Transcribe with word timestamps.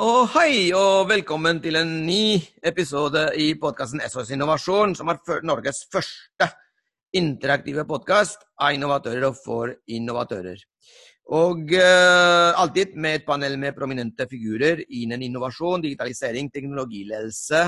Og 0.00 0.30
hei, 0.32 0.70
og 0.72 1.10
velkommen 1.10 1.58
til 1.60 1.76
en 1.76 1.90
ny 2.06 2.38
episode 2.64 3.20
i 3.36 3.50
podkasten 3.60 4.00
SOS 4.00 4.30
Innovasjon, 4.32 4.94
som 4.96 5.10
er 5.12 5.42
Norges 5.44 5.82
første 5.92 6.46
interaktive 7.20 7.84
podkast 7.84 8.46
av 8.56 8.72
innovatører 8.78 9.26
og 9.28 9.36
for 9.36 9.74
innovatører. 9.92 10.62
Og 11.36 11.74
uh, 11.76 12.56
alltid 12.62 12.96
med 12.96 13.18
et 13.18 13.26
panel 13.26 13.58
med 13.60 13.76
prominente 13.76 14.24
figurer 14.30 14.80
innen 14.88 15.26
innovasjon, 15.26 15.84
digitalisering, 15.84 16.48
teknologiledelse 16.48 17.66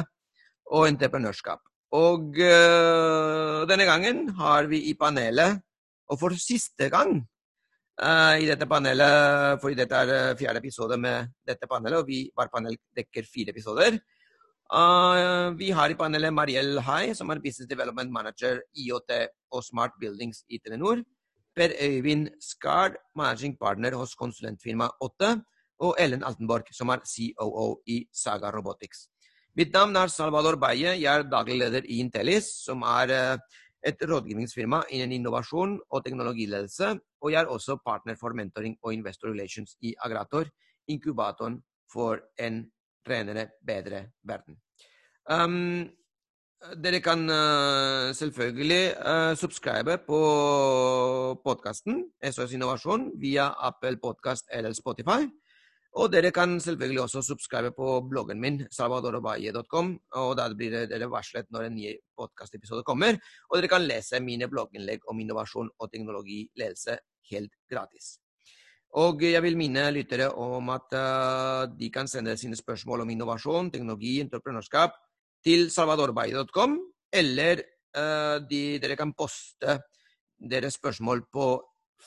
og 0.73 0.89
entreprenørskap. 0.89 1.61
Og 2.01 2.41
uh, 2.41 3.69
denne 3.69 3.91
gangen 3.91 4.25
har 4.41 4.73
vi 4.73 4.87
i 4.89 4.97
panelet, 4.97 5.61
og 6.09 6.23
for 6.25 6.41
siste 6.41 6.89
gang 6.97 7.19
i 8.01 8.47
dette 8.49 8.67
panelet, 8.67 9.61
fordi 9.61 9.77
dette 9.77 9.99
er 10.01 10.11
eh, 10.17 10.37
fjerde 10.39 10.63
episode 10.63 10.97
med 10.97 11.29
dette 11.47 11.69
panelet, 11.69 12.01
og 12.01 12.09
vi 12.09 12.25
hver 12.33 12.49
panel 12.53 12.79
dekker 12.97 13.29
fire 13.29 13.53
episoder. 13.53 13.99
Uh, 14.73 15.53
vi 15.59 15.69
har 15.77 15.93
i 15.93 15.97
panelet 15.99 16.33
Mariell 16.33 16.81
Hai, 16.81 17.13
som 17.13 17.29
er 17.31 17.43
Business 17.45 17.69
Development 17.69 18.11
Manager 18.11 18.63
IOT 18.73 19.13
og 19.53 19.65
Smart 19.67 19.99
Buildings 20.01 20.47
i 20.49 20.59
Telenor. 20.59 21.03
Per 21.53 21.75
Øyvind 21.77 22.31
Skard, 22.41 22.97
Managing 23.15 23.59
Partner 23.61 23.93
hos 24.01 24.15
konsulentfirma 24.17 24.89
Åtte. 25.05 25.43
Og 25.83 25.97
Ellen 26.01 26.25
Altenborg, 26.25 26.71
som 26.73 26.89
er 26.95 27.03
COO 27.05 27.83
i 27.91 28.07
Saga 28.15 28.53
Robotics. 28.55 29.09
Mitt 29.59 29.73
navn 29.75 29.97
er 29.99 30.09
Salvador 30.09 30.57
Baye. 30.57 30.95
Jeg 30.97 31.11
er 31.11 31.29
daglig 31.29 31.59
leder 31.59 31.85
i 31.85 31.99
Intellis, 32.01 32.47
som 32.65 32.85
er 32.87 33.37
et 33.85 34.05
rådgivningsfirma 34.09 34.85
innen 34.95 35.19
innovasjon 35.19 35.75
og 35.91 36.05
teknologiledelse, 36.05 36.95
og 37.23 37.33
jeg 37.33 37.43
er 37.43 37.51
også 37.51 37.79
partner 37.87 38.19
for 38.21 38.35
mentoring 38.35 38.77
og 38.83 38.95
investor 38.95 39.31
relations 39.31 39.77
i 39.81 39.95
Agrator, 40.05 40.51
inkubatoren 40.89 41.61
for 41.93 42.21
en 42.39 42.65
renere, 43.09 43.49
bedre 43.67 44.07
verden. 44.27 44.59
Um, 45.31 45.91
dere 46.79 47.01
kan 47.03 47.27
uh, 47.31 48.15
selvfølgelig 48.15 48.95
uh, 48.99 49.35
subscribe 49.39 49.99
på 50.07 50.19
podkasten 51.45 52.05
SOS 52.23 52.55
Innovasjon 52.55 53.11
via 53.21 53.51
Apple 53.59 53.99
Podcast 54.03 54.47
eller 54.53 54.73
Spotify. 54.73 55.27
Og 55.93 56.09
dere 56.09 56.31
kan 56.33 56.55
selvfølgelig 56.61 57.03
også 57.03 57.21
subscribe 57.23 57.73
på 57.77 58.01
bloggen 58.09 58.41
min, 58.41 58.63
salvadorobaye.com. 58.73 59.89
og 60.17 60.37
Da 60.39 60.47
blir 60.55 60.87
dere 60.89 61.11
varslet 61.11 61.51
når 61.53 61.67
en 61.67 61.75
ny 61.77 61.91
podkastepisode 62.17 62.85
kommer. 62.89 63.19
Og 63.51 63.59
dere 63.59 63.69
kan 63.69 63.85
lese 63.85 64.21
mine 64.25 64.49
blogginnlegg 64.49 65.05
om 65.11 65.21
innovasjon 65.21 65.69
og 65.79 65.91
teknologiledelse 65.93 66.97
helt 67.31 67.55
gratis. 67.71 68.17
Og 69.01 69.23
jeg 69.25 69.41
vil 69.41 69.57
minne 69.57 69.87
lyttere 69.95 70.29
om 70.37 70.69
at 70.75 70.93
uh, 70.99 71.65
de 71.73 71.89
kan 71.91 72.09
sende 72.09 72.37
sine 72.37 72.57
spørsmål 72.57 73.05
om 73.05 73.11
innovasjon, 73.11 73.71
teknologi, 73.73 74.19
entreprenørskap 74.21 74.99
til 75.45 75.71
salvadorbay.com, 75.73 76.77
eller 77.13 77.63
uh, 77.97 78.37
de, 78.51 78.79
dere 78.83 78.97
kan 78.97 79.15
poste 79.17 79.79
deres 80.37 80.77
spørsmål 80.77 81.25
på 81.33 81.47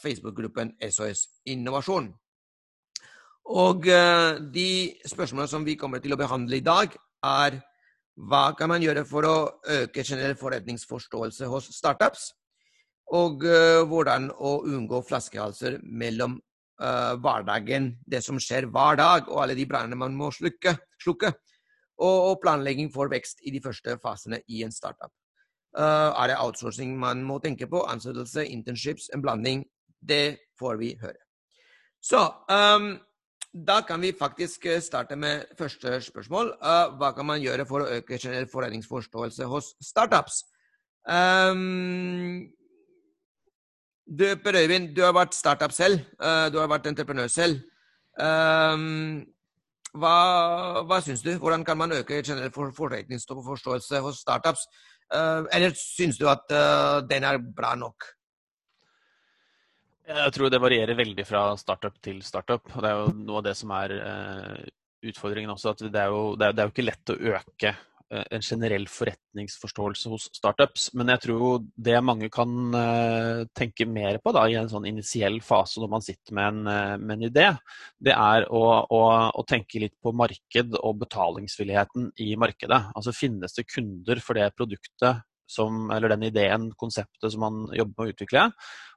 Facebook-gruppen 0.04 0.76
SOS 0.92 1.26
Innovasjon. 1.50 2.12
Og 3.46 3.90
uh, 3.90 4.38
de 4.54 4.94
spørsmålene 5.10 5.50
som 5.50 5.66
vi 5.66 5.80
kommer 5.82 6.04
til 6.04 6.14
å 6.14 6.22
behandle 6.22 6.62
i 6.62 6.66
dag, 6.66 6.94
er 7.26 7.62
hva 8.16 8.46
kan 8.56 8.70
man 8.70 8.84
gjøre 8.84 9.04
for 9.10 9.26
å 9.28 9.38
øke 9.82 10.04
generell 10.06 10.38
forretningsforståelse 10.40 11.50
hos 11.50 11.74
startups? 11.76 12.30
Og 13.14 13.44
uh, 13.46 13.84
hvordan 13.86 14.32
å 14.34 14.58
unngå 14.66 15.02
flaskehalser 15.06 15.78
mellom 15.84 16.40
uh, 16.82 17.14
hverdagen, 17.22 17.92
det 18.02 18.24
som 18.26 18.40
skjer 18.42 18.66
hver 18.74 18.98
dag, 18.98 19.30
og 19.30 19.44
alle 19.44 19.58
de 19.58 19.68
brannene 19.70 20.00
man 20.00 20.16
må 20.18 20.32
slukke, 20.34 20.74
slukke 21.02 21.30
og, 22.02 22.16
og, 22.16 22.40
planlegging 22.42 22.90
for 22.92 23.12
vekst 23.12 23.46
i 23.46 23.54
de 23.54 23.62
første 23.64 24.00
fasene 24.02 24.42
i 24.50 24.64
en 24.66 24.74
startup. 24.74 25.14
er 25.76 26.28
det 26.28 26.40
outsourcing 26.40 26.98
man 27.00 27.24
må 27.24 27.40
tenke 27.40 27.68
på? 27.68 27.84
Ansettelse, 27.88 28.46
internships, 28.48 29.10
en 29.14 29.22
blanding? 29.22 29.64
Det 30.00 30.38
får 30.60 30.78
vi 30.80 30.96
høre. 31.02 31.20
Så 32.04 32.20
um, 32.50 32.98
da 33.56 33.82
kan 33.88 34.02
vi 34.02 34.12
faktisk 34.12 34.68
starte 34.82 35.16
med 35.16 35.46
første 35.58 36.02
spørsmål. 36.02 36.54
Uh, 36.62 36.98
hva 37.00 37.14
kan 37.16 37.26
man 37.26 37.42
gjøre 37.42 37.66
for 37.66 37.84
å 37.84 37.90
øke 37.98 38.20
generell 38.20 38.48
forretningsforståelse 38.52 39.48
hos 39.52 39.72
startups? 39.84 40.44
Um, 41.08 42.52
du, 44.06 44.26
Per 44.44 44.58
Øyvind, 44.62 44.92
du 44.96 45.02
har 45.04 45.14
vært 45.16 45.34
startup 45.34 45.74
selv. 45.74 46.04
Uh, 46.22 46.48
du 46.54 46.60
har 46.62 46.70
vært 46.72 46.90
entreprenør 46.92 47.30
selv. 47.32 47.64
Um, 48.16 49.24
hva, 49.96 50.18
hva 50.88 51.00
syns 51.04 51.24
du? 51.26 51.34
Hvordan 51.42 51.66
kan 51.66 51.80
man 51.80 51.96
øke 51.96 52.22
generell 52.24 52.54
forståelse 52.54 54.02
hos 54.04 54.22
startups? 54.22 54.68
Uh, 55.14 55.46
eller 55.54 55.74
syns 55.78 56.20
du 56.20 56.28
at 56.30 56.46
den 57.10 57.26
er 57.28 57.42
bra 57.42 57.76
nok? 57.80 58.12
Jeg 60.06 60.34
tror 60.36 60.52
det 60.54 60.62
varierer 60.62 60.98
veldig 60.98 61.26
fra 61.26 61.48
startup 61.58 61.96
til 62.04 62.22
startup. 62.22 62.62
og 62.76 62.82
Det 62.82 62.90
er 62.90 63.00
jo 63.00 63.14
noe 63.26 63.40
av 63.42 63.48
det 63.48 63.56
som 63.58 63.72
er 63.74 63.96
utfordringen 65.06 65.50
også. 65.50 65.74
at 65.74 65.86
det 65.90 66.02
er, 66.02 66.14
jo, 66.14 66.36
det, 66.38 66.52
er, 66.52 66.68
jo, 66.68 66.74
ikke 66.74 66.86
lett 66.86 67.14
å 67.14 67.18
øke 67.34 67.74
en 68.14 68.44
generell 68.46 68.86
forretningsforståelse 68.92 70.12
hos 70.12 70.28
startups. 70.38 70.92
Men 70.94 71.10
jeg 71.14 71.24
tror 71.26 71.64
det 71.88 71.96
mange 72.06 72.30
kan 72.34 72.52
uh, 72.76 73.46
tenke 73.58 73.88
mer 73.90 74.20
på 74.24 74.34
da, 74.36 74.46
i 74.50 74.58
en 74.60 74.70
sånn 74.72 74.88
initiell 74.90 75.40
fase 75.46 75.82
når 75.82 75.92
man 75.96 76.06
sitter 76.06 76.38
med 76.38 76.52
en, 76.52 77.02
med 77.02 77.16
en 77.18 77.28
idé, 77.30 77.48
det 78.06 78.14
er 78.14 78.46
å, 78.54 78.64
å, 78.86 79.02
å, 79.34 79.46
tenke 79.50 79.82
litt 79.82 79.96
på 80.04 80.14
marked 80.16 80.78
og 80.82 81.00
betalingsvilligheten 81.02 82.12
i 82.22 82.34
markedet. 82.40 82.82
Altså 82.94 83.16
Finnes 83.16 83.58
det 83.58 83.68
kunder 83.72 84.22
for 84.24 84.38
det 84.38 84.52
produktet 84.58 85.26
som, 85.48 85.90
eller 85.92 86.10
den 86.10 86.28
ideen, 86.30 86.70
konseptet 86.78 87.32
som 87.32 87.44
man 87.46 87.66
jobber 87.76 87.94
med 87.94 88.06
å 88.06 88.14
utvikle. 88.14 88.46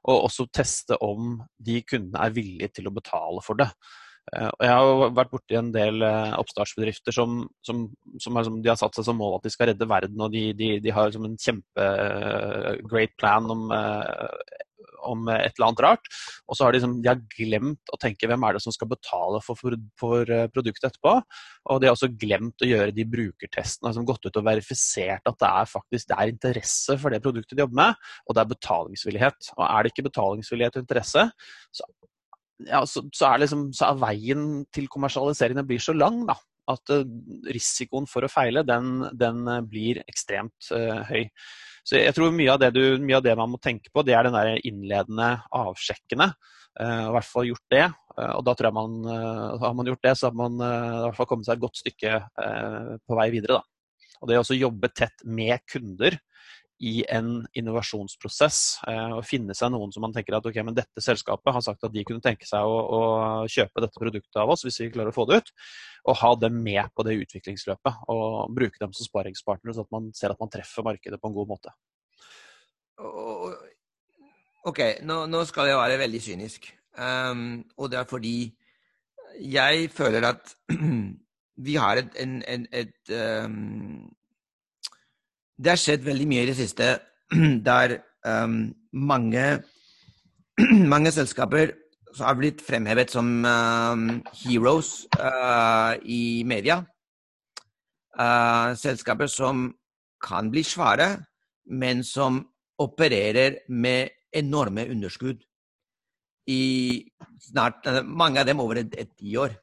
Og 0.09 0.27
også 0.29 0.47
teste 0.53 0.97
om 1.05 1.37
de 1.57 1.81
kundene 1.85 2.25
er 2.25 2.35
villige 2.35 2.73
til 2.79 2.89
å 2.89 2.95
betale 2.95 3.43
for 3.45 3.59
det. 3.59 3.69
Eh, 4.35 4.51
jeg 4.65 4.75
har 4.75 5.15
vært 5.17 5.33
borti 5.33 5.57
en 5.57 5.71
del 5.73 6.03
eh, 6.05 6.37
oppstartsbedrifter 6.39 7.15
som, 7.15 7.41
som, 7.65 7.87
som 8.21 8.39
er, 8.39 8.49
de 8.61 8.71
har 8.71 8.79
satt 8.79 8.97
seg 8.97 9.07
som 9.07 9.19
mål 9.19 9.39
at 9.39 9.47
de 9.47 9.53
skal 9.53 9.71
redde 9.71 9.89
verden. 9.89 10.21
og 10.21 10.33
De, 10.33 10.49
de, 10.57 10.71
de 10.83 10.95
har 10.95 11.13
en 11.15 11.37
kjempe-great 11.37 13.13
eh, 13.13 13.19
plan 13.19 13.53
om 13.55 13.69
om 15.07 15.29
et 15.31 15.53
eller 15.55 15.69
annet 15.69 15.81
rart. 15.85 16.09
Og 16.49 16.57
så 16.57 16.65
har 16.65 16.73
de, 16.73 16.79
liksom, 16.79 16.97
de 16.99 17.07
har 17.07 17.21
glemt 17.31 17.93
å 17.93 17.99
tenke 18.01 18.27
hvem 18.27 18.43
er 18.45 18.57
det 18.57 18.63
som 18.63 18.73
skal 18.75 18.89
betale 18.91 19.39
for, 19.45 19.55
for, 19.59 19.77
for, 19.99 20.31
produktet 20.51 20.89
etterpå. 20.89 21.13
Og 21.71 21.79
de 21.79 21.87
har 21.87 21.95
også 21.95 22.11
glemt 22.19 22.65
å 22.65 22.67
gjøre 22.67 22.95
de 22.95 23.05
brukertestene, 23.07 23.93
som 23.95 24.07
gått 24.07 24.27
ut 24.27 24.41
og 24.41 24.47
verifisert 24.49 25.29
at 25.29 25.39
det 25.39 25.51
er 25.61 25.71
faktisk 25.71 26.11
det 26.11 26.17
er 26.19 26.33
interesse 26.33 26.97
for 26.99 27.15
det 27.15 27.21
produktet 27.23 27.55
de 27.55 27.63
jobber 27.63 27.79
med, 27.79 28.09
og 28.27 28.35
det 28.35 28.43
er 28.43 28.51
betalingsvillighet. 28.51 29.51
Og 29.55 29.63
er 29.69 29.79
det 29.87 29.93
ikke 29.93 30.09
betalingsvillighet 30.09 30.77
og 30.79 30.85
interesse, 30.85 31.25
så, 31.79 31.89
ja, 32.67 32.83
så, 32.87 33.05
så, 33.15 33.29
er 33.29 33.43
liksom, 33.45 33.69
så, 33.75 33.91
er 33.91 34.01
veien 34.01 34.45
til 34.75 34.89
kommersialiseringen 34.91 35.67
blir 35.67 35.83
så 35.83 35.95
lang. 35.95 36.25
da 36.27 36.35
at 36.69 36.93
uh, 36.93 37.05
risikoen 37.49 38.07
for 38.09 38.25
å 38.25 38.31
feile, 38.31 38.63
den, 38.67 39.01
den 39.17 39.41
uh, 39.49 39.59
blir 39.65 40.01
ekstremt 40.09 40.69
uh, 40.75 41.01
høy. 41.09 41.25
Så 41.87 41.97
jeg 41.97 42.13
tror 42.13 42.35
mye 42.35 42.53
av, 42.53 42.67
du, 42.75 42.83
mye 43.01 43.17
av, 43.17 43.25
det 43.25 43.35
man 43.39 43.53
må 43.53 43.59
tenke 43.61 43.91
på, 43.93 44.03
det 44.05 44.13
er 44.15 44.27
den 44.27 44.37
der 44.37 44.61
innledende 44.67 45.31
avsjekkene. 45.55 46.31
Uh, 46.79 47.07
I 47.07 47.15
hvert 47.15 47.29
fall 47.29 47.49
gjort 47.49 47.73
det. 47.73 47.87
Uh, 48.13 48.33
og 48.35 48.45
da 48.45 48.53
tror 48.53 48.69
jeg 48.69 48.77
man 48.77 49.09
har 49.63 49.75
man 49.77 49.89
gjort 49.89 50.05
det, 50.05 50.15
så 50.19 50.29
har 50.29 50.37
man 50.37 50.59
i 50.59 51.03
hvert 51.07 51.17
fall 51.17 51.29
kommet 51.29 51.49
seg 51.49 51.57
et 51.57 51.65
godt 51.65 51.81
stykke 51.81 52.21
på 53.07 53.17
vei 53.17 53.29
videre. 53.33 53.59
Da. 53.59 54.09
Og 54.19 54.29
det 54.29 54.41
å 54.41 54.57
jobbe 54.57 54.91
tett 54.91 55.23
med 55.23 55.63
kunder 55.71 56.19
i 56.79 57.03
en 57.11 57.43
innovasjonsprosess. 57.57 58.59
Eh, 58.87 59.13
og 59.17 59.25
finne 59.27 59.55
seg 59.57 59.71
noen 59.73 59.91
som 59.91 60.03
man 60.05 60.13
tenker 60.15 60.37
at 60.37 60.45
ok, 60.47 60.61
men 60.65 60.77
dette 60.77 61.03
selskapet 61.03 61.55
har 61.55 61.63
sagt 61.65 61.83
at 61.83 61.93
de 61.93 62.05
kunne 62.07 62.23
tenke 62.23 62.47
seg 62.47 62.63
å, 62.63 62.77
å, 62.79 63.01
kjøpe 63.51 63.83
dette 63.83 63.99
produktet 63.99 64.39
av 64.39 64.51
oss 64.53 64.63
hvis 64.65 64.79
vi 64.83 64.91
klarer 64.93 65.11
å 65.11 65.15
få 65.15 65.27
det 65.29 65.41
ut. 65.41 65.53
Og 66.09 66.19
ha 66.21 66.33
dem 66.39 66.61
med 66.63 66.91
på 66.95 67.03
det 67.07 67.17
utviklingsløpet. 67.25 68.05
Og 68.13 68.55
bruke 68.55 68.79
dem 68.81 68.95
som 68.95 69.07
sparingspartnere, 69.07 69.75
så 69.75 69.85
at 69.85 69.93
man 69.95 70.11
ser 70.15 70.33
at 70.33 70.39
man 70.39 70.51
treffer 70.53 70.87
markedet 70.87 71.19
på 71.19 71.31
en 71.31 71.35
god 71.35 71.51
måte. 71.51 71.75
Ok, 74.69 74.79
nå, 75.07 75.23
nå 75.31 75.43
skal 75.47 75.71
jeg 75.71 75.79
være 75.79 75.99
veldig 76.01 76.21
kynisk. 76.23 76.71
Um, 76.99 77.61
og 77.79 77.91
det 77.91 77.99
er 77.99 78.07
fordi 78.09 78.37
jeg 79.39 79.91
føler 79.95 80.25
at 80.31 80.55
vi 81.67 81.75
har 81.79 81.99
et, 82.01 82.15
en, 82.19 82.39
en, 82.43 82.65
et 82.75 83.13
um, 83.45 84.07
det 85.59 85.73
har 85.73 85.79
skjedd 85.79 86.05
veldig 86.07 86.27
mye 86.29 86.45
i 86.45 86.49
det 86.49 86.57
siste 86.59 86.93
der 87.69 87.97
um, 88.25 88.71
mange, 88.95 89.45
mange 90.93 91.11
selskaper 91.11 91.73
har 92.19 92.37
blitt 92.39 92.63
fremhevet 92.65 93.11
som 93.11 93.27
um, 93.45 94.05
heroes 94.41 95.03
uh, 95.19 95.93
i 96.03 96.43
media. 96.47 96.79
Uh, 98.19 98.75
selskaper 98.75 99.29
som 99.31 99.69
kan 100.23 100.49
bli 100.51 100.63
svære, 100.65 101.11
men 101.71 102.03
som 102.03 102.41
opererer 102.79 103.61
med 103.69 104.09
enorme 104.35 104.87
underskudd 104.89 105.43
i 106.49 106.63
snart 107.43 107.85
Mange 108.05 108.41
av 108.41 108.47
dem 108.47 108.59
over 108.59 108.79
et 108.81 109.11
tiår. 109.19 109.53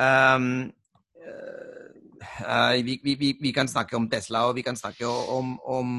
Um, 0.00 0.70
vi, 2.84 3.00
vi, 3.04 3.34
vi, 3.40 3.52
kan 3.52 3.68
snakke 3.68 3.96
om 3.96 4.08
Tesla, 4.10 4.46
og 4.48 4.56
vi 4.56 4.62
kan 4.62 4.76
snakke 4.76 5.06
om, 5.06 5.58
om, 5.60 5.92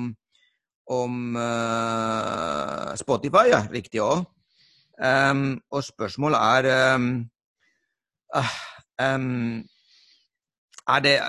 om 0.90 1.36
uh, 1.36 2.96
Spotify, 3.00 3.48
ja, 3.52 3.62
riktig 3.72 4.02
òg. 4.04 4.26
Um, 4.98 5.60
og 5.72 5.84
spørsmålet 5.84 6.40
er 6.42 6.96
um, 6.96 7.30
um, 8.98 9.64
Er 10.90 11.00
det 11.06 11.20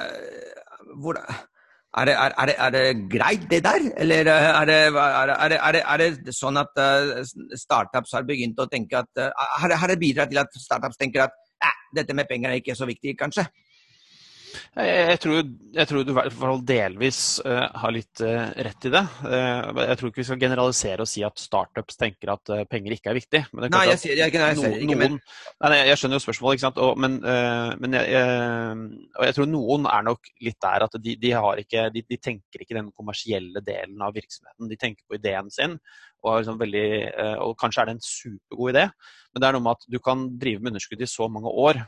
hvor, 0.96 1.14
er 1.96 2.04
det, 2.04 2.14
er, 2.14 2.46
det, 2.46 2.54
er 2.58 2.70
det, 2.70 3.10
greit, 3.10 3.44
det 3.50 3.64
der? 3.64 3.90
Eller 3.96 4.24
er 4.30 4.64
det, 4.64 5.82
er 5.84 5.96
det 6.00 6.34
sånn 6.34 6.56
at 6.56 6.80
startups 7.56 8.14
har 8.16 8.24
begynt 8.28 8.60
å 8.60 8.68
tenke 8.70 9.02
at 9.02 9.22
Har 9.60 9.88
det 9.88 10.00
bidratt 10.00 10.32
til 10.32 10.40
at 10.40 10.56
startups 10.56 10.96
tenker 10.96 11.26
at 11.26 11.36
eh, 11.64 11.78
dette 11.96 12.14
med 12.14 12.28
penger 12.28 12.50
er 12.50 12.62
ikke 12.62 12.76
så 12.78 12.88
viktig, 12.88 13.16
kanskje? 13.18 13.44
Jeg 14.78 15.18
tror, 15.22 15.38
jeg 15.74 15.88
tror, 15.90 16.04
du 16.06 16.12
i 16.12 16.16
hvert 16.16 16.34
fall 16.38 16.60
delvis 16.66 17.20
uh, 17.44 17.66
har 17.82 17.92
litt 17.94 18.22
uh, 18.22 18.50
rett 18.66 18.86
i 18.86 18.92
det. 18.94 19.02
Uh, 19.24 19.80
jeg 19.82 19.98
tror 19.98 20.10
ikke 20.10 20.20
vi 20.20 20.26
skal 20.28 20.40
generalisere 20.42 21.04
og 21.04 21.10
si 21.10 21.24
at 21.26 21.42
startups 21.42 21.98
tenker 21.98 22.32
at 22.32 22.52
penger 22.70 22.94
ikke 22.94 23.12
er 23.12 23.18
viktig. 23.18 23.42
nei, 23.58 23.82
jeg 23.90 24.00
sier 24.04 24.22
ikke, 24.28 24.42
nei, 24.42 24.52
jeg 24.52 24.60
sier 24.60 24.78
ikke, 24.86 24.98
men... 25.02 25.18
Nei, 25.64 25.80
jeg 25.90 26.00
skjønner 26.00 26.20
jo 26.20 26.24
spørsmålet, 26.24 26.58
ikke 26.58 26.66
sant. 26.68 26.80
Og, 26.84 27.02
men, 27.02 27.18
men 27.82 27.98
jeg, 27.98 28.14
jeg, 28.14 28.88
og 29.18 29.26
jeg 29.26 29.38
tror 29.38 29.50
noen 29.50 29.90
er 29.90 30.08
nok 30.08 30.32
litt 30.46 30.60
der 30.64 30.86
at 30.86 30.98
de, 31.02 31.16
de, 31.20 31.34
ikke, 31.64 31.88
de, 31.94 32.04
de, 32.06 32.20
tenker 32.22 32.64
ikke 32.64 32.78
den 32.78 32.92
kommersielle 32.94 33.64
delen 33.66 34.02
av 34.04 34.14
virksomheten. 34.16 34.70
De 34.70 34.78
tenker 34.80 35.04
på 35.08 35.18
ideen 35.18 35.50
sin. 35.54 35.78
Og, 36.22 36.40
liksom 36.40 36.58
veldig, 36.58 36.88
og 37.44 37.52
kanskje 37.60 37.82
er 37.82 37.90
det 37.90 37.98
en 37.98 38.02
supergod 38.02 38.72
idé, 38.72 38.88
men 39.30 39.42
det 39.42 39.46
er 39.46 39.54
noe 39.54 39.62
med 39.62 39.76
at 39.78 39.84
du 39.86 40.00
kan 40.02 40.24
drive 40.40 40.62
med 40.62 40.72
underskudd 40.72 41.04
i 41.04 41.10
så 41.10 41.28
mange 41.30 41.52
år 41.66 41.78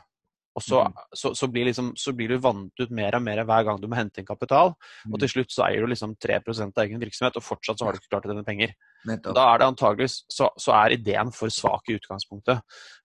og 0.51 0.63
så, 0.63 0.81
mm. 0.83 1.01
så, 1.15 1.33
så, 1.37 1.47
blir 1.47 1.69
liksom, 1.69 1.91
så, 1.95 2.11
blir 2.15 2.33
du 2.33 2.41
vant 2.43 2.83
ut 2.83 2.91
mer 2.91 3.15
og 3.15 3.23
mer 3.23 3.43
hver 3.47 3.67
gang 3.67 3.79
du 3.79 3.87
må 3.87 3.95
hente 3.95 4.19
inn 4.19 4.27
kapital. 4.27 4.73
Mm. 5.05 5.13
Og 5.13 5.21
til 5.23 5.31
slutt 5.35 5.53
så 5.53 5.65
eier 5.69 5.85
du 5.85 5.91
liksom 5.91 6.17
3% 6.19 6.75
av 6.75 6.83
egen 6.83 7.01
virksomhet, 7.01 7.39
og 7.39 7.45
fortsatt 7.45 7.79
så 7.79 7.87
har 7.87 7.95
du 7.95 8.01
ikke 8.01 8.11
klart 8.11 8.27
å 8.27 8.33
tjene 8.33 8.47
penger. 8.47 8.75
Nettopp. 9.07 9.33
Da 9.33 9.47
er 9.49 9.61
det 9.61 9.67
antageligvis 9.71 10.15
så, 10.29 10.51
så, 10.61 10.73
er 10.77 10.93
ideen 10.93 11.31
for 11.33 11.49
svak 11.53 11.89
i 11.89 11.95
utgangspunktet. 11.97 12.59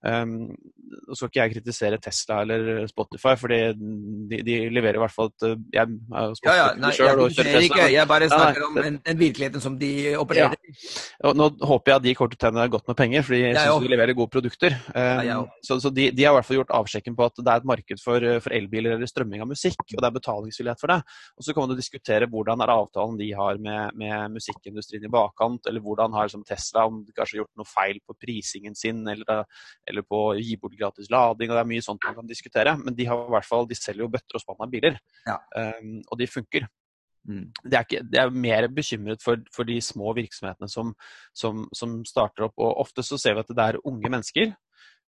Um, 0.04 0.50
nå 0.52 1.16
skal 1.16 1.30
ikke 1.30 1.40
jeg 1.40 1.54
kritisere 1.54 2.00
Tesla 2.02 2.42
eller 2.44 2.84
Spotify, 2.90 3.32
for 3.40 3.52
de, 3.52 4.40
de, 4.44 4.58
leverer 4.70 4.98
i 4.98 5.02
hvert 5.02 5.14
fall 5.14 5.30
et 5.32 5.46
Jeg 5.74 5.80
er 5.82 6.34
ja, 6.44 6.56
ja, 6.58 6.66
nei, 6.78 6.92
selv, 6.94 7.22
jeg, 7.24 7.46
jeg, 7.46 7.70
ikke, 7.70 7.86
jeg 7.94 8.10
bare 8.10 8.28
snakker 8.30 8.60
nei, 8.60 8.68
om 8.68 8.78
en, 8.82 8.98
en 9.08 9.18
virkeligheten 9.22 9.62
som 9.62 9.78
de 9.80 9.92
opererer 10.18 10.58
i. 10.58 10.74
Ja. 10.76 11.32
Nå 11.36 11.48
håper 11.62 11.94
jeg 11.94 12.02
at 12.02 12.06
de 12.06 12.14
kommer 12.18 12.34
til 12.34 12.42
å 12.42 12.50
tjene 12.50 12.68
godt 12.74 12.92
med 12.92 12.98
penger, 13.00 13.26
fordi 13.26 13.42
jeg 13.46 13.56
syns 13.56 13.86
de 13.86 13.94
leverer 13.94 14.18
gode 14.18 14.34
produkter. 14.34 14.76
Um, 14.92 15.48
så, 15.64 15.80
så 15.82 15.94
de, 15.94 16.10
de, 16.12 16.26
har 16.26 16.34
i 16.34 16.40
hvert 16.40 16.50
fall 16.50 16.60
gjort 16.60 16.76
avsjekken 16.82 17.16
på 17.16 17.30
at 17.30 17.35
det 17.44 17.52
er 17.52 17.62
et 17.62 17.68
marked 17.68 18.00
for, 18.02 18.26
for 18.44 18.54
elbiler 18.56 18.96
eller 18.96 19.10
strømming 19.10 19.42
av 19.44 19.50
musikk, 19.50 19.82
og 19.88 20.00
det 20.00 20.08
er 20.08 20.16
betalingsvillighet 20.16 20.82
for 20.82 20.92
det. 20.92 20.98
Og 21.36 21.46
så 21.46 21.54
kan 21.54 21.66
man 21.66 21.78
diskutere 21.78 22.28
hvordan 22.32 22.64
er 22.64 22.72
avtalen 22.74 23.18
de 23.20 23.30
har 23.36 23.60
med, 23.62 23.98
med 23.98 24.36
musikkindustrien 24.36 25.04
i 25.08 25.12
bakkant, 25.12 25.68
eller 25.68 25.84
hvordan 25.84 26.16
har 26.16 26.30
liksom 26.30 26.46
Tesla 26.48 26.86
om 26.88 27.02
de 27.04 27.14
kanskje 27.16 27.38
har 27.38 27.44
gjort 27.44 27.62
noe 27.62 27.70
feil 27.70 28.00
på 28.06 28.16
prisingen 28.26 28.78
sin, 28.78 29.04
eller, 29.12 29.44
eller 29.88 30.06
på 30.06 30.22
å 30.30 30.38
gi 30.38 30.56
bort 30.60 30.78
gratis 30.78 31.12
lading. 31.12 31.50
og 31.50 31.58
Det 31.58 31.64
er 31.64 31.72
mye 31.74 31.84
sånt 31.84 32.08
man 32.08 32.18
kan 32.20 32.32
diskutere. 32.32 32.76
Men 32.82 32.96
de 32.96 33.10
har 33.10 33.26
i 33.26 33.36
hvert 33.36 33.48
fall, 33.48 33.68
de 33.68 33.78
selger 33.78 34.06
jo 34.06 34.12
bøtter 34.12 34.38
og 34.38 34.44
spann 34.44 34.66
av 34.66 34.72
biler, 34.72 34.98
ja. 35.26 35.38
um, 35.80 36.00
og 36.06 36.20
de 36.20 36.30
funker. 36.30 36.68
Mm. 37.26 37.48
Det, 37.64 37.74
er 37.74 37.82
ikke, 37.82 38.02
det 38.06 38.20
er 38.20 38.30
mer 38.30 38.68
bekymret 38.70 39.22
for, 39.24 39.40
for 39.54 39.66
de 39.66 39.80
små 39.82 40.12
virksomhetene 40.14 40.70
som, 40.70 40.92
som, 41.34 41.64
som, 41.74 41.98
starter 42.06 42.46
opp. 42.46 42.54
og 42.62 42.84
Ofte 42.84 43.02
så 43.06 43.18
ser 43.18 43.34
vi 43.34 43.42
at 43.42 43.50
det 43.50 43.64
er 43.64 43.80
unge 43.82 44.12
mennesker 44.12 44.52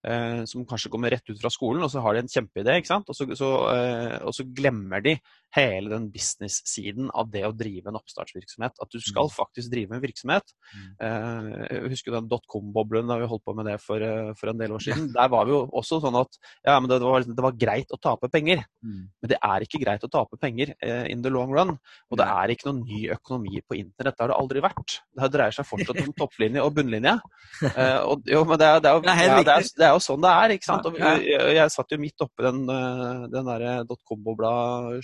eh, 0.07 0.45
som 0.49 0.67
kanskje 0.69 0.91
kommer 0.93 1.13
rett 1.15 1.27
ut 1.31 1.41
fra 1.41 1.51
skolen, 1.53 1.83
og 1.85 1.93
så 1.93 2.03
har 2.05 2.15
de 2.15 2.25
en 2.25 2.33
kjempeidé, 2.33 2.79
ikke 2.79 2.93
sant? 2.93 3.11
Og 3.11 3.17
så, 3.17 3.29
så, 3.39 3.51
eh, 3.75 4.17
og 4.23 4.35
så 4.37 4.47
glemmer 4.47 5.05
de 5.05 5.19
hele 5.57 5.89
den 5.89 6.09
business-siden 6.13 7.09
av 7.17 7.31
det 7.33 7.45
å 7.47 7.55
drive 7.57 7.89
en 7.89 7.99
oppstartsvirksomhet. 7.99 8.77
At 8.83 8.93
du 8.93 9.01
skal 9.01 9.29
mm. 9.31 9.35
faktisk 9.35 9.73
drive 9.73 9.97
en 9.97 10.03
virksomhet. 10.03 10.53
Mm. 10.75 10.89
Eh, 11.07 11.49
jeg 11.73 11.93
husker 11.95 12.15
den 12.15 12.29
dotcom-boblen 12.31 13.09
da 13.09 13.19
vi 13.21 13.29
holdt 13.31 13.47
på 13.49 13.55
med 13.57 13.69
det 13.71 13.79
for, 13.83 14.05
eh, 14.05 14.33
for, 14.39 14.53
en 14.53 14.61
del 14.61 14.75
år 14.77 14.85
siden. 14.85 15.09
Der 15.17 15.31
var 15.33 15.49
vi 15.49 15.57
jo 15.57 15.63
også 15.81 16.01
sånn 16.05 16.19
at 16.21 16.39
ja, 16.67 16.77
men 16.77 16.91
det 16.91 17.01
var, 17.05 17.25
det 17.25 17.47
var 17.49 17.57
greit 17.61 17.95
å 17.95 18.01
tape 18.01 18.31
penger. 18.33 18.65
Mm. 18.85 19.01
Men 19.09 19.33
det 19.33 19.41
er 19.51 19.65
ikke 19.65 19.83
greit 19.83 20.05
å 20.05 20.13
tape 20.13 20.41
penger 20.41 20.75
eh, 20.85 21.07
in 21.13 21.25
the 21.25 21.33
long 21.33 21.55
run. 21.55 21.75
Og 22.13 22.21
det 22.21 22.29
er 22.29 22.53
ikke 22.53 22.69
noen 22.69 22.85
ny 22.85 23.07
økonomi 23.17 23.65
på 23.65 23.79
internett. 23.81 24.19
Det 24.19 24.27
har 24.27 24.35
det 24.35 24.41
aldri 24.43 24.65
vært. 24.65 25.01
Det 25.17 25.33
dreier 25.33 25.57
seg 25.57 25.69
fortsatt 25.69 26.05
om 26.05 26.13
topplinje 26.21 26.65
og 26.65 26.75
bunnlinje. 26.77 27.19
Eh, 27.79 28.01
og, 28.11 28.25
jo, 28.27 28.41
men 28.49 28.59
det 28.59 28.67
er, 28.67 28.79
det, 28.83 28.91
er, 28.91 29.03
det, 29.05 29.13
er, 29.13 29.43
det, 29.45 29.53
er, 29.53 29.67
det 29.79 29.88
er, 29.89 29.97
jo 29.97 30.05
sånn 30.05 30.23
det 30.23 30.35
er. 30.35 30.55
ikke 30.55 30.69
sant? 30.69 30.87
Og 30.89 31.01
jeg, 31.01 31.25
jeg, 31.57 31.73
satt 31.75 31.95
jo 31.95 32.01
midt 32.03 32.25
oppi 32.25 32.47
den, 32.47 32.63
eh, 32.75 33.25
den 33.33 33.51
der 33.51 33.67
dotcom-bobla 33.89 34.53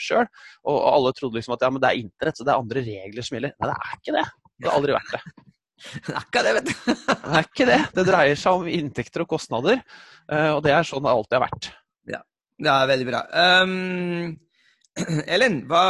sjøl. 0.01 0.29
Og, 0.69 0.79
alle 0.93 1.15
trodde 1.17 1.41
liksom 1.41 1.57
at 1.57 1.67
ja, 1.67 1.73
men 1.73 1.83
det 1.83 1.91
er 1.91 2.05
internett, 2.05 2.39
så 2.39 2.47
det 2.47 2.55
er 2.55 2.63
andre 2.63 2.85
regler 2.87 3.27
som 3.27 3.39
gjelder. 3.39 3.57
Nei, 3.59 3.71
det 3.73 3.77
er 3.81 3.99
ikke 3.99 4.17
det. 4.19 4.25
Det 4.55 4.71
har 4.71 4.79
aldri 4.79 4.97
vært 4.97 5.17
det. 5.17 5.25
Det 5.85 6.15
er 6.15 6.23
ikke 6.23 6.43
det, 6.47 6.53
vet 6.55 6.69
du. 6.69 6.75
det 6.87 7.31
er 7.37 7.47
ikke 7.49 7.65
det. 7.69 7.79
Det 7.97 8.05
dreier 8.07 8.39
seg 8.39 8.61
om 8.61 8.69
inntekter 8.71 9.25
og 9.25 9.29
kostnader, 9.35 9.81
eh, 10.31 10.51
og 10.55 10.63
det 10.65 10.73
er 10.73 10.87
sånn 10.87 11.03
det 11.05 11.11
alltid 11.13 11.37
har 11.37 11.43
vært. 11.45 11.69
Ja, 12.09 12.21
det 12.63 12.71
er 12.71 12.91
veldig 12.93 13.07
bra. 13.09 13.23
Um, 13.35 14.37
Ellen, 15.35 15.59
hva, 15.69 15.83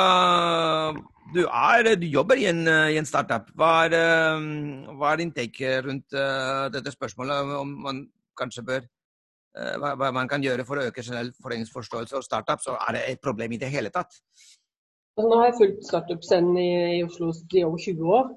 du, 1.37 1.43
er, 1.45 1.91
du, 2.01 2.09
jobber 2.09 2.41
i 2.41 2.49
en, 2.51 2.65
i 2.65 2.99
en 2.99 3.07
startup. 3.07 3.53
Hva 3.61 3.71
er, 3.85 3.97
um, 4.41 4.97
hva 4.97 5.13
er, 5.13 5.23
din 5.23 5.35
take 5.37 5.77
rundt 5.85 6.17
uh, 6.17 6.67
dette 6.75 6.95
spørsmålet 6.97 7.55
om 7.61 7.79
man 7.85 8.03
kanskje 8.39 8.67
bør 8.67 8.83
uh, 8.85 9.75
hva, 9.81 9.95
hva, 10.01 10.11
man 10.17 10.31
kan 10.31 10.45
gjøre 10.45 10.67
for 10.69 10.81
å 10.81 10.87
øke 10.91 11.05
generell 11.05 11.33
foreningsforståelse 11.43 12.19
og 12.21 12.27
startup, 12.27 12.63
så 12.65 12.77
er 12.89 12.99
det 12.99 13.03
et 13.13 13.25
problem 13.25 13.57
i 13.57 13.61
det 13.63 13.73
hele 13.73 13.93
tatt? 13.95 14.17
Altså, 15.15 15.29
nå 15.31 15.39
har 15.39 15.51
jeg 15.51 15.59
fulgt 15.61 15.89
startup-scenen 15.89 16.57
i, 16.59 16.71
i, 16.99 17.03
Oslo 17.07 17.31
i 17.55 17.63
over 17.63 17.79
20 17.79 18.15
år. 18.19 18.31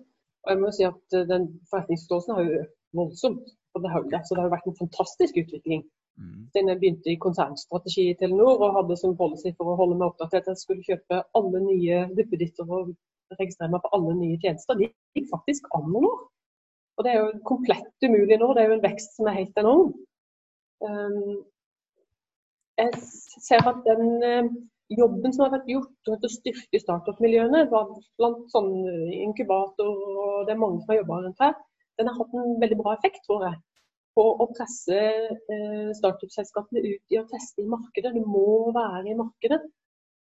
Og 0.46 0.52
jeg 0.54 0.62
må 0.62 0.72
si 0.72 0.86
at 0.88 1.16
eh, 1.18 1.28
den 1.30 1.48
forretningsforståelsen 1.72 2.36
har 2.38 2.46
jo 2.46 2.60
økt 2.64 2.76
voldsomt. 3.00 3.54
på 3.76 3.82
det 3.84 3.92
høyde, 3.94 4.20
så 4.26 4.34
det 4.34 4.42
har 4.42 4.48
jo 4.48 4.54
vært 4.56 4.70
en 4.70 4.78
fantastisk 4.80 5.36
utvikling. 5.38 5.82
Mm. 6.18 6.46
Siden 6.54 6.70
jeg 6.72 6.80
begynte 6.82 7.12
i 7.12 7.20
konsernstrategi 7.22 8.08
i 8.10 8.16
Telenor 8.18 8.64
og 8.66 8.78
hadde 8.78 8.96
som 8.98 9.14
policy 9.20 9.52
for 9.58 9.70
å 9.70 9.76
holde 9.78 9.98
meg 10.00 10.08
oppdatert 10.08 10.48
at 10.48 10.56
jeg 10.56 10.64
skulle 10.64 10.88
kjøpe 10.88 11.20
alle 11.38 11.62
nye 11.62 12.00
duppeditter 12.18 12.72
og 12.74 12.96
registrere 13.38 13.70
meg 13.76 13.84
på 13.84 13.92
alle 13.98 14.16
nye 14.18 14.40
tjenester. 14.42 14.80
De 14.80 14.88
gikk 15.18 15.30
faktisk 15.30 15.70
an 15.78 15.92
nå. 15.94 16.10
Og 16.98 17.06
det 17.06 17.14
er 17.14 17.20
jo 17.22 17.46
komplett 17.46 18.08
umulig 18.08 18.40
nå. 18.42 18.50
Det 18.54 18.64
er 18.64 18.72
jo 18.72 18.78
en 18.80 18.88
vekst 18.88 19.18
som 19.18 19.30
er 19.30 19.40
helt 19.42 19.62
enorm. 19.62 19.94
Um, 20.82 21.38
jeg 22.78 22.90
ser 23.46 23.66
at 23.70 23.80
den 23.86 24.24
eh, 24.26 24.50
jobben 24.94 25.34
som 25.34 25.46
har 25.46 25.56
vært 25.56 25.70
gjort 25.72 25.94
for 26.06 26.28
å 26.28 26.32
styrke 26.32 26.82
startup-miljøene, 26.82 27.64
blant 27.70 28.52
sånn 28.54 28.70
inkubator 29.18 29.90
og 29.90 30.46
det 30.48 30.54
er 30.54 30.62
mange 30.62 30.84
som 30.84 30.94
har 30.94 31.02
jobba 31.02 31.22
rundt 31.24 31.42
her, 31.42 31.56
den 31.98 32.12
har 32.12 32.20
hatt 32.20 32.38
en 32.38 32.60
veldig 32.62 32.78
bra 32.84 32.94
effekt, 32.98 33.24
tror 33.26 33.48
jeg. 33.48 33.58
På 34.18 34.26
å 34.42 34.48
presse 34.54 34.98
eh, 34.98 35.90
startup-selskapene 35.98 36.82
ut 36.86 37.14
i 37.14 37.20
å 37.20 37.26
teste 37.30 37.62
i 37.62 37.70
markedet. 37.70 38.14
Du 38.16 38.24
må 38.26 38.72
være 38.74 39.12
i 39.12 39.18
markedet. 39.18 39.60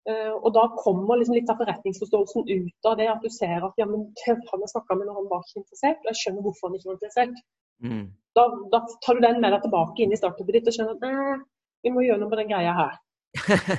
Eh, 0.03 0.33
og 0.35 0.49
da 0.51 0.65
kommer 0.75 1.15
liksom 1.19 1.37
litt 1.37 1.51
av 1.51 1.61
forretningsforståelsen 1.61 2.49
ut 2.49 2.87
av 2.89 2.97
det 2.99 3.07
at 3.07 3.23
du 3.23 3.29
ser 3.31 3.63
at 3.63 3.77
ja, 3.79 3.85
men 3.87 4.09
han 4.25 4.65
jeg 4.65 4.71
snakka 4.73 4.97
med 4.99 5.07
når 5.07 5.21
han 5.21 5.29
var 5.31 5.45
ikke 5.45 5.61
interessert, 5.61 6.01
og 6.03 6.11
jeg 6.11 6.19
skjønner 6.19 6.43
hvorfor 6.43 6.67
han 6.67 6.75
ikke 6.75 6.89
var 6.89 6.97
interessert. 6.97 7.39
Mm. 7.83 8.03
Da, 8.35 8.45
da, 8.73 8.81
tar 9.05 9.15
du 9.15 9.23
den 9.23 9.39
med 9.39 9.55
deg 9.55 9.63
tilbake 9.63 10.03
inn 10.03 10.11
i 10.11 10.19
startupet 10.19 10.57
ditt 10.57 10.67
og 10.67 10.75
skjønner 10.75 10.99
at 10.99 11.47
vi 11.83 11.95
må 11.95 12.03
gjøre 12.03 12.19
noe 12.19 12.33
med 12.33 12.43
den 12.43 12.51
greia 12.51 12.75
her. 12.81 12.93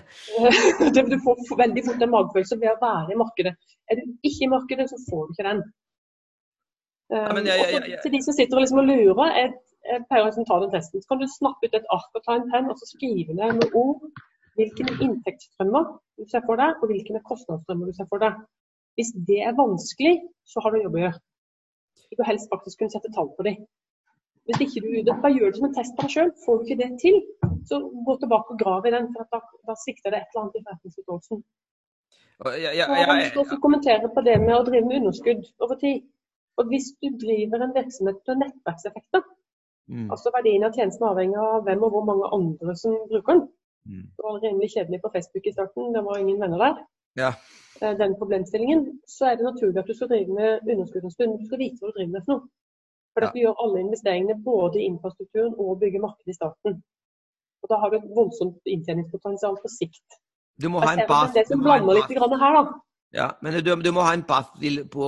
du 1.12 1.16
får 1.26 1.60
veldig 1.60 1.86
fort 1.90 2.08
en 2.08 2.14
magefølelse 2.16 2.60
ved 2.62 2.72
å 2.72 2.80
være 2.80 3.12
i 3.12 3.20
markedet. 3.20 3.56
Er 3.92 4.00
du 4.00 4.04
ikke 4.24 4.46
i 4.48 4.52
markedet, 4.56 4.90
så 4.90 5.00
får 5.04 5.26
du 5.28 5.36
ikke 5.36 5.48
den. 5.50 5.64
Ja, 7.12 7.28
jeg, 7.36 7.46
jeg, 7.52 7.88
jeg, 7.92 7.98
til 8.00 8.14
de 8.16 8.20
som 8.24 8.34
sitter 8.34 8.56
og, 8.56 8.64
liksom 8.64 8.80
og 8.80 8.88
lurer, 8.88 9.26
jeg, 9.36 9.50
jeg 9.92 10.06
pleier 10.08 10.24
å 10.24 10.46
ta 10.48 10.56
den 10.62 10.72
testen. 10.72 11.04
Så 11.04 11.10
kan 11.10 11.20
du 11.20 11.28
snappe 11.28 11.68
ut 11.68 11.76
et 11.76 11.92
ark 11.92 12.16
og 12.16 12.24
ta 12.24 12.38
en 12.38 12.48
penn 12.48 12.72
og 12.72 12.80
så 12.80 12.88
skrive 12.88 13.36
ned 13.36 13.60
noen 13.60 13.76
ord 13.76 14.24
hvilke 14.58 14.86
inntektsstrømmer 15.02 15.86
du 16.18 16.26
ser 16.30 16.44
for 16.46 16.60
deg, 16.60 16.76
og 16.80 16.90
hvilke 16.90 17.22
kostnadsstrømmer 17.28 17.90
du 17.90 17.96
ser 17.96 18.08
for 18.10 18.22
deg. 18.22 18.36
Hvis 18.98 19.10
det 19.28 19.40
er 19.42 19.56
vanskelig, 19.58 20.20
så 20.46 20.62
har 20.62 20.74
du 20.74 20.84
jobb 20.84 20.98
å 20.98 21.02
gjøre. 21.04 21.22
Du 22.10 22.18
bør 22.20 22.30
helst 22.30 22.52
faktisk 22.52 22.80
kunne 22.80 22.94
sette 22.94 23.10
tall 23.14 23.32
på 23.34 23.46
dem. 23.48 23.58
Hvis 24.44 24.60
ikke 24.60 24.84
du 24.84 25.10
bare 25.10 25.32
gjør 25.32 25.50
det 25.50 25.58
som 25.58 25.66
en 25.70 25.74
test 25.74 25.94
på 25.96 26.04
deg 26.04 26.14
sjøl. 26.14 26.32
Får 26.44 26.58
du 26.58 26.64
ikke 26.66 26.80
det 26.82 26.90
til, 27.00 27.20
så 27.68 27.80
gå 28.06 28.16
tilbake 28.20 28.54
og 28.54 28.60
grav 28.60 28.86
i 28.86 28.92
den, 28.94 29.06
for 29.14 29.28
da, 29.32 29.40
da 29.70 29.76
svikter 29.80 30.12
det 30.12 30.20
et 30.20 30.34
eller 30.34 30.42
annet 30.44 30.58
i 30.58 30.64
forretningsutøvelsen. 30.66 31.44
Jeg, 32.44 32.76
jeg, 32.76 33.30
til 33.32 33.40
å 33.40 33.60
kommentere 33.62 34.10
på 34.12 34.24
det 34.26 34.34
med 34.42 34.56
å 34.56 34.64
drive 34.66 34.84
med 34.88 35.00
underskudd 35.00 35.46
over 35.64 35.78
tid. 35.80 36.04
Og 36.60 36.70
Hvis 36.70 36.92
du 37.02 37.08
driver 37.18 37.64
en 37.64 37.74
virksomhet 37.74 38.20
med 38.30 38.42
nettverkseffekter, 38.44 39.24
mm. 39.90 40.08
altså 40.12 40.32
verdien 40.34 40.66
av 40.66 40.76
tjenesten 40.76 41.06
avhenger 41.08 41.40
av 41.40 41.64
hvem 41.66 41.86
og 41.86 41.94
hvor 41.94 42.04
mange 42.10 42.30
andre 42.36 42.76
som 42.78 42.98
bruker 43.10 43.38
den. 43.38 43.46
Mm. 43.88 44.06
Det 44.16 44.22
var 44.26 44.40
rimelig 44.42 44.70
kjedelig 44.74 45.00
på 45.02 45.12
Facebook 45.14 45.46
i 45.46 45.54
starten, 45.56 45.92
det 45.96 46.02
var 46.08 46.18
ingen 46.18 46.40
venner 46.42 46.60
der. 46.64 46.74
Ja. 47.22 47.30
Eh, 47.80 47.94
den 48.02 48.14
problemstillingen. 48.20 48.80
Så 49.06 49.26
er 49.28 49.36
det 49.36 49.44
naturlig 49.50 49.78
at 49.82 49.90
du 49.90 49.94
skal 49.94 50.10
drive 50.12 50.30
med 50.40 50.70
underskudd 50.72 51.04
en 51.04 51.16
stund. 51.16 51.38
Du 51.38 51.46
skal 51.46 51.62
vite 51.64 51.78
hva 51.80 51.90
du 51.90 51.96
driver 51.98 52.12
med 52.16 52.26
for 52.26 52.32
noe. 52.34 52.52
For 53.14 53.26
ja. 53.26 53.30
du 53.30 53.38
gjør 53.44 53.60
alle 53.62 53.84
investeringene 53.84 54.36
både 54.44 54.80
i 54.80 54.88
infrastrukturen 54.90 55.54
og 55.62 55.78
bygger 55.82 56.02
markedet 56.06 56.34
i 56.34 56.38
starten. 56.40 56.80
Og 57.62 57.70
da 57.70 57.78
har 57.80 57.90
du 57.90 57.96
et 58.00 58.10
voldsomt 58.16 58.72
inntjeningspotensial 58.74 59.56
på 59.62 59.70
sikt. 59.78 60.18
Du 60.62 60.68
må 60.70 60.82
ha 60.82 60.94
en 60.94 61.06
path. 61.08 61.32
Det 61.36 61.46
som 61.48 61.62
blander 61.62 61.98
litt 61.98 62.10
her, 62.10 62.58
da. 62.58 62.64
Ja, 63.14 63.28
men 63.42 63.54
du, 63.64 63.70
du 63.78 63.90
må 63.94 64.02
ha 64.02 64.14
en 64.16 64.24
path, 64.26 64.56
til, 64.60 64.82
på, 64.90 65.06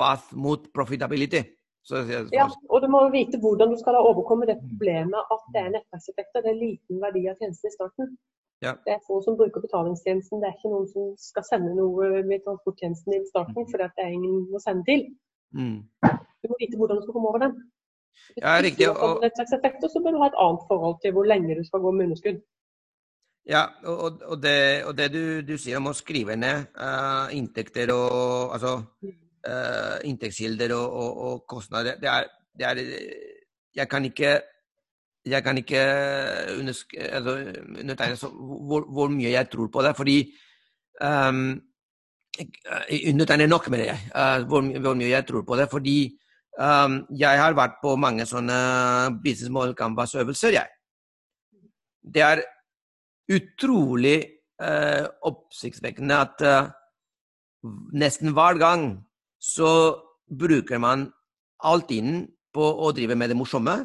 path 0.00 0.32
mot 0.36 0.64
profitability. 0.74 1.42
Så, 1.88 1.96
så, 2.06 2.18
ja, 2.30 2.46
og 2.72 2.78
du 2.82 2.86
må 2.94 3.00
vite 3.10 3.40
hvordan 3.42 3.72
du 3.72 3.78
skal 3.80 3.98
overkomme 3.98 4.46
det 4.46 4.60
problemet 4.62 5.32
at 5.34 5.42
det 5.54 5.60
er 5.62 5.72
nettverkseffekter. 5.74 6.44
Det 6.44 6.52
er 6.52 6.60
liten 6.66 7.00
verdi 7.02 7.24
av 7.30 7.40
tjenesten 7.40 7.70
i 7.70 7.74
starten. 7.74 8.12
Ja. 8.62 8.72
Det 8.86 8.92
er 8.94 9.00
få 9.06 9.18
som 9.24 9.36
bruker 9.40 9.64
betalingstjenesten. 9.64 10.38
Det 10.42 10.48
er 10.48 10.54
ikke 10.58 10.70
noen 10.74 10.86
som 10.92 11.08
skal 11.18 11.44
sende 11.48 11.72
noe 11.74 12.22
med 12.28 12.44
transporttjenesten 12.46 13.16
i 13.16 13.22
starten, 13.32 13.66
fordi 13.72 13.88
det 13.96 14.04
er 14.04 14.14
ingen 14.14 14.36
å 14.54 14.62
sende 14.62 14.86
til. 14.90 15.02
Mm. 15.58 15.78
Du 16.40 16.50
må 16.52 16.60
vite 16.62 16.78
hvordan 16.78 17.00
du 17.00 17.04
skal 17.04 17.16
komme 17.16 17.32
over 17.32 17.42
den. 17.46 17.58
Hvis 18.30 18.44
Ja, 18.44 18.54
riktig, 18.68 18.88
og- 18.90 19.20
nettverkseffekter, 19.24 19.88
så 19.90 19.98
bør 20.02 20.14
du 20.14 20.22
ha 20.22 20.30
et 20.30 20.40
annet 20.44 20.64
forhold 20.70 20.96
til 21.02 21.12
hvor 21.12 21.26
lenge 21.32 21.58
du 21.58 21.64
skal 21.66 21.82
gå 21.84 21.90
med 21.90 22.04
underskudd. 22.06 22.38
Ja, 23.46 23.64
og, 23.84 24.22
og, 24.30 24.42
det, 24.42 24.84
og 24.86 24.98
det 24.98 25.12
du, 25.12 25.24
du 25.42 25.56
sier 25.58 25.76
om 25.82 25.90
å 25.90 25.98
skrive 25.98 26.36
ned 26.38 26.70
uh, 26.78 27.26
inntekter 27.34 27.90
og 27.90 28.54
altså 28.54 28.76
eh, 29.48 29.98
inntektskilder 30.08 30.74
og, 30.76 30.96
og, 31.02 31.20
og 31.26 31.44
kostnader, 31.48 31.98
det 32.00 32.08
er, 32.08 32.30
det 32.58 32.66
er 32.66 32.82
Jeg 33.74 33.88
kan 33.88 34.04
ikke 34.04 34.40
jeg 35.26 35.42
kan 35.42 35.58
ikke 35.58 35.78
altså, 35.78 37.36
undertegne 37.80 38.16
hvor, 38.68 38.86
hvor 38.92 39.08
mye 39.08 39.30
jeg 39.30 39.48
tror 39.50 39.68
på 39.72 39.82
det, 39.82 39.96
fordi 39.96 40.16
um, 41.02 41.60
Undertegne 42.32 43.12
undertegner 43.12 43.46
nok 43.46 43.68
med 43.70 43.78
det, 43.78 43.92
uh, 44.16 44.48
hvor, 44.48 44.80
hvor 44.80 44.94
mye 44.94 45.10
jeg 45.10 45.26
tror 45.28 45.42
på 45.42 45.56
det. 45.56 45.66
Fordi 45.70 46.18
um, 46.56 46.94
jeg 47.18 47.38
har 47.38 47.52
vært 47.52 47.74
på 47.82 47.92
mange 47.96 48.24
sånne 48.26 48.54
business 49.24 49.50
model 49.52 49.74
canvas-øvelser, 49.76 50.56
jeg. 50.56 50.68
Det 52.14 52.22
er 52.24 52.42
utrolig 53.36 54.16
uh, 54.64 55.04
oppsiktsvekkende 55.28 56.20
at 56.24 56.46
uh, 56.48 56.72
nesten 57.92 58.32
hver 58.32 58.56
gang 58.58 58.86
så 59.42 59.98
bruker 60.30 60.78
man 60.78 61.08
all 61.66 61.82
tiden 61.88 62.22
på 62.54 62.62
å 62.62 62.92
drive 62.94 63.16
med 63.18 63.32
det 63.32 63.38
morsomme. 63.38 63.82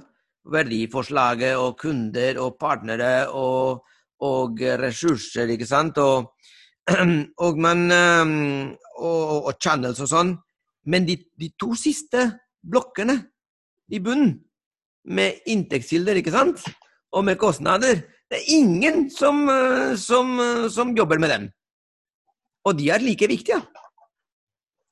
Verdiforslaget 0.48 1.58
og 1.60 1.80
kunder 1.82 2.38
og 2.44 2.56
partnere 2.62 3.28
og, 3.36 3.82
og 4.24 4.62
ressurser, 4.80 5.50
ikke 5.52 5.68
sant. 5.68 5.98
Og, 5.98 6.30
og, 7.46 7.58
man, 7.64 7.88
um, 7.92 8.36
og, 9.02 9.50
og 9.50 9.58
channels 9.60 10.04
og 10.06 10.12
sånn. 10.12 10.36
Men 10.88 11.08
de, 11.10 11.18
de 11.36 11.50
to 11.60 11.74
siste 11.76 12.30
blokkene 12.64 13.18
i 13.92 14.00
bunnen, 14.04 14.38
med 15.08 15.46
inntektskilder, 15.48 16.18
ikke 16.20 16.34
sant, 16.34 16.66
og 17.16 17.22
med 17.24 17.38
kostnader, 17.40 18.02
det 18.28 18.42
er 18.42 18.50
ingen 18.58 19.06
som, 19.08 19.46
uh, 19.48 19.96
som, 19.96 20.34
uh, 20.36 20.66
som 20.72 20.92
jobber 20.96 21.22
med 21.24 21.32
dem. 21.32 21.46
Og 22.68 22.76
de 22.76 22.90
er 22.92 23.00
like 23.00 23.30
viktige 23.32 23.62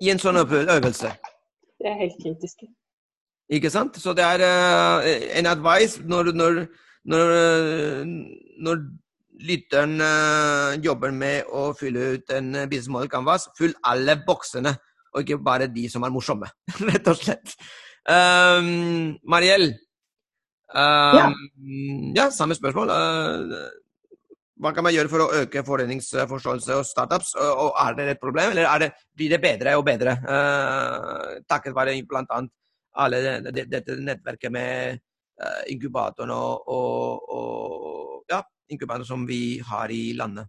i 0.04 0.12
en 0.12 0.20
sånn 0.20 0.42
øvelse. 0.42 1.12
Det 1.80 1.92
er 1.92 2.02
helt 2.02 2.18
kritiske. 2.22 2.68
Ikke 3.56 3.70
sant? 3.70 3.98
Så 4.02 4.14
det 4.18 4.25
er 4.25 4.42
uh, 4.42 5.06
en 5.38 5.46
advice 5.46 6.02
når, 6.02 6.32
når, 6.34 6.62
når, 7.06 7.34
eh, 7.36 8.00
når 8.66 8.82
lytteren 9.46 10.00
uh, 10.02 10.74
jobber 10.82 11.14
med 11.14 11.52
å 11.54 11.68
fylle 11.78 12.16
ut 12.16 12.34
en 12.34 12.56
uh, 12.56 12.66
business 12.66 12.90
model 12.90 13.12
canvas, 13.12 13.46
fyll 13.58 13.75
alle 13.86 14.18
boksene, 14.25 14.74
og 15.14 15.22
ikke 15.22 15.44
bare 15.46 15.70
de 15.72 15.86
som 15.92 16.04
er 16.04 16.14
morsomme, 16.16 16.50
rett 16.90 17.12
og 17.12 17.20
slett. 17.22 17.54
Um, 18.10 19.16
Mariell, 19.30 19.70
um, 20.74 21.38
ja. 22.18 22.30
samme 22.34 22.58
spørsmål. 22.58 22.90
Uh, 22.90 23.70
hva 24.62 24.72
kan 24.72 24.86
man 24.86 24.94
gjøre 24.96 25.12
for 25.12 25.24
å 25.24 25.32
øke 25.42 25.64
forretningsforståelse 25.68 26.78
hos 26.78 26.92
startups? 26.94 27.34
Og, 27.36 27.74
er 27.82 27.98
det 27.98 28.06
et 28.14 28.22
problem, 28.22 28.54
eller 28.54 28.70
er 28.70 28.86
det, 28.86 28.92
blir 29.16 29.34
det 29.34 29.42
bedre 29.44 29.76
og 29.76 29.84
bedre? 29.88 30.16
Uh, 30.24 31.42
takket 31.50 31.76
være 31.76 31.98
bl.a 32.08 32.40
alle 32.96 33.20
det, 33.20 33.52
det, 33.52 33.66
dette 33.68 33.98
nettverket 34.00 34.54
med 34.56 35.02
uh, 35.44 35.64
inkubatoren 35.72 36.32
og, 36.32 36.70
og, 36.72 37.26
og 37.36 38.32
ja, 38.32 38.40
inkubatoren 38.72 39.10
som 39.10 39.26
vi 39.28 39.60
har 39.60 39.92
i 39.92 40.14
landet. 40.16 40.48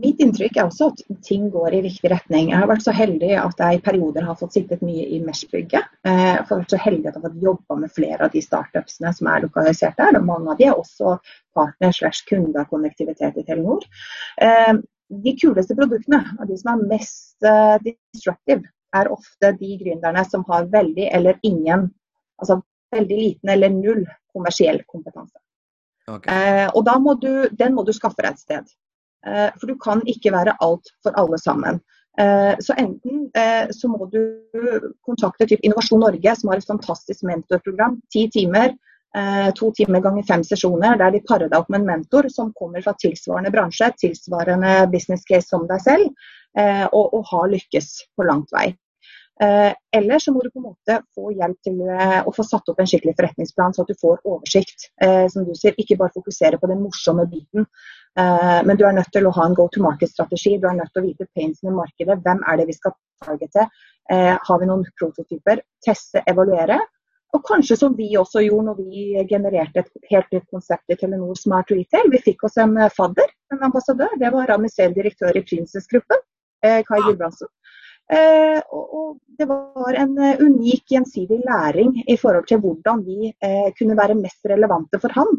Mitt 0.00 0.18
inntrykk 0.18 0.56
er 0.58 0.66
også 0.66 0.88
at 0.90 1.02
ting 1.22 1.44
går 1.54 1.76
i 1.76 1.82
riktig 1.84 2.10
retning. 2.10 2.48
Jeg 2.50 2.58
har 2.58 2.66
vært 2.70 2.82
så 2.82 2.94
heldig 2.94 3.30
at 3.38 3.60
jeg 3.62 3.78
i 3.78 3.82
perioder 3.84 4.24
har 4.26 4.38
fått 4.40 4.56
sittet 4.56 4.82
mye 4.82 5.04
i 5.06 5.20
Mesh-bygget. 5.22 5.86
Eh, 6.06 6.22
Jeg 6.24 6.40
har 6.40 6.50
vært 6.50 6.74
så 6.74 6.80
heldig 6.82 7.06
at 7.06 7.14
jeg 7.14 7.22
har 7.22 7.28
fått 7.28 7.44
jobba 7.44 7.76
med 7.78 7.92
flere 7.94 8.26
av 8.26 8.32
de 8.32 8.42
startupsene 8.42 9.12
som 9.14 9.30
er 9.30 9.44
lokalisert 9.46 9.96
der. 10.00 10.18
og 10.18 10.26
Mange 10.26 10.50
av 10.50 10.58
de 10.58 10.66
er 10.66 10.74
også 10.74 11.14
partner 11.54 11.94
slash 11.94 12.26
kunde 12.26 12.58
av 12.58 12.66
konnektivitet 12.72 13.38
i 13.38 13.46
Telenor. 13.46 13.86
Eh, 14.42 14.74
De 15.14 15.34
kuleste 15.36 15.76
produktene, 15.76 16.22
og 16.40 16.48
de 16.48 16.56
som 16.58 16.72
er 16.72 16.86
mest 16.88 17.44
eh, 17.44 17.78
disruptive, 17.84 18.64
er 18.94 19.10
ofte 19.12 19.50
de 19.60 19.76
gründerne 19.78 20.24
som 20.26 20.44
har 20.48 20.66
veldig 20.72 21.08
eller 21.12 21.38
ingen, 21.42 21.90
altså 22.40 22.62
veldig 22.94 23.18
liten 23.18 23.50
eller 23.52 23.70
null 23.70 24.06
kommersiell 24.32 24.80
kompetanse. 24.88 25.36
Okay. 26.08 26.32
Eh, 26.34 26.70
og 26.74 26.84
da 26.84 26.98
må 26.98 27.14
du, 27.20 27.48
den 27.52 27.74
må 27.74 27.84
du 27.84 27.92
skaffe 27.92 28.22
deg 28.22 28.32
et 28.32 28.42
sted. 28.42 28.74
Eh, 29.26 29.50
for 29.58 29.70
du 29.70 29.76
kan 29.80 30.02
ikke 30.10 30.32
være 30.34 30.56
alt 30.64 30.90
for 31.02 31.16
alle 31.20 31.38
sammen. 31.40 31.80
Eh, 32.20 32.54
så 32.62 32.76
enten 32.78 33.28
eh, 33.34 33.70
så 33.74 33.88
må 33.90 34.06
du 34.12 34.20
kontakte 35.06 35.48
typ 35.48 35.64
Innovasjon 35.64 36.04
Norge, 36.04 36.36
som 36.36 36.52
har 36.52 36.60
et 36.60 36.68
fantastisk 36.68 37.24
mentorprogram. 37.28 38.00
Ti 38.12 38.28
timer, 38.34 38.76
to 39.54 39.68
timer 39.78 40.00
ganger 40.02 40.24
fem 40.26 40.40
sesjoner, 40.42 40.96
der 40.98 41.12
de 41.14 41.20
parer 41.22 41.46
deg 41.46 41.60
opp 41.60 41.68
med 41.70 41.84
en 41.84 41.84
mentor 41.86 42.26
som 42.34 42.48
kommer 42.58 42.82
fra 42.82 42.96
tilsvarende 42.98 43.52
bransje, 43.54 43.86
tilsvarende 44.02 44.72
business 44.90 45.22
case 45.28 45.46
som 45.52 45.68
deg 45.68 45.84
selv, 45.84 46.24
og, 46.88 47.14
og 47.14 47.22
har 47.28 47.52
lykkes 47.52 47.92
på 48.18 48.26
langt 48.26 48.50
vei. 48.50 48.72
Eller 49.38 50.18
så 50.18 50.34
må 50.34 50.42
du 50.42 50.50
på 50.50 50.58
en 50.58 50.66
måte 50.66 50.98
få 51.14 51.30
hjelp 51.30 51.60
til 51.62 51.78
å 51.86 52.34
få 52.34 52.42
satt 52.42 52.74
opp 52.74 52.82
en 52.82 52.90
skikkelig 52.90 53.14
forretningsplan, 53.20 53.78
så 53.78 53.86
at 53.86 53.94
du 53.94 54.00
får 54.02 54.18
oversikt. 54.26 54.90
Som 55.30 55.46
du 55.46 55.54
sier, 55.54 55.78
ikke 55.78 56.00
bare 56.02 56.16
fokusere 56.18 56.58
på 56.58 56.74
den 56.74 56.82
morsomme 56.82 57.28
biten, 57.30 57.70
men 58.14 58.78
du 58.78 58.84
er 58.86 58.94
nødt 58.94 59.10
til 59.12 59.26
å 59.26 59.32
ha 59.34 59.44
en 59.48 59.56
go 59.58 59.64
to 59.74 59.80
market-strategi. 59.82 60.52
Du 60.62 60.68
er 60.70 60.76
nødt 60.78 60.92
til 60.94 61.02
å 61.02 61.06
vite 61.08 61.26
painsene 61.34 61.72
i 61.72 61.78
markedet. 61.80 62.20
Hvem 62.22 62.44
er 62.46 62.60
det 62.60 62.68
vi 62.68 62.76
skal 62.76 62.94
targete? 63.24 63.66
Eh, 64.12 64.36
har 64.48 64.60
vi 64.60 64.68
noen 64.68 64.84
prototyper? 65.00 65.62
Teste, 65.84 66.22
evaluere. 66.30 66.78
Og 67.34 67.42
kanskje 67.48 67.76
som 67.80 67.96
vi 67.98 68.12
også 68.20 68.44
gjorde 68.44 68.68
når 68.68 68.82
vi 68.82 69.24
genererte 69.30 69.82
et 69.82 70.10
helt 70.12 70.28
nytt 70.34 70.46
konsept 70.52 70.92
i 70.92 70.98
Telenor 71.00 71.34
Smart 71.38 71.72
Retail. 71.72 72.10
Vi 72.12 72.22
fikk 72.28 72.44
oss 72.46 72.60
en 72.62 72.76
eh, 72.78 72.92
fadder, 72.94 73.32
en 73.54 73.64
ambassadør. 73.70 74.12
Det 74.20 74.30
var 74.34 74.50
Ramisel, 74.52 74.94
direktør 74.94 75.36
i 75.36 75.42
Princess-gruppen, 75.48 76.22
eh, 76.66 76.82
Kai 76.86 77.00
Gulbrandsen. 77.00 77.50
Eh, 78.12 78.60
og, 78.68 78.88
og 78.94 79.12
det 79.38 79.46
var 79.48 79.96
en 79.96 80.18
eh, 80.20 80.40
unik 80.40 80.90
gjensidig 80.92 81.38
læring 81.46 81.94
i 82.04 82.16
forhold 82.20 82.44
til 82.50 82.60
hvordan 82.60 83.00
vi 83.06 83.30
eh, 83.32 83.70
kunne 83.78 83.96
være 83.96 84.18
mest 84.18 84.44
relevante 84.50 85.00
for 85.00 85.14
han. 85.16 85.30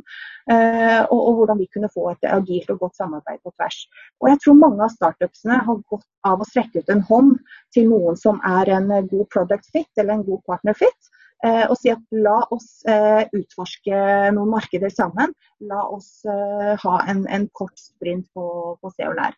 Eh, 0.49 1.01
og, 1.03 1.19
og 1.19 1.33
hvordan 1.39 1.61
vi 1.61 1.69
kunne 1.73 1.91
få 1.93 2.09
et 2.11 2.25
agilt 2.29 2.71
og 2.73 2.79
godt 2.79 2.97
samarbeid 2.97 3.43
på 3.43 3.53
tvers. 3.53 3.77
Og 4.21 4.31
jeg 4.31 4.41
tror 4.41 4.57
mange 4.63 4.81
av 4.85 4.93
startupsene 4.95 5.61
har 5.67 5.83
gått 5.93 6.07
av 6.25 6.41
å 6.41 6.49
strekke 6.49 6.81
ut 6.81 6.89
en 6.89 7.05
hånd 7.05 7.35
til 7.75 7.91
noen 7.91 8.17
som 8.17 8.41
er 8.49 8.73
en 8.79 8.89
god 9.13 9.27
product 9.33 9.69
fit 9.69 10.01
eller 10.01 10.17
en 10.17 10.27
god 10.27 10.41
partner 10.49 10.77
fit. 10.77 11.13
Eh, 11.45 11.65
og 11.69 11.77
si 11.77 11.93
at 11.93 12.01
la 12.25 12.39
oss 12.55 12.79
eh, 12.89 13.27
utforske 13.29 14.05
noen 14.33 14.53
markeder 14.57 14.89
sammen. 14.89 15.37
La 15.69 15.85
oss 15.85 16.23
ha 16.25 16.99
en, 17.05 17.27
en 17.29 17.49
kort 17.53 17.77
sprint 17.77 18.25
på, 18.33 18.47
på 18.81 18.97
Se 18.97 19.05
og 19.05 19.19
Lær. 19.21 19.37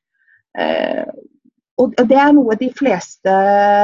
Og 1.78 1.94
Det 2.10 2.18
er 2.18 2.32
noe 2.34 2.56
de 2.58 2.72
fleste 2.74 3.34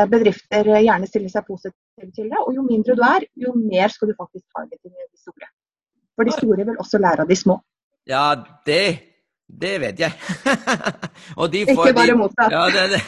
bedrifter 0.10 0.70
gjerne 0.82 1.10
stiller 1.10 1.30
seg 1.30 1.46
positive 1.46 2.10
til. 2.16 2.30
det, 2.32 2.40
og 2.42 2.56
Jo 2.56 2.64
mindre 2.66 2.96
du 2.98 3.04
er, 3.06 3.26
jo 3.38 3.54
mer 3.54 3.94
skal 3.94 4.10
du 4.10 4.16
faktisk 4.18 4.46
targete 4.56 4.90
de 4.90 5.22
store. 5.22 5.50
For 6.16 6.26
de 6.26 6.34
store 6.34 6.66
vil 6.66 6.80
også 6.80 6.98
lære 7.02 7.22
av 7.26 7.30
de 7.30 7.38
små. 7.38 7.60
Ja, 8.10 8.36
det, 8.66 8.86
det 9.48 9.76
vet 9.82 10.00
jeg. 10.00 10.12
Og 11.40 11.52
de 11.54 11.64
Ikke 11.64 11.94
bare 11.96 12.18
motsatt. 12.18 12.52
Ja, 12.52 12.66
det, 12.74 12.98
det. 12.98 13.02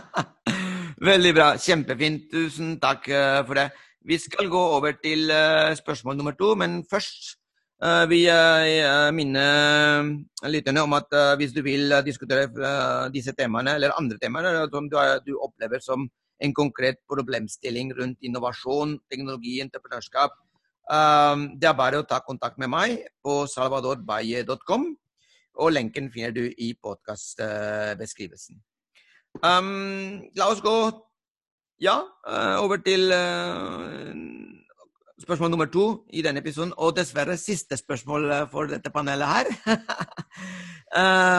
Veldig 1.10 1.34
bra. 1.34 1.48
Kjempefint. 1.56 2.30
Tusen 2.32 2.78
takk 2.80 3.08
eh, 3.08 3.42
for 3.46 3.58
det. 3.58 3.70
Vi 4.06 4.18
skal 4.18 4.48
gå 4.48 4.62
over 4.76 4.96
til 5.04 5.30
eh, 5.30 5.76
spørsmål 5.76 6.16
nummer 6.16 6.36
to, 6.38 6.54
men 6.54 6.84
først 6.90 7.39
eh, 7.80 9.10
minner 9.16 9.40
jeg 9.40 10.16
eh, 10.44 10.50
lytterne 10.52 10.82
om 10.84 10.92
at 10.98 11.14
eh, 11.16 11.36
hvis 11.40 11.54
du 11.56 11.62
vil 11.64 11.94
diskutere 12.04 12.44
disse 13.14 13.32
temaene, 13.32 13.74
eller 13.78 13.96
andre 13.96 14.18
temaer 14.20 14.68
som 14.68 14.88
du, 14.90 14.98
opplever 15.40 15.80
som 15.80 16.04
en 16.40 16.54
konkret 16.54 17.00
problemstilling 17.08 17.94
rundt 17.96 18.18
innovasjon, 18.20 18.98
teknologi, 19.10 19.60
entreprenørskap, 19.64 20.36
det 20.90 21.68
er 21.68 21.76
bare 21.78 22.00
å 22.00 22.06
ta 22.08 22.18
kontakt 22.24 22.56
med 22.58 22.68
meg 22.72 22.96
på 23.22 23.44
salvadorbaye.com, 23.46 24.86
og 25.60 25.70
lenken 25.70 26.08
finner 26.10 26.32
du 26.34 26.48
i 26.48 26.72
podkastbeskrivelsen. 26.82 28.58
La 29.44 30.48
oss 30.48 30.64
gå 30.64 30.74
ja, 31.84 32.00
over 32.64 32.80
til 32.82 33.12
spørsmål 35.22 35.50
nummer 35.50 35.68
to 35.70 35.86
i 36.12 36.22
denne 36.22 36.40
episoden, 36.40 36.72
og 36.76 36.96
dessverre 36.96 37.36
siste 37.36 37.76
spørsmål 37.76 38.30
eh, 38.30 38.46
for 38.50 38.70
dette 38.70 38.90
panelet 38.90 39.28
her. 39.28 39.50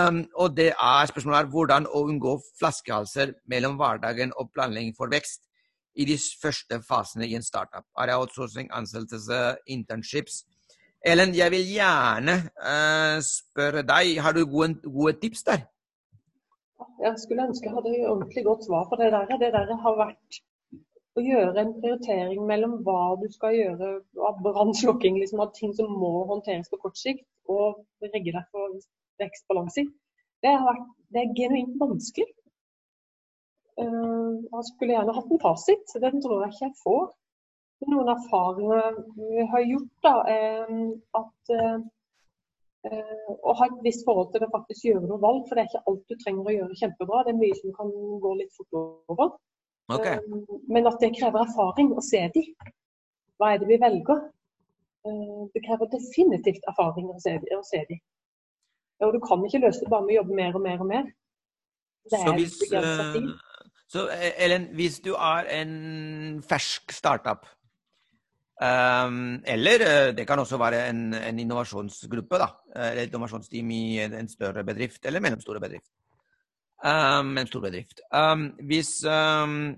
um, 0.09 0.19
og 0.41 0.57
det 0.57 0.71
er 0.71 1.09
spørsmålet 1.09 1.39
er 1.39 1.49
hvordan 1.53 1.87
å 1.87 2.03
unngå 2.09 2.35
flaskehalser 2.59 3.33
mellom 3.49 3.79
hverdagen 3.79 4.33
og 4.37 4.51
planlegging 4.53 4.93
for 4.97 5.11
vekst 5.13 5.47
i 5.95 6.05
de 6.07 6.17
første 6.41 6.79
fasene 6.87 7.27
i 7.27 7.35
en 7.35 7.43
startup. 7.43 7.87
Det 7.97 8.15
outsourcing, 8.15 8.69
ansettelse, 8.71 9.41
internships? 9.67 10.43
Ellen, 11.05 11.33
jeg 11.35 11.51
vil 11.51 11.65
gjerne 11.73 12.37
uh, 12.61 13.17
spørre 13.25 13.81
deg, 13.81 14.19
har 14.21 14.37
du 14.37 14.45
gode, 14.45 14.77
gode 14.85 15.17
tips 15.23 15.43
der? 15.49 15.65
Jeg 17.01 17.17
skulle 17.17 17.47
ønske 17.49 17.65
jeg 17.65 17.73
hadde 17.73 17.97
ordentlig 18.09 18.43
godt 18.45 18.65
svar 18.67 18.85
på 18.89 18.97
det 19.01 19.09
der. 19.13 19.25
Det 19.41 19.53
der 19.53 19.75
har 19.83 19.95
vært 19.97 20.41
å 21.21 21.27
gjøre 21.29 21.61
en 21.61 21.73
prioritering 21.77 22.43
mellom 22.49 22.79
hva 22.85 23.15
du 23.21 23.27
skal 23.33 23.55
gjøre 23.55 23.91
av 24.27 24.41
brannslukking, 24.45 25.19
liksom 25.21 25.43
av 25.43 25.53
ting 25.57 25.73
som 25.77 25.93
må 26.01 26.25
håndteres 26.31 26.69
på 26.71 26.81
kort 26.81 26.99
sikt, 26.99 27.27
og 27.51 27.81
rigge 28.05 28.33
deg 28.33 28.43
for 28.51 28.77
vekst 29.21 29.47
på 29.47 29.57
lang 29.57 29.69
sikt, 29.73 29.93
det, 30.41 30.53
det 31.13 31.23
er 31.23 31.33
genuint 31.37 31.77
vanskelig. 31.79 32.29
Uh, 33.79 34.41
jeg 34.43 34.67
skulle 34.67 34.93
gjerne 34.95 35.15
hatt 35.15 35.31
en 35.31 35.41
fasit, 35.41 35.95
den 36.03 36.21
tror 36.21 36.43
jeg 36.43 36.53
ikke 36.53 36.67
jeg 36.67 36.77
får. 36.83 37.09
Noen 37.89 38.11
erfaringer 38.13 38.99
vi 39.17 39.45
har 39.53 39.63
gjort, 39.65 39.93
da, 40.05 40.15
er 40.29 40.73
at 41.17 41.53
uh, 41.57 41.79
å 42.81 43.55
ha 43.57 43.67
et 43.69 43.79
visst 43.85 44.03
forhold 44.07 44.33
til 44.33 44.45
å 44.45 44.51
faktisk 44.53 44.85
gjøre 44.89 45.07
noe 45.07 45.21
valg. 45.21 45.45
For 45.47 45.57
det 45.57 45.63
er 45.63 45.71
ikke 45.71 45.85
alt 45.91 46.03
du 46.09 46.17
trenger 46.17 46.49
å 46.49 46.57
gjøre 46.57 46.77
kjempebra. 46.81 47.23
Det 47.25 47.33
er 47.33 47.41
mye 47.41 47.57
som 47.61 47.73
kan 47.77 47.95
gå 48.25 48.35
litt 48.41 48.53
fort 48.57 48.79
over. 48.81 49.33
Okay. 49.99 50.17
Um, 50.17 50.61
men 50.69 50.87
at 50.87 50.99
det 51.01 51.13
krever 51.17 51.43
erfaring 51.45 51.91
å 51.97 52.03
se 52.05 52.21
de. 52.35 52.45
Hva 53.39 53.53
er 53.53 53.61
det 53.61 53.69
vi 53.71 53.79
velger? 53.81 54.25
Uh, 55.07 55.47
det 55.53 55.63
krever 55.65 55.89
definitivt 55.91 56.67
erfaring 56.69 57.09
å 57.11 57.17
se, 57.21 57.37
de, 57.41 57.55
å 57.57 57.63
se 57.65 57.83
de. 57.89 57.97
Og 59.01 59.15
du 59.15 59.21
kan 59.23 59.41
ikke 59.47 59.63
løse 59.63 59.81
det 59.81 59.89
bare 59.91 60.05
med 60.05 60.15
å 60.15 60.19
jobbe 60.19 60.37
mer 60.37 60.59
og 60.59 60.65
mer 60.65 60.83
og 60.83 60.91
mer. 60.91 61.07
Så 62.11 62.35
hvis, 62.37 62.59
uh, 62.73 63.17
så 63.89 64.05
Ellen, 64.37 64.69
hvis 64.77 65.01
du 65.05 65.13
er 65.15 65.49
en 65.57 65.73
fersk 66.45 66.93
startup, 66.93 67.47
um, 68.61 69.41
eller 69.45 70.13
det 70.17 70.25
kan 70.29 70.41
også 70.41 70.57
være 70.61 70.85
en, 70.89 71.09
en 71.17 71.41
innovasjonsgruppe, 71.41 72.41
da, 72.41 72.51
eller 72.75 73.03
et 73.03 73.13
innovasjonsteam 73.13 73.73
i 73.73 73.83
en 74.05 74.29
større 74.29 74.65
bedrift 74.65 75.05
eller 75.09 75.23
mellomstore 75.23 75.61
bedrift, 75.61 75.89
um, 76.83 77.37
en 77.37 77.47
stor 77.49 77.63
bedrift. 77.63 78.01
Um, 78.11 78.51
hvis 78.67 78.99
um, 79.07 79.73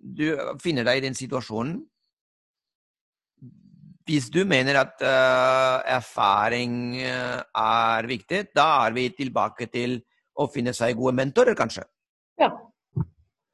du 0.00 0.26
finner 0.62 0.86
deg 0.88 1.00
i 1.00 1.04
den 1.04 1.16
situasjonen 1.16 1.74
Hvis 4.08 4.30
du 4.32 4.40
mener 4.48 4.78
at 4.80 5.02
uh, 5.04 5.84
erfaring 5.86 6.96
er 7.04 8.08
viktig, 8.08 8.48
da 8.56 8.86
er 8.86 8.96
vi 8.96 9.10
tilbake 9.14 9.68
til 9.70 10.00
å 10.34 10.48
finne 10.50 10.72
seg 10.74 10.96
gode 10.98 11.14
mentorer, 11.14 11.54
kanskje? 11.54 11.84
Ja. 12.40 12.48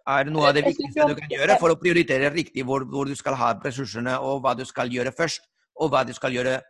Er 0.07 0.25
det 0.25 0.33
noe 0.33 0.47
av 0.49 0.55
det 0.55 0.63
viktigste 0.69 1.09
du 1.11 1.17
kan 1.19 1.33
gjøre 1.35 1.59
for 1.61 1.75
å 1.75 1.79
prioritere 1.81 2.31
riktig 2.31 2.65
hvor, 2.65 2.87
hvor 2.89 3.11
du 3.11 3.17
skal 3.19 3.37
ha 3.37 3.51
ressursene, 3.59 4.15
og 4.23 4.41
hva 4.45 4.55
du 4.57 4.65
skal 4.65 4.93
gjøre 4.95 5.13
først, 5.13 5.45
og 5.83 5.91
hva 5.93 6.05
du 6.07 6.15
skal 6.17 6.33
gjøre 6.33 6.61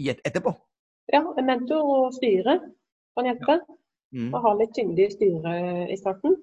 etterpå? 0.00 0.54
Ja, 1.12 1.20
en 1.20 1.46
mentor 1.46 1.84
og 1.84 2.16
styre 2.16 2.58
kan 3.12 3.28
hjelpe. 3.28 3.60
Ja. 3.60 3.81
Mm. 4.12 4.30
Og 4.32 4.42
ha 4.44 4.54
litt 4.58 4.74
tyngde 4.76 5.06
i 5.06 5.12
styret 5.12 5.92
i 5.92 5.98
starten. 6.00 6.36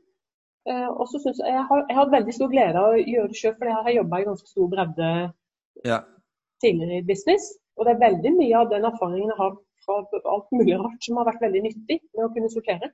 Uh, 0.69 0.89
og 0.89 1.05
så 1.09 1.21
synes 1.23 1.39
Jeg 1.45 1.55
jeg 1.55 1.65
har, 1.69 1.83
jeg 1.89 1.97
har 1.97 2.13
veldig 2.13 2.33
stor 2.35 2.49
glede 2.51 2.81
av 2.81 2.93
å 2.93 3.03
gjøre 3.13 3.31
det 3.31 3.37
sjøl, 3.39 3.55
for 3.57 3.69
jeg 3.69 3.85
har 3.87 3.97
jobba 3.97 4.19
i 4.19 4.27
ganske 4.27 4.49
stor 4.51 4.71
bredde 4.73 5.09
ja. 5.87 5.99
tidligere 6.63 6.99
i 6.99 7.07
business. 7.11 7.45
Og 7.77 7.85
det 7.85 7.93
er 7.93 8.05
veldig 8.07 8.33
mye 8.35 8.57
av 8.59 8.71
den 8.73 8.87
erfaringen 8.89 9.31
jeg 9.31 9.39
har 9.39 9.53
fra 9.85 10.01
alt 10.33 10.49
mulig 10.53 10.75
rart 10.81 11.05
som 11.05 11.21
har 11.21 11.29
vært 11.29 11.45
veldig 11.45 11.61
nyttig 11.67 12.01
med 12.17 12.25
å 12.25 12.33
kunne 12.33 12.51
sortere. 12.51 12.91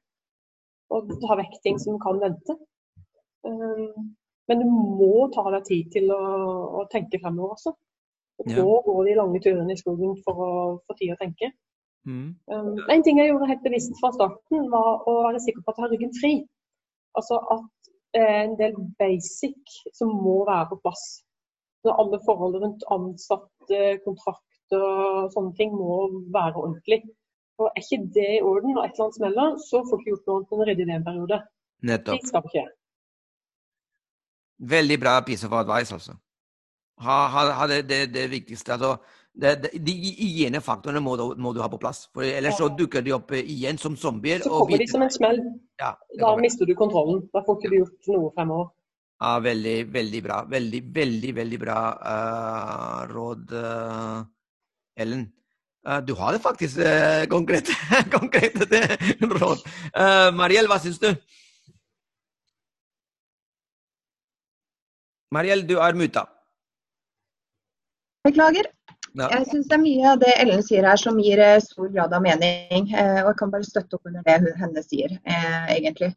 Og 0.94 1.10
ta 1.24 1.40
vekk 1.40 1.58
ting 1.66 1.82
som 1.82 1.98
kan 2.04 2.22
vente. 2.22 2.56
Um, 3.48 4.14
men 4.50 4.62
du 4.62 4.70
må 4.70 5.26
ta 5.34 5.44
deg 5.56 5.66
tid 5.66 5.92
til 5.96 6.12
å, 6.14 6.22
å 6.82 6.86
tenke 6.92 7.20
fremover 7.22 7.58
også. 7.58 7.74
Og 8.44 8.52
ja. 8.52 8.62
gå 8.62 9.04
de 9.08 9.16
lange 9.18 9.42
turene 9.42 9.74
i 9.74 9.80
skogen 9.80 10.18
for 10.26 10.42
å 10.46 10.52
få 10.86 10.98
tid 11.00 11.16
å 11.16 11.20
tenke. 11.22 11.50
Mm. 12.06 12.36
Um, 12.54 12.76
en 12.94 13.04
ting 13.04 13.20
jeg 13.20 13.32
gjorde 13.32 13.50
helt 13.50 13.64
bevisst 13.66 13.96
fra 14.02 14.12
starten, 14.14 14.70
var 14.74 15.06
å 15.10 15.16
være 15.28 15.42
sikker 15.46 15.64
på 15.64 15.74
at 15.74 15.80
jeg 15.80 15.86
har 15.86 15.94
ryggen 15.96 16.16
fri. 16.20 16.34
Altså 17.18 17.40
at 17.56 17.92
eh, 18.20 18.42
en 18.46 18.56
del 18.60 18.76
basic 19.00 19.78
som 19.98 20.12
må 20.26 20.42
være 20.50 20.70
på 20.72 20.82
plass. 20.86 21.06
Så 21.86 21.94
alle 22.02 22.20
forhold 22.28 22.58
rundt 22.62 22.86
ansatte, 22.94 23.82
kontrakter 24.06 24.82
og 24.82 25.34
sånne 25.34 25.54
ting 25.60 25.74
må 25.74 25.98
være 26.34 26.62
ordentlig. 26.62 27.04
Og 27.62 27.70
Er 27.72 27.84
ikke 27.84 28.02
det 28.18 28.32
i 28.38 28.42
orden, 28.44 28.78
og 28.78 28.84
et 28.84 28.96
eller 28.96 29.06
annet 29.06 29.20
smeller, 29.20 29.60
så 29.70 29.82
får 29.88 29.98
du 29.98 30.02
ikke 30.02 30.12
gjort 30.14 30.32
noe 30.32 30.48
for 30.50 30.62
å 30.64 30.68
rydde 30.68 30.88
det 30.88 30.96
en 30.98 31.06
periode. 31.06 31.38
Nettopp. 31.88 32.20
Det 32.20 32.32
skal 32.32 32.50
ikke. 32.50 32.66
Veldig 34.76 34.98
bra 35.00 35.14
piece 35.28 35.48
of 35.48 35.56
advice, 35.56 35.94
altså. 35.96 36.18
Ha, 37.06 37.16
ha, 37.32 37.46
ha 37.60 37.68
det, 37.68 37.82
det, 37.90 38.02
det, 38.14 38.26
viktigste. 38.32 38.76
Altså, 38.76 38.98
det, 39.36 39.52
det, 39.64 39.72
de 39.84 39.94
hygienefaktorene 40.16 41.02
må, 41.04 41.16
må, 41.36 41.52
du 41.54 41.60
ha 41.64 41.68
på 41.72 41.80
plass. 41.82 42.06
for 42.14 42.24
Ellers 42.24 42.58
så 42.60 42.70
dukker 42.72 43.04
de 43.04 43.14
opp 43.18 43.34
igjen 43.36 43.80
som 43.82 43.98
zombier. 44.00 44.44
Så 44.44 44.52
kommer 44.54 44.80
de 44.80 44.88
som 44.88 45.04
en 45.04 45.12
smell. 45.12 45.42
Ja, 45.82 45.92
da 46.22 46.32
mister 46.40 46.68
du 46.68 46.76
kontrollen. 46.80 47.26
Da 47.36 47.44
får 47.46 47.60
ikke 47.60 47.72
du 47.74 47.78
gjort 47.82 48.12
noe 48.14 48.34
fremover. 48.38 48.72
Ja, 49.24 49.38
veldig, 49.44 49.76
veldig 49.96 50.22
bra. 50.24 50.42
Veldig, 50.52 50.82
veldig, 50.96 51.32
veldig 51.36 51.60
bra 51.60 51.80
uh, 51.96 53.02
råd, 53.12 53.56
uh, 53.56 54.24
Ellen. 55.00 55.26
Uh, 55.86 56.00
du 56.04 56.16
har 56.20 56.36
det 56.36 56.42
faktisk 56.44 56.80
konkret, 57.32 57.72
konkrete 58.16 58.82
råd. 59.22 59.66
Mariell, 60.36 60.68
hva 60.72 60.80
syns 60.84 61.00
du? 61.04 61.12
Mariell, 65.36 65.68
du 65.68 65.78
er 65.84 66.00
muta. 66.00 66.26
Beklager. 68.26 68.72
Ja. 69.16 69.30
Jeg 69.32 69.48
syns 69.48 69.68
det 69.72 69.78
er 69.78 69.84
mye 69.84 70.08
av 70.12 70.22
det 70.22 70.32
Ellen 70.42 70.64
sier 70.66 70.88
her 70.88 71.00
som 71.00 71.20
gir 71.24 71.40
eh, 71.40 71.60
stor 71.64 71.92
grad 71.94 72.14
av 72.16 72.24
mening. 72.24 72.90
Eh, 72.92 73.22
og 73.24 73.30
jeg 73.32 73.38
kan 73.42 73.54
bare 73.54 73.68
støtte 73.68 73.98
opp 73.98 74.10
under 74.10 74.26
det 74.26 74.56
henne 74.60 74.84
sier, 74.84 75.14
eh, 75.24 75.62
egentlig. 75.78 76.12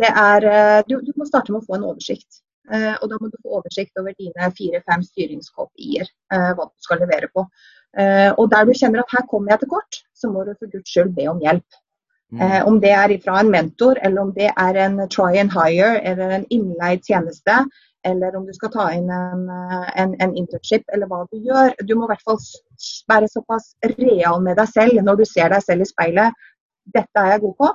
Det 0.00 0.08
er, 0.08 0.46
du, 0.86 1.00
du, 1.02 1.10
må 1.18 1.26
starte 1.26 1.50
med 1.50 1.64
å 1.64 1.66
få 1.66 1.74
en 1.74 1.88
oversikt. 1.88 2.44
og 2.70 3.06
da 3.10 3.16
må 3.18 3.26
du 3.26 3.34
få 3.42 3.56
oversikt 3.58 3.98
over 3.98 4.14
dine 4.14 4.46
fire-fem 4.54 5.00
styringskopier, 5.02 6.06
hva 6.30 6.66
du 6.68 6.84
skal 6.84 7.00
levere 7.02 7.26
på. 7.34 7.42
og 8.38 8.44
der 8.52 8.68
du 8.68 8.70
kjenner 8.70 9.02
at 9.02 9.10
her 9.16 9.24
kommer 9.26 9.50
jeg 9.50 9.64
til 9.64 9.70
kort, 9.72 9.98
så 10.14 10.30
må 10.30 10.44
du 10.46 10.52
for 10.52 10.70
guds 10.70 10.92
skyld 10.94 11.10
be 11.16 11.26
om 11.32 11.42
hjelp. 11.42 11.80
Mm. 12.30 12.44
om 12.68 12.78
det 12.78 12.92
er 12.94 13.16
fra 13.24 13.40
en 13.40 13.50
mentor, 13.50 13.98
eller 13.98 14.22
om 14.22 14.30
det 14.36 14.52
er 14.54 14.78
en 14.84 15.00
try 15.10 15.40
and 15.42 15.50
hire 15.50 15.96
eller 16.06 16.36
en 16.36 16.46
innleid 16.54 17.02
tjeneste, 17.02 17.64
eller 18.06 18.36
om 18.36 18.46
du 18.46 18.52
skal 18.56 18.72
ta 18.72 18.86
inn 18.96 19.10
en, 19.12 19.42
eh, 19.48 19.88
en, 20.02 20.14
en, 20.24 20.36
internship, 20.36 20.86
eller 20.92 21.10
hva 21.10 21.24
du 21.30 21.38
gjør. 21.44 21.74
Du 21.84 21.94
må 21.96 22.06
i 22.06 22.12
hvert 22.12 22.24
fall 22.24 22.38
være 23.10 23.28
såpass 23.32 23.74
real 23.96 24.40
med 24.44 24.56
deg 24.60 24.70
selv 24.72 25.02
når 25.04 25.20
du 25.20 25.26
ser 25.28 25.52
deg 25.52 25.64
selv 25.64 25.84
i 25.84 25.90
speilet. 25.90 26.46
Dette 26.94 27.24
er 27.24 27.34
jeg 27.34 27.44
god 27.44 27.58
på, 27.60 27.72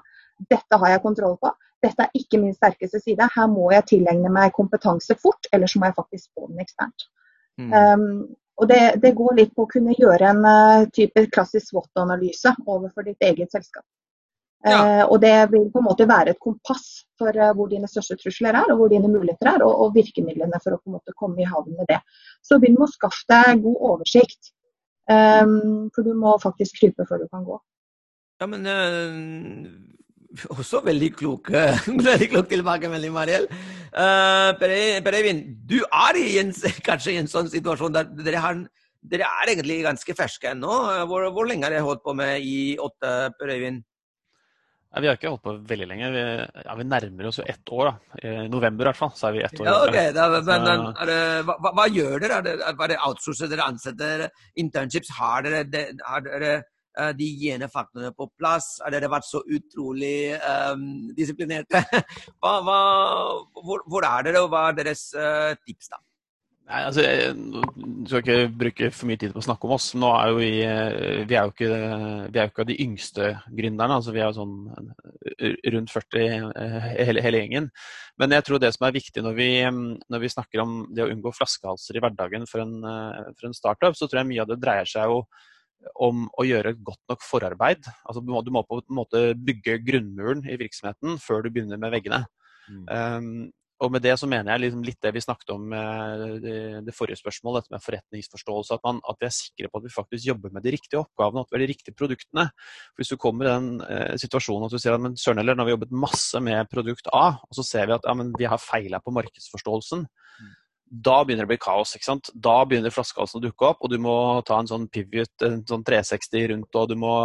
dette 0.52 0.82
har 0.82 0.96
jeg 0.96 1.04
kontroll 1.04 1.38
på. 1.42 1.52
Dette 1.86 2.08
er 2.08 2.18
ikke 2.18 2.40
min 2.42 2.56
sterkeste 2.56 3.00
side. 3.04 3.28
Her 3.36 3.52
må 3.52 3.70
jeg 3.74 3.86
tilegne 3.92 4.32
meg 4.34 4.56
kompetanse 4.56 5.18
fort, 5.22 5.50
eller 5.54 5.70
så 5.70 5.80
må 5.80 5.92
jeg 5.92 6.00
faktisk 6.00 6.32
få 6.34 6.50
den 6.50 6.64
eksternt. 6.64 7.06
Mm. 7.62 7.72
Um, 7.72 8.08
og 8.60 8.70
det, 8.72 8.80
det, 9.04 9.14
går 9.16 9.36
litt 9.38 9.52
på 9.56 9.66
å 9.66 9.70
kunne 9.72 9.96
gjøre 9.96 10.32
en 10.32 10.42
uh, 10.48 10.88
type 10.96 11.26
klassisk 11.36 11.70
SWOT-analyse 11.70 12.56
overfor 12.66 13.06
ditt 13.08 13.24
eget 13.24 13.52
selskap. 13.54 13.86
Ja. 14.66 14.78
Uh, 14.82 15.04
og 15.14 15.20
det 15.22 15.34
vil 15.52 15.68
på 15.70 15.82
en 15.82 15.86
måte 15.86 16.08
være 16.10 16.34
et 16.34 16.42
kompass 16.42 17.04
for 17.20 17.38
uh, 17.38 17.52
hvor 17.54 17.70
dine 17.70 17.90
største 17.90 18.18
trusler 18.18 18.56
er, 18.58 18.72
og 18.74 18.80
hvor 18.80 18.90
dine 18.90 19.12
muligheter 19.12 19.52
er, 19.52 19.64
og, 19.66 19.74
og, 19.84 19.94
virkemidlene 19.94 20.58
for 20.64 20.74
å 20.74 20.80
på 20.82 20.90
en 20.90 20.98
måte 20.98 21.14
komme 21.20 21.44
i 21.44 21.50
havn 21.50 21.76
med 21.78 21.86
det. 21.92 22.00
Så 22.42 22.58
begynn 22.62 22.80
med 22.80 22.88
å 22.88 22.94
skaffe 22.96 23.28
deg 23.30 23.62
god 23.66 23.84
oversikt. 23.92 24.52
Um, 25.06 25.92
for 25.94 26.02
du 26.02 26.16
må 26.18 26.34
faktisk 26.42 26.80
krype 26.80 27.06
før 27.06 27.22
du 27.22 27.28
kan 27.30 27.46
gå. 27.46 27.60
Ja, 28.42 28.50
men 28.50 28.66
uh, 28.66 30.50
også 30.58 30.82
veldig 30.86 31.12
klok, 31.20 31.54
veldig 32.10 32.32
klok 32.34 32.50
tilbakemelding, 32.50 33.14
Mariell. 33.14 33.46
Uh, 33.94 34.52
per 34.58 35.14
Eivind, 35.20 35.46
du 35.70 35.78
er 35.86 36.18
i 36.20 36.40
en, 36.42 36.50
kanskje 36.90 37.14
i 37.14 37.20
en 37.22 37.30
sånn 37.30 37.54
situasjon 37.54 37.94
der 37.96 38.10
dere, 38.18 38.42
har, 38.42 38.64
dere 39.06 39.30
er 39.30 39.54
egentlig 39.54 39.84
ganske 39.86 40.18
ferske 40.18 40.56
ennå. 40.56 40.80
Hvor, 41.06 41.30
hvor 41.38 41.54
lenge 41.54 41.70
har 41.70 41.78
dere 41.78 41.86
holdt 41.86 42.02
på 42.02 42.18
med 42.18 42.42
i 42.42 42.80
åtte, 42.82 43.20
Per 43.38 43.54
Eivind? 43.54 43.86
Ja, 44.96 45.02
vi 45.04 45.08
har 45.10 45.18
ikke 45.18 45.28
holdt 45.28 45.44
på 45.44 45.54
veldig 45.68 45.86
lenge. 45.90 46.10
Vi, 46.14 46.22
ja, 46.64 46.74
vi 46.80 46.84
nærmer 46.88 47.28
oss 47.28 47.42
jo 47.42 47.46
ett 47.52 47.72
år. 47.76 47.90
da. 47.90 48.20
I 48.24 48.30
november 48.48 48.86
i 48.86 48.88
hvert 48.88 49.00
fall, 49.02 49.12
så 49.20 49.28
er 49.28 49.34
vi 49.36 49.42
ett 49.44 49.60
år. 49.60 49.68
Ja, 49.68 49.74
ok. 49.84 49.98
Da, 50.16 50.28
men, 50.38 50.86
er 50.94 51.10
det, 51.10 51.18
hva, 51.50 51.58
hva, 51.66 51.88
gjør 51.92 52.24
dere? 52.24 52.38
Er 52.38 52.46
det, 52.46 52.54
er 52.70 52.94
det 52.94 53.02
outsourcer 53.10 53.52
dere 53.52 53.68
ansetter 53.68 54.24
internships? 54.64 55.12
Har 55.18 55.44
dere, 55.44 55.66
de, 55.68 55.84
har 56.08 56.24
dere 56.24 56.54
de 56.56 56.64
de 57.20 57.28
genefaktorene 57.42 58.14
på 58.16 58.30
plass? 58.40 58.78
Har 58.80 58.96
dere 58.96 59.12
vært 59.12 59.28
så 59.28 59.42
utrolig 59.44 60.32
um, 60.72 61.12
disiplinerte? 61.18 61.84
Hva, 62.40 62.56
hvor, 62.64 63.84
hvor, 63.84 64.08
er 64.08 64.30
dere, 64.30 64.46
og 64.46 64.54
hva 64.54 64.70
er 64.70 64.80
deres 64.80 65.10
uh, 65.12 65.52
tips, 65.68 65.92
da? 65.92 66.00
Nei, 66.66 66.82
altså, 66.82 67.04
Du 67.36 68.08
skal 68.10 68.24
ikke 68.24 68.54
bruke 68.58 68.88
for 68.94 69.10
mye 69.10 69.20
tid 69.22 69.34
på 69.34 69.42
å 69.42 69.46
snakke 69.46 69.68
om 69.68 69.76
oss. 69.76 69.92
Nå 69.98 70.10
er 70.18 70.34
vi, 70.38 70.50
eh, 70.66 71.22
vi 71.30 71.38
er 71.38 71.46
jo 71.46 71.54
ikke, 71.54 71.70
vi 72.34 72.40
er 72.40 72.48
jo 72.48 72.52
ikke 72.54 72.68
de 72.70 72.78
yngste 72.82 73.32
gründerne. 73.50 73.98
altså 74.00 74.14
Vi 74.14 74.22
er 74.22 74.32
jo 74.32 74.40
sånn 74.40 74.56
rundt 75.76 75.94
40 75.94 76.24
eh, 76.26 76.88
hele, 77.06 77.22
hele, 77.22 77.42
gjengen. 77.44 77.70
Men 78.18 78.34
jeg 78.34 78.46
tror 78.48 78.62
det 78.62 78.74
som 78.74 78.88
er 78.88 78.98
viktig 78.98 79.22
når 79.22 79.36
vi, 79.38 79.50
når 80.10 80.24
vi, 80.24 80.32
snakker 80.34 80.64
om 80.64 80.78
det 80.96 81.06
å 81.06 81.12
unngå 81.12 81.34
flaskehalser 81.36 81.98
i 81.98 82.02
hverdagen 82.02 82.48
for 82.50 82.64
en, 82.64 82.80
for 83.36 83.50
en, 83.50 83.54
startup, 83.54 83.98
så 83.98 84.08
tror 84.08 84.24
jeg 84.24 84.32
mye 84.32 84.42
av 84.42 84.50
det 84.50 84.62
dreier 84.62 84.90
seg 84.90 85.12
jo 85.12 85.26
om 86.02 86.26
å 86.34 86.46
gjøre 86.48 86.72
et 86.74 86.82
godt 86.82 87.02
nok 87.12 87.22
forarbeid. 87.22 87.86
Altså 88.08 88.24
Du 88.24 88.32
må, 88.34 88.42
du 88.42 88.50
må 88.50 88.66
på 88.66 88.82
en 88.82 88.98
måte 88.98 89.22
bygge 89.38 89.78
grunnmuren 89.86 90.42
i 90.50 90.58
virksomheten 90.58 91.20
før 91.22 91.46
du 91.46 91.52
begynner 91.52 91.78
med 91.78 91.94
veggene. 91.94 92.24
Mm. 92.66 92.86
Um, 92.90 93.52
og 93.84 93.92
med 93.92 94.04
det 94.06 94.14
så 94.20 94.28
mener 94.30 94.54
jeg 94.54 94.64
liksom 94.64 94.84
litt 94.88 95.02
det 95.04 95.12
vi 95.16 95.24
snakket 95.24 95.52
om 95.52 95.74
det, 96.44 96.56
det 96.88 96.96
forrige 96.96 97.20
spørsmålet, 97.20 97.66
dette 97.66 97.76
med 97.76 97.84
forretningsforståelse. 97.84 98.78
At, 98.78 98.84
man, 98.88 99.02
at, 99.04 99.20
vi 99.20 99.28
er 99.28 99.36
sikre 99.36 99.72
på 99.72 99.82
at 99.82 99.88
vi 99.88 99.92
faktisk 99.92 100.30
jobber 100.30 100.54
med 100.56 100.64
de 100.64 100.72
riktige 100.78 101.02
oppgavene 101.02 101.44
og 101.44 101.60
de 101.60 101.68
riktige 101.68 101.98
produktene. 101.98 102.48
For 102.94 103.04
Hvis 103.04 103.12
du 103.12 103.20
kommer 103.20 103.50
i 103.50 103.52
den 103.52 103.82
eh, 103.84 104.14
situasjonen 104.22 104.70
at 104.70 104.76
du 104.76 104.80
sier 104.80 104.96
at 104.96 105.04
men 105.04 105.18
søren 105.20 105.44
heller, 105.44 105.58
nå 105.58 105.66
har 105.66 105.72
vi 105.72 105.76
jobbet 105.76 105.98
masse 106.06 106.40
med 106.44 106.72
produkt 106.72 107.12
A, 107.12 107.26
og 107.44 107.58
så 107.60 107.68
ser 107.68 107.90
vi 107.90 107.98
at 107.98 108.08
ja, 108.08 108.16
men 108.16 108.32
vi 108.40 108.48
har 108.48 108.64
feila 108.64 109.02
på 109.04 109.14
markedsforståelsen. 109.16 110.06
Mm. 110.08 110.54
Da 110.86 111.16
begynner 111.26 111.44
det 111.44 111.50
å 111.50 111.54
bli 111.56 111.62
kaos. 111.66 111.96
ikke 111.98 112.08
sant? 112.08 112.30
Da 112.32 112.60
begynner 112.64 112.94
flaskehalsen 112.94 113.42
å 113.42 113.44
dukke 113.44 113.72
opp, 113.74 113.82
og 113.84 113.92
du 113.92 113.98
må 114.02 114.16
ta 114.48 114.60
en 114.62 114.70
sånn 114.70 114.86
pivot, 114.94 115.34
en 115.44 115.64
sånn 115.68 115.84
360 115.84 116.52
rundt, 116.54 116.78
og 116.78 116.92
du 116.92 116.96
må 117.02 117.16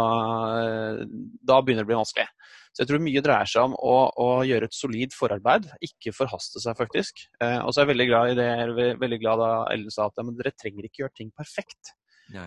eh, 0.57 1.03
Da 1.47 1.61
begynner 1.61 1.85
det 1.85 1.89
å 1.89 1.91
bli 1.93 2.01
vanskelig. 2.01 2.27
Så 2.71 2.83
jeg 2.83 2.91
tror 2.91 3.01
mye 3.03 3.23
dreier 3.23 3.49
seg 3.51 3.67
om 3.67 3.73
å, 3.75 3.95
å 4.15 4.27
gjøre 4.47 4.69
et 4.69 4.75
solid 4.75 5.15
forarbeid, 5.15 5.67
ikke 5.83 6.13
forhaste 6.15 6.61
seg, 6.63 6.77
faktisk. 6.79 7.25
Eh, 7.43 7.59
og 7.59 7.73
så 7.73 7.81
er 7.81 7.85
jeg 7.85 7.93
veldig 7.93 8.09
glad 8.11 8.31
i 8.31 8.37
det, 8.39 8.91
veldig 9.01 9.19
glad 9.23 9.43
da 9.43 9.49
Ellen 9.73 9.91
sa 9.91 10.07
at 10.07 10.21
ja, 10.21 10.27
dere 10.39 10.55
trenger 10.55 10.87
ikke 10.87 11.03
gjøre 11.03 11.19
ting 11.19 11.33
perfekt. 11.35 11.95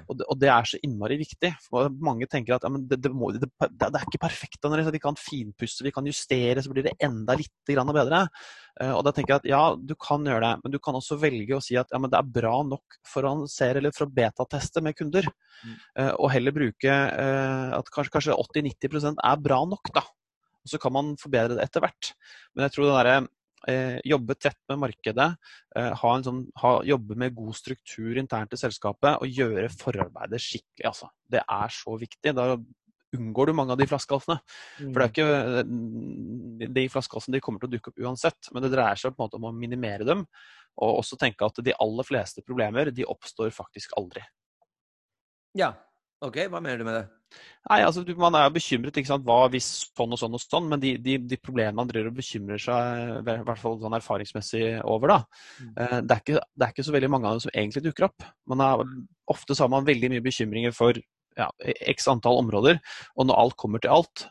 Og 0.09 0.17
det, 0.19 0.27
og 0.31 0.39
det, 0.41 0.49
er 0.51 0.69
så 0.69 0.81
innmari 0.87 1.19
viktig. 1.21 1.51
For 1.67 1.93
mange 2.05 2.29
tenker 2.31 2.57
at 2.57 2.65
ja, 2.65 2.71
det, 2.73 2.99
det, 3.05 3.13
må, 3.13 3.31
det, 3.35 3.49
er 3.69 4.07
ikke 4.07 4.23
perfekt. 4.23 4.61
Når 4.65 4.91
vi 4.95 5.03
kan 5.03 5.19
finpusse, 5.21 5.85
vi 5.85 5.93
kan 5.95 6.07
justere, 6.09 6.63
så 6.65 6.73
blir 6.73 6.87
det 6.87 6.97
enda 7.05 7.37
litt 7.39 7.53
bedre. 7.69 8.25
Uh, 8.81 8.93
og 8.97 9.05
da 9.07 9.13
tenker 9.15 9.35
jeg 9.35 9.43
at 9.43 9.49
ja, 9.53 9.63
du 9.77 9.95
kan 10.01 10.25
gjøre 10.27 10.43
det, 10.47 10.53
men 10.65 10.75
du 10.75 10.81
kan 10.83 10.97
også 10.99 11.19
velge 11.21 11.57
å 11.57 11.63
si 11.63 11.77
at 11.79 11.93
ja, 11.95 12.01
det 12.01 12.19
er 12.19 12.33
bra 12.41 12.57
nok 12.67 12.99
for 13.07 13.27
å 13.27 13.35
annonsere 13.37 13.81
eller 13.81 13.95
for 13.95 14.09
å 14.09 14.15
betateste 14.15 14.83
med 14.85 14.97
kunder. 14.99 15.29
Mm. 15.63 15.77
Uh, 16.01 16.13
og 16.17 16.33
heller 16.35 16.57
bruke 16.57 16.91
uh, 16.91 17.71
at 17.79 17.95
kanskje, 17.95 18.17
kanskje 18.17 18.39
80-90% 18.41 19.23
er 19.23 19.43
bra 19.45 19.63
nok, 19.69 19.93
da. 19.95 20.07
Og 20.64 20.72
så 20.72 20.81
kan 20.81 20.94
man 20.96 21.14
forbedre 21.20 21.59
det 21.59 21.66
etter 21.66 21.85
hvert. 21.85 22.12
Men 22.55 22.66
jeg 22.66 22.74
tror 22.74 22.88
det 22.88 22.94
derre 22.96 23.16
eh, 23.68 23.98
jobbe 24.09 24.37
tett 24.40 24.61
med 24.70 24.81
markedet, 24.85 25.29
eh, 25.77 26.07
sånn, 26.24 26.46
ha, 26.62 26.72
jobbe 26.88 27.18
med 27.20 27.37
god 27.37 27.57
struktur 27.59 28.20
internt 28.20 28.57
i 28.57 28.61
selskapet 28.61 29.20
og 29.20 29.42
gjøre 29.42 29.68
forarbeidet 29.72 30.40
skikkelig. 30.42 30.88
Altså. 30.90 31.11
Det 31.31 31.44
er 31.44 31.77
så 31.77 31.98
viktig. 32.00 32.35
Da 32.37 32.55
unngår 33.14 33.46
du 33.50 33.57
mange 33.57 33.74
av 33.74 33.81
de 33.81 33.87
flaskehalsene. 33.88 34.40
For 34.81 34.98
det 34.98 35.07
er 35.07 35.12
ikke, 35.12 35.64
mm, 35.68 36.74
De 36.74 36.87
flaskehalsene 36.90 37.40
kommer 37.44 37.62
til 37.62 37.70
å 37.70 37.74
dukke 37.77 37.92
opp 37.92 38.05
uansett, 38.05 38.50
men 38.53 38.64
det 38.64 38.72
dreier 38.74 38.98
seg 38.98 39.14
på 39.14 39.22
en 39.22 39.29
måte 39.29 39.40
om 39.40 39.48
å 39.50 39.55
minimere 39.55 40.07
dem. 40.09 40.24
Og 40.83 41.00
også 41.03 41.18
tenke 41.20 41.46
at 41.46 41.61
de 41.62 41.77
aller 41.79 42.09
fleste 42.09 42.42
problemer 42.42 42.90
de 42.90 43.07
oppstår 43.07 43.53
faktisk 43.55 43.94
aldri. 44.00 44.24
Ja, 45.55 45.74
ok. 46.29 46.39
Hva 46.53 46.61
mener 46.63 46.81
du 46.81 46.87
med 46.89 46.99
det? 46.99 47.05
Nei, 47.65 47.79
altså 47.81 48.05
Man 48.21 48.37
er 48.39 48.53
bekymret 48.53 48.99
ikke 49.01 49.09
sant? 49.09 49.25
hva 49.27 49.49
hvis 49.53 49.69
sånn 49.89 50.13
og 50.15 50.21
sånn 50.21 50.37
og 50.37 50.43
sånn, 50.43 50.67
men 50.71 50.83
de, 50.83 50.95
de, 51.03 51.17
de 51.31 51.39
problemene 51.41 51.79
man 51.79 51.89
driver 51.91 52.13
og 52.13 52.19
bekymrer 52.19 52.61
seg 52.61 53.23
i 53.23 53.37
hvert 53.47 53.61
fall 53.61 53.79
sånn 53.81 53.97
erfaringsmessig 53.97 54.65
over, 54.83 55.15
da, 55.15 55.19
mm. 55.63 55.71
Eh, 55.73 55.97
det, 56.03 56.17
er 56.19 56.21
ikke, 56.23 56.43
det, 56.45 56.67
er 56.67 56.75
ikke, 56.75 56.87
så 56.87 56.95
veldig 56.95 57.11
mange 57.15 57.31
av 57.31 57.39
dem 57.39 57.45
som 57.47 57.55
egentlig 57.55 57.85
dukker 57.87 58.09
opp. 58.11 58.27
Man 58.53 58.63
er, 58.65 58.85
ofte 59.33 59.57
så 59.57 59.65
har 59.65 59.73
man 59.73 59.89
veldig 59.89 60.13
mye 60.13 60.25
bekymringer 60.25 60.77
for 60.77 61.01
ja, 61.39 61.49
x 61.91 62.07
antall 62.13 62.43
områder, 62.45 62.79
og 63.17 63.27
når 63.31 63.41
alt 63.41 63.59
kommer 63.65 63.83
til 63.83 63.97
alt, 63.97 64.29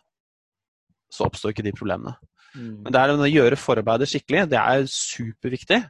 så 1.13 1.27
oppstår 1.27 1.53
ikke 1.53 1.65
de 1.65 1.75
problemene. 1.75 2.15
Mm. 2.53 2.85
Men 2.85 2.93
det 2.93 3.01
er 3.01 3.17
å 3.17 3.33
gjøre 3.33 3.59
forarbeidet 3.59 4.09
skikkelig, 4.13 4.45
det 4.53 4.61
er 4.61 4.87
superviktig. 4.89 5.81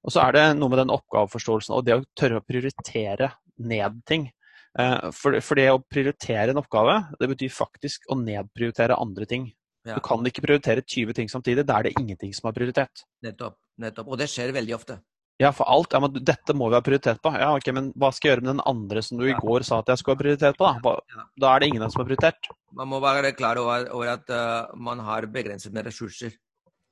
Og 0.00 0.14
så 0.14 0.24
er 0.24 0.36
det 0.36 0.44
noe 0.56 0.72
med 0.72 0.80
den 0.80 0.92
oppgaveforståelsen 0.94 1.76
og 1.76 1.84
det 1.84 1.98
å 1.98 2.04
tørre 2.16 2.40
å 2.40 2.44
prioritere 2.44 3.34
ned 3.60 4.00
ting. 4.08 4.30
Eh, 4.78 5.10
for, 5.16 5.34
for, 5.42 5.58
det 5.58 5.70
å 5.72 5.80
prioritere 5.82 6.52
en 6.52 6.60
oppgave, 6.60 6.96
det 7.18 7.30
betyr 7.32 7.52
faktisk 7.54 8.06
å 8.10 8.18
nedprioritere 8.20 8.98
andre 8.98 9.26
ting. 9.30 9.48
Ja. 9.88 9.96
Du 9.96 10.04
kan 10.04 10.24
ikke 10.28 10.44
prioritere 10.44 10.84
20 10.84 11.16
ting 11.16 11.30
samtidig. 11.32 11.64
Da 11.66 11.78
er 11.80 11.88
det 11.88 11.96
ingenting 11.98 12.34
som 12.36 12.50
har 12.50 12.56
prioritet. 12.56 13.06
Nettopp. 13.24 13.56
nettopp. 13.80 14.10
Og 14.12 14.20
det 14.20 14.28
skjer 14.30 14.52
veldig 14.54 14.76
ofte. 14.76 15.00
Ja, 15.40 15.54
for 15.56 15.70
alt. 15.72 15.94
Ja, 15.96 16.02
men 16.04 16.12
dette 16.12 16.52
må 16.52 16.68
vi 16.68 16.76
ha 16.76 16.82
prioritet 16.84 17.22
på. 17.24 17.32
Ja, 17.32 17.54
ok, 17.56 17.70
Men 17.72 17.88
hva 17.96 18.10
skal 18.12 18.28
jeg 18.28 18.34
gjøre 18.34 18.44
med 18.44 18.50
den 18.52 18.66
andre 18.68 19.02
som 19.02 19.16
du 19.16 19.24
i 19.24 19.38
går 19.38 19.64
sa 19.64 19.78
at 19.80 19.88
jeg 19.88 20.02
skulle 20.02 20.18
ha 20.18 20.20
prioritet 20.20 20.58
på? 20.58 20.68
Da, 20.68 20.74
hva, 20.84 21.22
da 21.40 21.52
er 21.54 21.62
det 21.62 21.70
ingen 21.70 21.86
som 21.86 22.02
har 22.02 22.10
prioritert. 22.10 22.50
Man 22.76 22.90
må 22.92 23.00
være 23.00 23.32
klar 23.32 23.58
over, 23.62 23.88
over 23.96 24.12
at 24.18 24.28
uh, 24.28 24.68
man 24.76 25.00
har 25.06 25.24
begrenset 25.32 25.72
med 25.72 25.88
ressurser. 25.88 26.36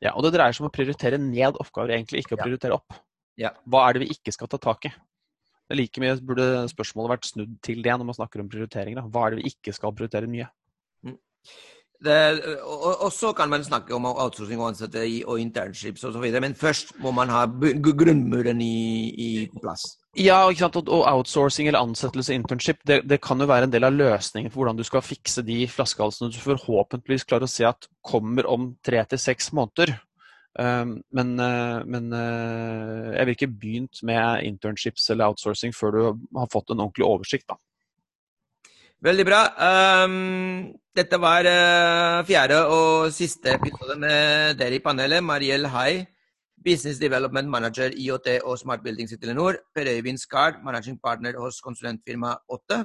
Ja, 0.01 0.15
og 0.15 0.25
det 0.25 0.33
dreier 0.39 0.57
seg 0.57 0.65
om 0.65 0.71
å 0.71 0.73
prioritere 0.73 1.21
ned 1.21 1.61
oppgaver, 1.61 1.93
egentlig, 1.93 2.25
ikke 2.25 2.39
å 2.39 2.41
prioritere 2.41 2.79
opp. 2.79 2.97
Ja. 3.39 3.53
Hva 3.69 3.85
er 3.85 3.99
det 3.99 4.07
vi 4.07 4.17
ikke 4.17 4.33
skal 4.35 4.49
ta 4.51 4.59
tak 4.63 4.89
i? 4.89 4.95
Like 5.75 6.01
mye 6.01 6.17
burde 6.25 6.47
spørsmålet 6.73 7.17
vært 7.17 7.29
snudd 7.29 7.59
til 7.65 7.83
det 7.85 7.97
når 7.97 8.09
man 8.09 8.17
snakker 8.17 8.43
om 8.43 8.49
prioriteringer. 8.49 9.11
Hva 9.13 9.27
er 9.27 9.35
det 9.35 9.43
vi 9.43 9.53
ikke 9.53 9.75
skal 9.77 9.95
prioritere 9.97 10.31
mye? 10.31 10.49
Mm. 11.05 11.19
Det, 12.05 12.17
og, 12.63 12.93
og, 12.95 13.13
så 13.13 13.33
kan 13.35 13.51
man 13.51 13.65
snakke 13.67 13.95
om 13.97 14.07
outsourcing 14.07 14.61
og 14.63 14.71
ansatte 14.71 15.03
og 15.27 15.41
internships 15.43 16.07
osv. 16.07 16.27
Men 16.41 16.55
først 16.55 16.95
må 17.03 17.11
man 17.13 17.33
ha 17.35 17.45
grunnmuren 17.49 18.63
i, 18.63 18.79
i 19.13 19.31
plass. 19.59 19.99
Ja, 20.19 20.41
ikke 20.49 20.65
sant? 20.65 20.79
og 20.81 21.05
outsourcing 21.07 21.69
eller 21.69 21.85
ansettelse 21.85 22.35
internship 22.35 22.81
det, 22.89 23.03
det, 23.11 23.21
kan 23.23 23.39
jo 23.39 23.47
være 23.51 23.69
en 23.69 23.75
del 23.75 23.87
av 23.87 23.95
løsningen 23.95 24.51
for 24.51 24.63
hvordan 24.63 24.79
du 24.79 24.87
skal 24.87 25.05
fikse 25.05 25.45
de 25.47 25.61
flaskehalsene 25.71 26.33
du 26.33 26.41
forhåpentligvis 26.43 27.27
klarer 27.29 27.47
å 27.47 27.51
se 27.51 27.67
at 27.69 27.91
kommer 28.03 28.49
om 28.51 28.73
tre 28.83 29.05
til 29.11 29.21
seks 29.21 29.53
måneder. 29.55 29.99
Ehm, 30.59 30.99
men, 31.15 31.39
eh, 31.41 31.85
men, 31.87 32.13
eh, 32.13 33.17
jeg 33.17 33.27
vil 33.27 33.37
ikke 33.37 33.59
begynt 33.61 34.03
med 34.03 34.43
internships 34.43 35.11
eller 35.11 35.31
outsourcing 35.31 35.75
før 35.75 35.91
du 35.91 36.03
har 36.37 36.51
fått 36.51 36.71
en 36.71 36.81
ordentlig 36.81 37.07
oversikt. 37.07 37.47
da. 37.49 37.55
Veldig 39.01 39.25
bra. 39.25 39.41
Um, 40.05 40.75
dette 40.97 41.21
var 41.23 41.47
uh, 41.47 42.25
fjerde 42.27 42.67
og 42.67 43.13
siste 43.15 43.53
episode 43.55 43.95
med 43.95 44.59
dere 44.59 44.75
i 44.75 44.83
panelet. 44.83 45.23
Mariell 45.23 45.69
Hai, 45.71 46.05
Business 46.59 46.99
Development 46.99 47.49
Manager 47.49 47.95
IOT 47.95 48.41
og 48.43 48.59
Smart 48.59 48.83
Buildings 48.83 49.13
i 49.13 49.17
Telenor. 49.17 49.55
Per 49.73 49.87
Øyvind 49.87 50.19
Skard, 50.19 50.59
Managing 50.65 50.99
Partner 50.99 51.39
hos 51.39 51.61
konsulentfirma 51.61 52.35
8 52.51 52.85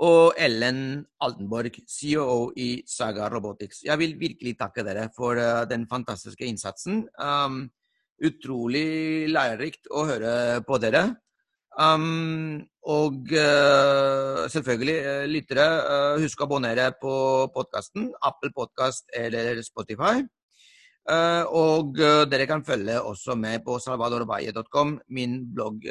og 0.00 0.38
Ellen 0.40 1.02
Altenborg, 1.20 1.76
CEO 1.88 2.50
i 2.56 2.80
Saga 2.88 3.28
Robotics. 3.28 3.82
Jeg 3.84 4.00
vil 4.00 4.16
virkelig 4.20 4.56
takke 4.58 4.84
dere 4.86 5.08
for 5.16 5.36
uh, 5.36 5.66
den 5.68 5.84
fantastiske 5.90 6.46
innsatsen. 6.48 7.04
Um, 7.20 7.66
utrolig 8.24 9.28
lærerikt 9.32 9.90
å 9.92 10.06
høre 10.08 10.32
på 10.64 10.80
dere. 10.80 11.04
Um, 11.76 12.62
og 12.88 13.28
uh, 13.36 14.48
selvfølgelig, 14.52 14.98
uh, 15.04 15.28
lyttere, 15.28 15.68
husk 16.24 16.40
å 16.40 16.48
abonnere 16.48 16.90
på 17.00 17.14
podkasten. 17.52 18.10
Apple 18.24 18.54
Podkast 18.56 19.12
eller 19.16 19.60
Spotify. 19.64 20.20
og 21.50 21.96
dere 22.30 22.44
kan 22.46 22.62
følge 22.62 23.00
også 23.02 23.34
med 23.34 23.64
på 23.64 23.78
salvadorvalle.com, 23.82 24.92
min 25.08 25.40
blogg 25.54 25.88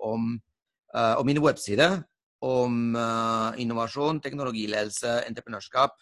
om, 0.00 0.38
og 0.94 1.26
min 1.26 1.40
webside 1.42 1.88
om 2.42 2.96
uh, 2.96 3.52
innovasjon, 3.60 4.20
teknologiledelse, 4.22 5.20
entreprenørskap. 5.28 5.94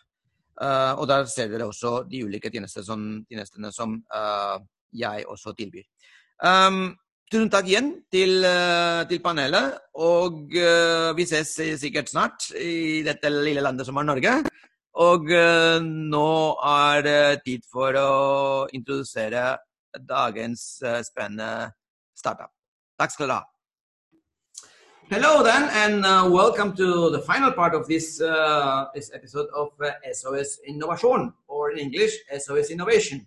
Uh, 0.60 0.96
og 1.00 1.06
der 1.08 1.28
ser 1.30 1.50
dere 1.52 1.68
også 1.68 2.02
de 2.08 2.24
ulike 2.26 2.50
tjenestene 2.52 2.84
som, 2.84 3.04
tjenestene 3.28 3.70
som 3.72 3.94
uh, 4.12 4.56
jeg 4.92 5.26
også 5.28 5.54
tilbyr. 5.56 5.86
Um, 6.44 6.96
tusen 7.30 7.52
takk 7.52 7.68
igjen 7.68 7.92
til, 8.10 8.42
til 9.06 9.20
panelet, 9.22 9.76
og 10.02 10.50
vi 11.14 11.26
ses 11.30 11.52
sikkert 11.78 12.10
snart 12.10 12.48
i 12.58 13.04
dette 13.06 13.30
lille 13.30 13.62
landet 13.62 13.86
som 13.86 14.00
er 14.00 14.08
Norge. 14.08 14.32
Og 14.98 15.30
nå 15.86 16.32
er 16.72 17.04
det 17.06 17.20
tid 17.44 17.68
for 17.70 17.94
å 17.94 18.10
introdusere 18.74 19.44
dagens 19.94 20.64
spennende 21.06 21.70
startup. 22.18 22.50
Takk 22.98 23.14
skal 23.14 23.30
du 23.30 23.36
ha. 23.36 23.44
Hello 25.10 25.42
then, 25.42 25.68
and 25.72 26.06
uh, 26.06 26.28
welcome 26.30 26.72
to 26.76 27.10
the 27.10 27.18
final 27.18 27.50
part 27.50 27.74
of 27.74 27.88
this 27.88 28.20
uh, 28.20 28.86
this 28.94 29.10
episode 29.12 29.48
of 29.52 29.72
uh, 29.82 29.90
SOS 30.12 30.60
Innovation, 30.64 31.34
or 31.48 31.72
in 31.72 31.78
English, 31.78 32.12
SOS 32.38 32.70
Innovation. 32.70 33.26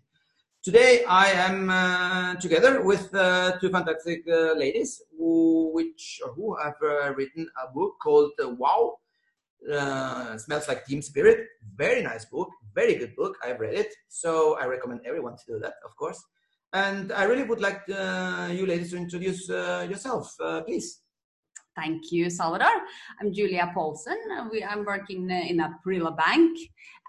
Today 0.63 1.03
I 1.03 1.25
am 1.31 1.69
uh, 1.69 2.35
together 2.35 2.81
with 2.83 3.13
uh, 3.13 3.59
two 3.59 3.69
fantastic 3.69 4.23
uh, 4.29 4.53
ladies 4.53 5.01
who, 5.17 5.71
which 5.73 6.21
who 6.37 6.55
have 6.55 6.79
written 7.17 7.49
a 7.61 7.69
book 7.73 7.95
called 8.01 8.31
Wow, 8.39 8.99
Smells 10.37 10.69
Like 10.69 10.85
Team 10.85 11.01
Spirit. 11.01 11.49
Very 11.75 12.01
nice 12.01 12.23
book, 12.23 12.47
very 12.73 12.95
good 12.95 13.13
book. 13.17 13.35
I've 13.43 13.59
read 13.59 13.73
it, 13.73 13.93
so 14.07 14.55
I 14.57 14.67
recommend 14.67 15.01
everyone 15.05 15.35
to 15.35 15.43
do 15.45 15.59
that, 15.59 15.73
of 15.83 15.97
course. 15.97 16.23
And 16.71 17.11
I 17.11 17.25
really 17.25 17.43
would 17.43 17.59
like 17.59 17.81
you 17.89 18.65
ladies 18.65 18.91
to 18.91 18.95
introduce 18.95 19.49
yourself, 19.49 20.33
please. 20.65 21.02
Thank 21.75 22.11
you, 22.11 22.29
Salvador. 22.29 22.71
I'm 23.19 23.33
Julia 23.33 23.71
Paulsen. 23.75 24.17
We, 24.51 24.63
I'm 24.63 24.85
working 24.85 25.29
in 25.29 25.57
Aprila 25.57 26.15
Bank. 26.15 26.57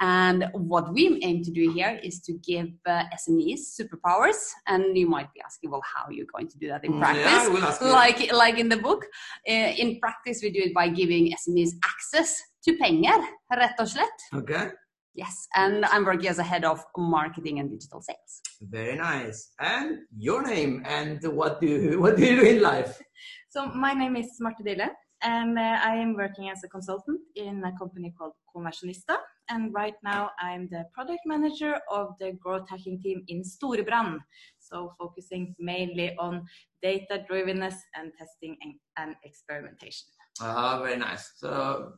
And 0.00 0.48
what 0.55 0.92
we 0.92 1.20
aim 1.22 1.42
to 1.44 1.50
do 1.50 1.70
here 1.70 2.00
is 2.03 2.20
to 2.22 2.33
give 2.33 2.68
uh, 2.87 3.05
SMEs 3.14 3.79
superpowers. 3.79 4.50
And 4.66 4.96
you 4.96 5.07
might 5.07 5.33
be 5.35 5.40
asking, 5.44 5.70
well, 5.70 5.83
how 5.83 6.07
are 6.07 6.12
you 6.12 6.27
going 6.35 6.48
to 6.48 6.59
do 6.59 6.68
that 6.68 6.85
in 6.85 6.98
practice? 6.98 7.24
yeah, 7.24 7.48
we'll 7.48 7.62
ask 7.62 7.81
you. 7.81 7.88
like, 7.88 8.33
like 8.33 8.59
in 8.59 8.68
the 8.68 8.79
book. 8.79 9.05
Uh, 9.48 9.53
in 9.53 10.00
practice, 10.00 10.40
we 10.42 10.50
do 10.50 10.61
it 10.61 10.74
by 10.74 10.88
giving 10.88 11.33
SMEs 11.33 11.72
access 11.85 12.40
to 12.64 12.77
penger, 12.79 13.18
rett 13.53 13.79
og 13.79 13.88
slett. 13.88 14.20
Okay. 14.35 14.70
Yes, 15.16 15.46
and 15.55 15.85
I'm 15.85 16.05
working 16.05 16.29
as 16.29 16.40
a 16.40 16.42
head 16.42 16.64
of 16.64 16.85
marketing 16.96 17.61
and 17.61 17.70
digital 17.70 18.03
sales. 18.03 18.40
Very 18.61 18.96
nice. 18.96 19.53
And 19.61 19.98
your 20.18 20.42
name 20.42 20.83
and 20.85 21.22
what 21.37 21.61
do 21.61 21.68
you, 21.68 22.00
what 22.00 22.16
do 22.16 22.24
you 22.24 22.40
do 22.40 22.42
in 22.42 22.62
life? 22.62 23.00
So 23.54 23.66
my 23.66 23.94
name 23.94 24.16
is 24.16 24.26
Marte 24.40 24.64
Dille, 24.66 24.88
and 25.22 25.56
uh, 25.56 25.78
I 25.80 25.94
am 25.94 26.16
working 26.16 26.50
as 26.50 26.64
a 26.64 26.68
consultant 26.68 27.20
in 27.36 27.62
a 27.62 27.70
company 27.78 28.12
called 28.18 28.32
Commercialista. 28.50 29.16
And 29.48 29.72
right 29.72 29.94
now 30.02 30.30
I'm 30.40 30.66
the 30.72 30.86
product 30.92 31.20
manager 31.24 31.78
of 31.88 32.16
the 32.18 32.32
growth 32.32 32.68
hacking 32.68 33.00
team 33.00 33.22
in 33.28 33.44
Storebrand. 33.44 34.18
So 34.58 34.92
focusing 34.98 35.54
mainly 35.60 36.16
on 36.18 36.44
data 36.82 37.24
drivenness 37.30 37.76
and 37.94 38.10
testing 38.18 38.56
and, 38.60 38.74
and 38.96 39.14
experimentation. 39.22 40.08
Ah, 40.40 40.80
very 40.82 40.96
nice. 40.96 41.34
So 41.36 41.92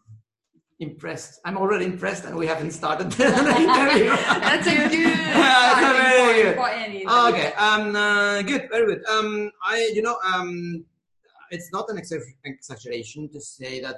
impressed. 0.78 1.40
I'm 1.46 1.56
already 1.56 1.86
impressed, 1.86 2.26
and 2.26 2.36
we 2.36 2.46
haven't 2.46 2.72
started 2.72 3.10
the 3.12 3.24
interview. 3.64 4.10
That's 4.10 4.66
a 4.66 4.74
good 4.74 4.90
very 4.92 6.42
good. 6.42 6.56
for 6.56 6.68
any 6.68 7.00
interview. 7.00 7.28
okay. 7.28 7.52
Um. 7.54 7.96
Uh, 7.96 8.42
good. 8.42 8.68
Very 8.70 8.86
good. 8.96 9.06
Um. 9.06 9.50
I. 9.64 9.90
You 9.94 10.02
know. 10.02 10.18
Um. 10.22 10.84
It's 11.50 11.72
not 11.72 11.88
an 11.90 11.98
exaggeration 11.98 13.28
to 13.32 13.40
say 13.40 13.80
that 13.80 13.96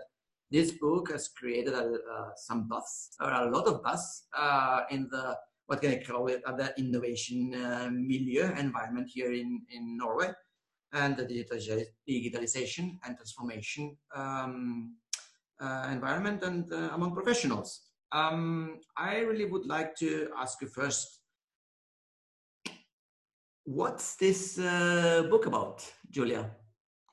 this 0.51 0.73
book 0.73 1.11
has 1.13 1.29
created 1.29 1.75
a, 1.75 1.85
uh, 1.85 2.31
some 2.37 2.69
buzz 2.69 3.11
or 3.21 3.31
a 3.31 3.51
lot 3.51 3.67
of 3.67 3.83
buzz 3.83 4.25
uh, 4.37 4.83
in 4.91 5.09
the 5.11 5.37
what 5.67 5.83
can 5.83 5.91
I 5.91 6.03
call 6.03 6.29
it? 6.29 6.43
Uh, 6.47 6.57
the 6.57 6.73
innovation 6.79 7.55
uh, 7.55 7.91
milieu 7.93 8.51
environment 8.57 9.09
here 9.13 9.33
in 9.33 9.63
in 9.71 9.99
Norway, 9.99 10.33
and 10.93 11.17
the 11.17 11.25
digitali- 11.25 11.93
digitalization 12.09 12.97
and 13.05 13.17
transformation 13.17 13.95
um, 14.15 14.97
uh, 15.61 15.89
environment 15.93 16.43
and 16.43 16.73
among 16.73 17.13
professionals. 17.13 17.83
Um, 18.13 18.81
I 18.97 19.19
really 19.19 19.45
would 19.45 19.67
like 19.67 19.95
to 19.97 20.31
ask 20.39 20.63
you 20.63 20.69
first 20.69 21.21
what's 23.65 24.17
this 24.17 24.59
uh, 24.59 25.27
book 25.29 25.45
about, 25.45 25.85
Julia? 26.11 26.51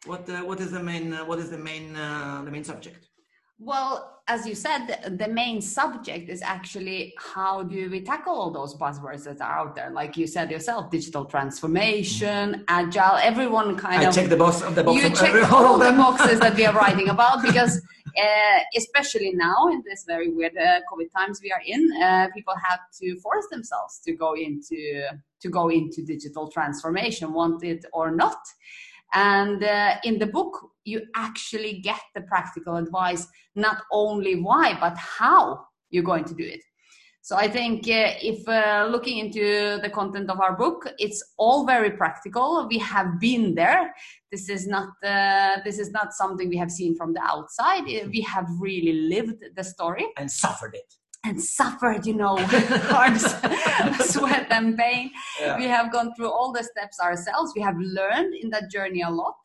What 0.05 0.29
uh, 0.29 0.41
what 0.41 0.59
is 0.59 0.71
the 0.71 0.83
main 0.83 1.13
uh, 1.13 1.25
what 1.25 1.39
is 1.39 1.49
the 1.49 1.57
main 1.57 1.95
uh, 1.95 2.41
the 2.45 2.51
main 2.51 2.63
subject? 2.63 3.07
Well, 3.57 4.21
as 4.27 4.45
you 4.45 4.53
said, 4.53 5.17
the 5.17 5.29
main 5.29 5.61
subject 5.61 6.29
is 6.29 6.41
actually 6.41 7.13
how 7.17 7.63
do 7.63 7.89
we 7.89 8.01
tackle 8.01 8.33
all 8.33 8.51
those 8.51 8.75
buzzwords 8.75 9.23
that 9.23 9.39
are 9.39 9.59
out 9.59 9.75
there? 9.75 9.91
Like 9.91 10.17
you 10.17 10.27
said 10.27 10.51
yourself, 10.51 10.91
digital 10.91 11.23
transformation, 11.23 12.65
agile, 12.67 13.15
everyone 13.15 13.77
kind 13.77 14.01
I 14.01 14.09
of. 14.09 14.15
check 14.15 14.27
the 14.27 14.35
box 14.35 14.61
of 14.61 14.75
the 14.75 14.83
box 14.83 15.01
you 15.01 15.07
of 15.07 15.15
check 15.17 15.51
all 15.53 15.77
the 15.87 15.93
boxes 15.93 16.39
that 16.41 16.55
we 16.55 16.65
are 16.65 16.73
writing 16.81 17.09
about 17.09 17.41
because 17.41 17.81
uh, 18.17 18.59
especially 18.75 19.31
now 19.33 19.67
in 19.71 19.81
this 19.85 20.03
very 20.05 20.29
weird 20.31 20.55
uh, 20.57 20.79
covid 20.91 21.09
times 21.17 21.39
we 21.41 21.51
are 21.51 21.61
in 21.65 21.81
uh, 22.01 22.27
people 22.33 22.53
have 22.69 22.79
to 22.99 23.15
force 23.19 23.45
themselves 23.51 23.99
to 24.05 24.13
go 24.13 24.33
into 24.33 25.03
to 25.41 25.49
go 25.49 25.69
into 25.69 26.03
digital 26.03 26.49
transformation 26.49 27.33
want 27.33 27.63
it 27.63 27.85
or 27.93 28.11
not 28.11 28.37
and 29.13 29.63
uh, 29.63 29.95
in 30.03 30.19
the 30.19 30.27
book 30.27 30.69
you 30.83 31.01
actually 31.15 31.79
get 31.79 32.01
the 32.13 32.21
practical 32.21 32.75
advice 32.75 33.27
not 33.55 33.77
only 33.91 34.35
why 34.41 34.77
but 34.79 34.97
how 34.97 35.65
you're 35.89 36.03
going 36.03 36.25
to 36.25 36.33
do 36.33 36.43
it 36.43 36.61
so 37.25 37.35
I 37.35 37.47
think 37.47 37.87
uh, 37.87 38.13
if 38.21 38.47
uh, 38.47 38.87
looking 38.91 39.17
into 39.17 39.79
the 39.81 39.89
content 39.89 40.29
of 40.29 40.39
our 40.39 40.55
book, 40.55 40.87
it's 40.99 41.23
all 41.37 41.65
very 41.65 41.89
practical. 41.89 42.67
We 42.69 42.77
have 42.77 43.19
been 43.19 43.55
there. 43.55 43.95
This 44.31 44.47
is 44.47 44.67
not 44.67 44.89
uh, 45.03 45.55
this 45.65 45.79
is 45.79 45.89
not 45.89 46.13
something 46.13 46.49
we 46.49 46.57
have 46.57 46.69
seen 46.69 46.95
from 46.95 47.13
the 47.13 47.21
outside. 47.23 47.81
Uh, 47.85 48.07
We 48.11 48.21
have 48.21 48.45
really 48.59 48.93
lived 49.09 49.43
the 49.55 49.63
story 49.63 50.05
and 50.17 50.29
suffered 50.29 50.75
it. 50.75 50.93
and 51.25 51.41
suffered, 51.41 52.05
you 52.05 52.13
know, 52.13 52.37
hard 52.93 53.19
sweat 54.25 54.47
and 54.51 54.77
pain. 54.77 55.11
Yeah. 55.39 55.57
We 55.57 55.65
have 55.65 55.91
gone 55.91 56.13
through 56.15 56.31
all 56.31 56.51
the 56.51 56.63
steps 56.63 56.99
ourselves. 56.99 57.53
We 57.55 57.61
have 57.61 57.75
learned 57.77 58.35
in 58.35 58.49
that 58.51 58.71
journey 58.71 59.01
a 59.01 59.09
lot. 59.09 59.35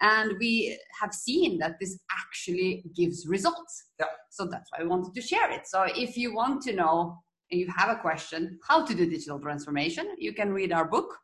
And 0.00 0.36
we 0.40 0.76
have 1.00 1.14
seen 1.14 1.58
that 1.58 1.78
this 1.78 1.98
actually 2.10 2.84
gives 2.96 3.26
results. 3.26 3.84
Yeah. 4.00 4.06
So 4.30 4.46
that's 4.46 4.68
why 4.72 4.82
we 4.82 4.88
wanted 4.88 5.14
to 5.14 5.20
share 5.22 5.50
it. 5.52 5.66
So 5.66 5.86
if 5.96 6.16
you 6.16 6.34
want 6.34 6.62
to 6.62 6.72
know 6.72 7.18
and 7.50 7.60
you 7.60 7.68
have 7.76 7.90
a 7.90 8.00
question 8.00 8.58
how 8.66 8.84
to 8.84 8.94
do 8.94 9.08
digital 9.08 9.38
transformation, 9.38 10.08
you 10.18 10.32
can 10.32 10.52
read 10.52 10.72
our 10.72 10.86
book 10.86 11.18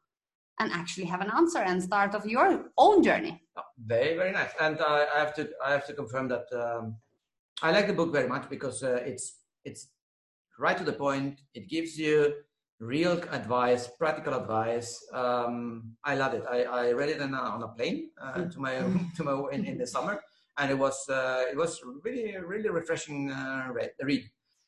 and 0.60 0.70
actually 0.72 1.06
have 1.06 1.20
an 1.20 1.30
answer 1.30 1.58
and 1.58 1.82
start 1.82 2.14
off 2.14 2.24
your 2.26 2.70
own 2.76 3.02
journey. 3.02 3.42
Oh, 3.56 3.62
Very, 3.84 4.16
very 4.16 4.32
nice. 4.32 4.50
And 4.60 4.80
I 4.80 5.06
I 5.14 5.18
have 5.18 5.34
to, 5.34 5.48
I 5.64 5.72
have 5.72 5.86
to 5.86 5.94
confirm 5.94 6.28
that 6.28 6.46
um, 6.52 6.96
I 7.62 7.72
like 7.72 7.86
the 7.88 7.92
book 7.92 8.12
very 8.12 8.28
much 8.28 8.48
because 8.48 8.82
uh, 8.82 9.00
it's, 9.04 9.38
it's 9.64 9.88
right 10.58 10.76
to 10.76 10.84
the 10.84 10.92
point. 10.92 11.40
It 11.54 11.68
gives 11.68 11.98
you 11.98 12.32
real 12.80 13.20
advice, 13.30 13.88
practical 13.98 14.34
advice. 14.34 15.04
Um, 15.12 15.96
I 16.04 16.14
love 16.14 16.34
it. 16.34 16.44
I, 16.48 16.62
I 16.62 16.92
read 16.92 17.08
it 17.08 17.20
on 17.20 17.34
a, 17.34 17.38
on 17.38 17.62
a 17.62 17.68
plane 17.68 18.10
uh, 18.20 18.44
to 18.44 18.58
my, 18.58 18.74
to 19.16 19.24
my 19.24 19.48
in, 19.52 19.64
in 19.64 19.78
the 19.78 19.86
summer, 19.86 20.20
and 20.58 20.70
it 20.70 20.78
was, 20.78 21.08
uh, 21.08 21.44
it 21.50 21.56
was 21.56 21.80
really, 22.04 22.36
really 22.38 22.68
refreshing 22.68 23.30
uh, 23.30 23.68
read. 23.72 23.90
read. 24.02 24.24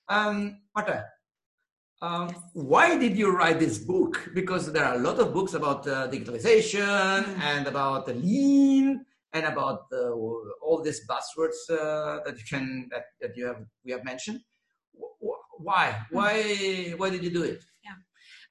Um, 0.08 0.60
Marta, 0.74 1.06
um, 2.02 2.34
why 2.54 2.98
did 2.98 3.16
you 3.16 3.30
write 3.36 3.60
this 3.60 3.78
book? 3.78 4.30
Because 4.34 4.72
there 4.72 4.84
are 4.84 4.94
a 4.94 4.98
lot 4.98 5.18
of 5.18 5.32
books 5.32 5.54
about 5.54 5.86
uh, 5.86 6.08
digitalization 6.08 7.38
and 7.38 7.66
about 7.66 8.06
the 8.06 8.14
lean 8.14 9.04
and 9.32 9.46
about 9.46 9.82
all 10.62 10.82
these 10.82 11.06
buzzwords 11.06 11.58
uh, 11.70 12.20
that 12.24 12.36
you 12.36 12.44
can 12.48 12.88
that, 12.90 13.04
that 13.20 13.36
you 13.36 13.46
have 13.46 13.64
we 13.84 13.92
have 13.92 14.02
mentioned. 14.04 14.40
Wh- 14.98 15.24
wh- 15.24 15.60
Why? 15.60 15.94
Why? 16.10 16.94
Why 16.96 17.10
did 17.10 17.22
you 17.22 17.30
do 17.30 17.42
it? 17.44 17.62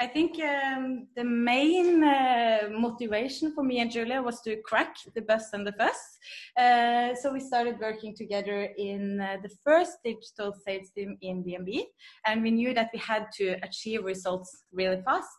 I 0.02 0.08
think 0.08 0.40
um, 0.42 1.08
the 1.18 1.26
main 1.26 2.04
uh, 2.06 2.70
motivation 2.72 3.54
for 3.54 3.64
me 3.64 3.80
and 3.80 3.92
Julia 3.92 4.22
was 4.22 4.40
to 4.44 4.56
crack 4.62 4.96
the 5.14 5.22
best 5.22 5.54
and 5.54 5.68
the 5.68 5.74
fuss. 5.74 6.18
Uh, 6.58 7.14
so 7.16 7.34
we 7.34 7.42
started 7.42 7.80
working 7.82 8.16
together 8.16 8.70
in 8.78 9.20
uh, 9.20 9.38
the 9.44 9.50
first 9.62 9.98
digital 10.06 10.56
sales 10.66 10.90
team 10.96 11.18
in 11.22 11.44
DMB, 11.44 11.84
and 12.26 12.42
we 12.42 12.52
knew 12.52 12.74
that 12.74 12.92
we 12.94 13.00
had 13.00 13.28
to 13.34 13.58
achieve 13.62 14.06
results 14.06 14.64
really 14.72 15.02
fast. 15.02 15.38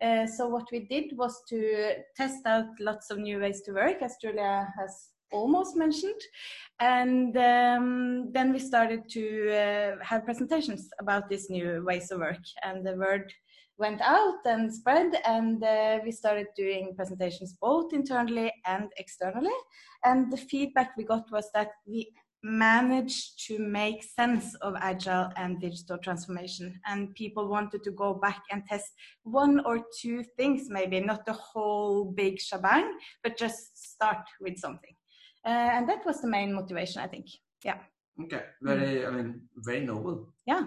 Uh, 0.00 0.26
so 0.26 0.48
what 0.48 0.66
we 0.72 0.80
did 0.80 1.16
was 1.16 1.40
to 1.48 1.94
test 2.16 2.44
out 2.44 2.66
lots 2.80 3.08
of 3.10 3.18
new 3.18 3.38
ways 3.38 3.62
to 3.62 3.72
work, 3.72 4.02
as 4.02 4.16
Julia 4.20 4.68
has 4.76 5.10
almost 5.30 5.76
mentioned. 5.76 6.20
And 6.80 7.36
um, 7.36 8.32
then 8.32 8.52
we 8.52 8.58
started 8.58 9.08
to 9.10 9.50
uh, 9.50 10.04
have 10.04 10.24
presentations 10.24 10.88
about 11.00 11.28
these 11.28 11.48
new 11.48 11.84
ways 11.86 12.10
of 12.10 12.18
work. 12.18 12.42
And 12.64 12.84
the 12.84 12.96
word 12.96 13.32
went 13.82 14.00
out 14.00 14.40
and 14.52 14.72
spread, 14.72 15.10
and 15.26 15.62
uh, 15.64 15.98
we 16.04 16.12
started 16.12 16.46
doing 16.56 16.94
presentations 16.94 17.50
both 17.60 17.92
internally 17.92 18.48
and 18.64 18.86
externally. 18.96 19.56
And 20.04 20.30
the 20.32 20.36
feedback 20.50 20.90
we 20.96 21.04
got 21.04 21.26
was 21.32 21.46
that 21.52 21.70
we 21.86 22.00
managed 22.44 23.46
to 23.46 23.58
make 23.58 24.02
sense 24.02 24.46
of 24.66 24.74
agile 24.80 25.30
and 25.36 25.60
digital 25.60 25.96
transformation 25.98 26.66
and 26.86 27.14
people 27.14 27.48
wanted 27.48 27.82
to 27.84 27.92
go 27.92 28.14
back 28.14 28.42
and 28.50 28.64
test 28.66 28.90
one 29.22 29.60
or 29.64 29.76
two 30.00 30.24
things 30.36 30.66
maybe 30.68 30.98
not 30.98 31.24
the 31.24 31.32
whole 31.32 32.04
big 32.04 32.40
shebang 32.40 32.86
but 33.22 33.38
just 33.38 33.60
start 33.92 34.24
with 34.40 34.58
something 34.58 34.94
uh, 35.46 35.70
and 35.76 35.88
that 35.88 36.04
was 36.04 36.20
the 36.20 36.26
main 36.36 36.52
motivation 36.52 37.00
i 37.00 37.06
think 37.06 37.26
yeah 37.64 37.78
Okay, 38.20 38.42
very. 38.60 39.06
I 39.06 39.10
mean, 39.10 39.40
very 39.56 39.80
noble. 39.86 40.16
yeah 40.46 40.64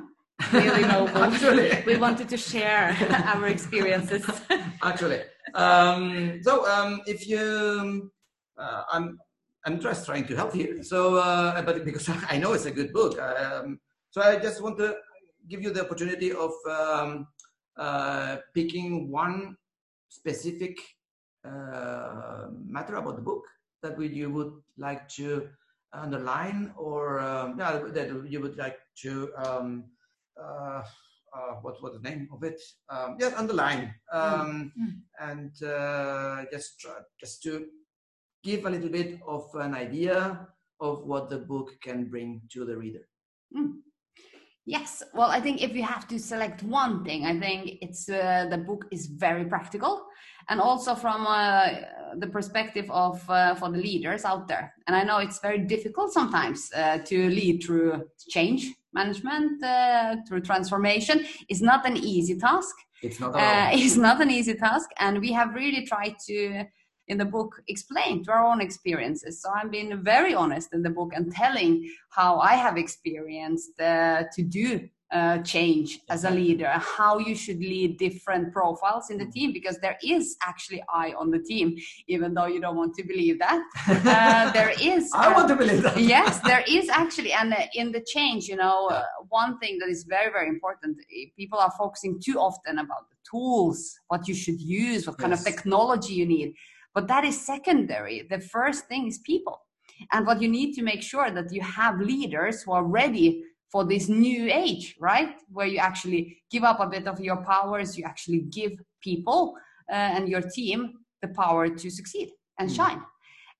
really 0.52 0.82
noble 0.96 1.24
Actually. 1.24 1.84
we 1.86 1.98
wanted 1.98 2.30
to 2.30 2.38
share 2.38 2.96
our 3.36 3.48
experiences 3.48 4.26
Actually, 4.84 5.22
um, 5.54 6.40
so 6.44 6.68
um, 6.70 7.02
if 7.08 7.28
you, 7.28 8.12
uh, 8.58 8.84
I'm, 8.92 9.18
I'm 9.66 9.80
just 9.80 10.06
trying 10.06 10.26
to 10.28 10.36
help 10.36 10.54
here. 10.54 10.84
So, 10.84 11.16
uh, 11.16 11.60
but 11.64 11.84
because 11.84 12.08
I 12.30 12.38
know 12.38 12.54
it's 12.54 12.66
a 12.66 12.72
good 12.72 12.94
book, 12.94 13.20
um, 13.20 13.80
so 14.12 14.22
I 14.22 14.38
just 14.38 14.62
want 14.62 14.78
to 14.78 14.96
give 15.50 15.64
you 15.64 15.72
the 15.72 15.82
opportunity 15.86 16.32
of 16.32 16.52
um, 16.70 17.28
uh, 17.78 18.38
picking 18.54 19.10
one 19.10 19.58
specific 20.10 20.78
uh, 21.44 22.48
matter 22.66 22.96
about 22.96 23.16
the 23.16 23.22
book 23.22 23.44
that 23.82 23.98
would, 23.98 24.16
you 24.16 24.30
would 24.30 24.54
like 24.78 25.08
to 25.10 25.50
underline, 25.94 26.74
or 26.78 27.20
um, 27.20 27.56
yeah, 27.58 27.80
that 27.94 28.30
you 28.30 28.40
would 28.42 28.58
like 28.58 28.78
to 28.98 29.32
um, 29.38 29.86
uh, 30.42 30.82
uh, 31.36 31.56
what 31.62 31.82
was 31.82 31.94
the 31.94 32.10
name 32.10 32.30
of 32.32 32.44
it? 32.44 32.62
Um, 32.90 33.18
yes, 33.20 33.34
underline, 33.36 33.94
um, 34.12 34.72
and 35.20 35.52
uh, 35.64 36.46
just 36.52 36.80
try, 36.80 36.94
just 37.20 37.44
to 37.44 37.66
give 38.44 38.66
a 38.66 38.70
little 38.70 38.90
bit 38.90 39.20
of 39.28 39.50
an 39.56 39.74
idea 39.74 40.48
of 40.80 41.06
what 41.06 41.30
the 41.30 41.40
book 41.40 41.72
can 41.82 42.06
bring 42.06 42.42
to 42.54 42.66
the 42.66 42.78
reader. 42.78 43.08
Yes, 44.68 45.04
well, 45.14 45.30
I 45.30 45.40
think 45.40 45.62
if 45.62 45.76
you 45.76 45.84
have 45.84 46.08
to 46.08 46.18
select 46.18 46.64
one 46.64 47.06
thing, 47.06 47.26
I 47.26 47.40
think 47.40 47.78
it's 47.82 48.10
uh, 48.10 48.48
the 48.50 48.58
book 48.58 48.86
is 48.92 49.06
very 49.06 49.46
practical, 49.46 50.08
and 50.50 50.60
also 50.60 50.96
from 50.96 51.28
uh, 51.28 51.70
the 52.18 52.26
perspective 52.28 52.90
of 52.90 53.30
uh, 53.30 53.54
for 53.54 53.70
the 53.70 53.78
leaders 53.78 54.26
out 54.26 54.48
there. 54.48 54.74
And 54.88 54.96
I 54.96 55.04
know 55.04 55.20
it's 55.20 55.40
very 55.40 55.60
difficult 55.60 56.14
sometimes 56.14 56.72
uh, 56.76 56.98
to 56.98 57.30
lead 57.30 57.64
through 57.64 58.06
change 58.30 58.74
management, 58.96 59.64
uh, 59.64 60.16
through 60.26 60.42
transformation. 60.42 61.18
is 61.54 61.62
not 61.62 61.82
an 61.90 61.98
easy 61.98 62.36
task. 62.48 62.76
It's 63.08 63.20
not 63.20 63.36
Uh, 63.36 63.70
it's 63.80 63.98
not 64.08 64.18
an 64.26 64.32
easy 64.32 64.56
task, 64.68 64.88
and 65.06 65.14
we 65.26 65.32
have 65.40 65.50
really 65.62 65.86
tried 65.86 66.16
to 66.28 66.38
in 67.08 67.18
the 67.20 67.30
book 67.38 67.52
explain 67.68 68.24
to 68.24 68.32
our 68.32 68.46
own 68.52 68.62
experiences. 68.62 69.34
So 69.42 69.48
I'm 69.58 69.70
being 69.70 69.92
very 70.14 70.34
honest 70.34 70.74
in 70.74 70.82
the 70.82 70.90
book 70.90 71.12
and 71.16 71.32
telling 71.32 71.72
how 72.10 72.40
I 72.40 72.56
have 72.66 72.78
experienced 72.78 73.80
uh, 73.80 74.24
to 74.36 74.42
do 74.42 74.90
uh, 75.12 75.38
change 75.40 76.00
as 76.10 76.24
a 76.24 76.30
leader, 76.30 76.72
how 76.98 77.18
you 77.20 77.36
should 77.36 77.60
lead 77.60 77.98
different 77.98 78.52
profiles 78.52 79.10
in 79.10 79.18
the 79.18 79.26
team, 79.26 79.54
because 79.54 79.78
there 79.80 79.98
is 80.04 80.36
actually 80.44 80.84
I 80.94 81.14
on 81.14 81.32
the 81.32 81.40
team, 81.40 81.76
even 82.08 82.34
though 82.34 82.48
you 82.48 82.60
don't 82.60 82.76
want 82.76 82.96
to 82.96 83.04
believe 83.04 83.40
that. 83.40 83.62
Uh, 84.06 84.52
there 84.52 84.74
is. 84.82 85.10
I 85.14 85.28
uh, 85.28 85.34
want 85.36 85.48
to 85.50 85.56
believe 85.56 85.82
that. 85.82 85.98
yes 85.98 86.40
there 86.40 86.64
is 86.68 86.90
actually 86.90 87.34
and 87.34 87.54
uh, 87.54 87.58
in 87.74 87.92
the 87.92 88.04
change 88.06 88.48
you 88.48 88.56
know 88.56 88.88
uh, 88.88 89.04
one 89.30 89.58
thing 89.60 89.78
that 89.80 89.90
is 89.90 90.04
very 90.04 90.32
very 90.32 90.50
important 90.50 90.98
eh, 91.16 91.26
people 91.36 91.60
are 91.60 91.72
focusing 91.78 92.20
too 92.24 92.38
often 92.40 92.80
about 92.80 93.10
the 93.10 93.18
tools 93.30 94.00
what 94.08 94.28
you 94.28 94.36
should 94.36 94.60
use 94.62 95.08
what 95.08 95.18
kind 95.18 95.34
of 95.34 95.44
technology 95.44 96.14
you 96.14 96.26
need 96.26 96.54
but 96.94 97.08
that 97.08 97.24
is 97.26 97.40
secondary 97.40 98.28
the 98.30 98.40
first 98.40 98.88
thing 98.88 99.08
is 99.08 99.18
people 99.20 99.62
and 100.12 100.26
what 100.28 100.42
you 100.42 100.48
need 100.48 100.74
to 100.74 100.82
make 100.82 101.02
sure 101.02 101.32
that 101.32 101.52
you 101.52 101.62
have 101.62 102.00
leaders 102.00 102.64
who 102.64 102.72
are 102.72 102.84
ready 102.84 103.44
for 103.72 103.84
this 103.84 104.08
new 104.08 104.50
age 104.52 104.96
right 105.00 105.36
where 105.52 105.68
you 105.68 105.78
actually 105.80 106.42
give 106.52 106.64
up 106.64 106.80
a 106.80 106.88
bit 106.88 107.08
of 107.08 107.20
your 107.20 107.38
powers 107.38 107.98
you 107.98 108.04
actually 108.06 108.42
give 108.60 108.74
people 109.02 109.56
uh, 109.92 109.96
and 110.16 110.28
your 110.30 110.42
team 110.42 110.94
the 111.22 111.28
power 111.30 111.70
to 111.70 111.90
succeed 111.90 112.30
and 112.60 112.70
Mm. 112.70 112.76
shine 112.76 113.02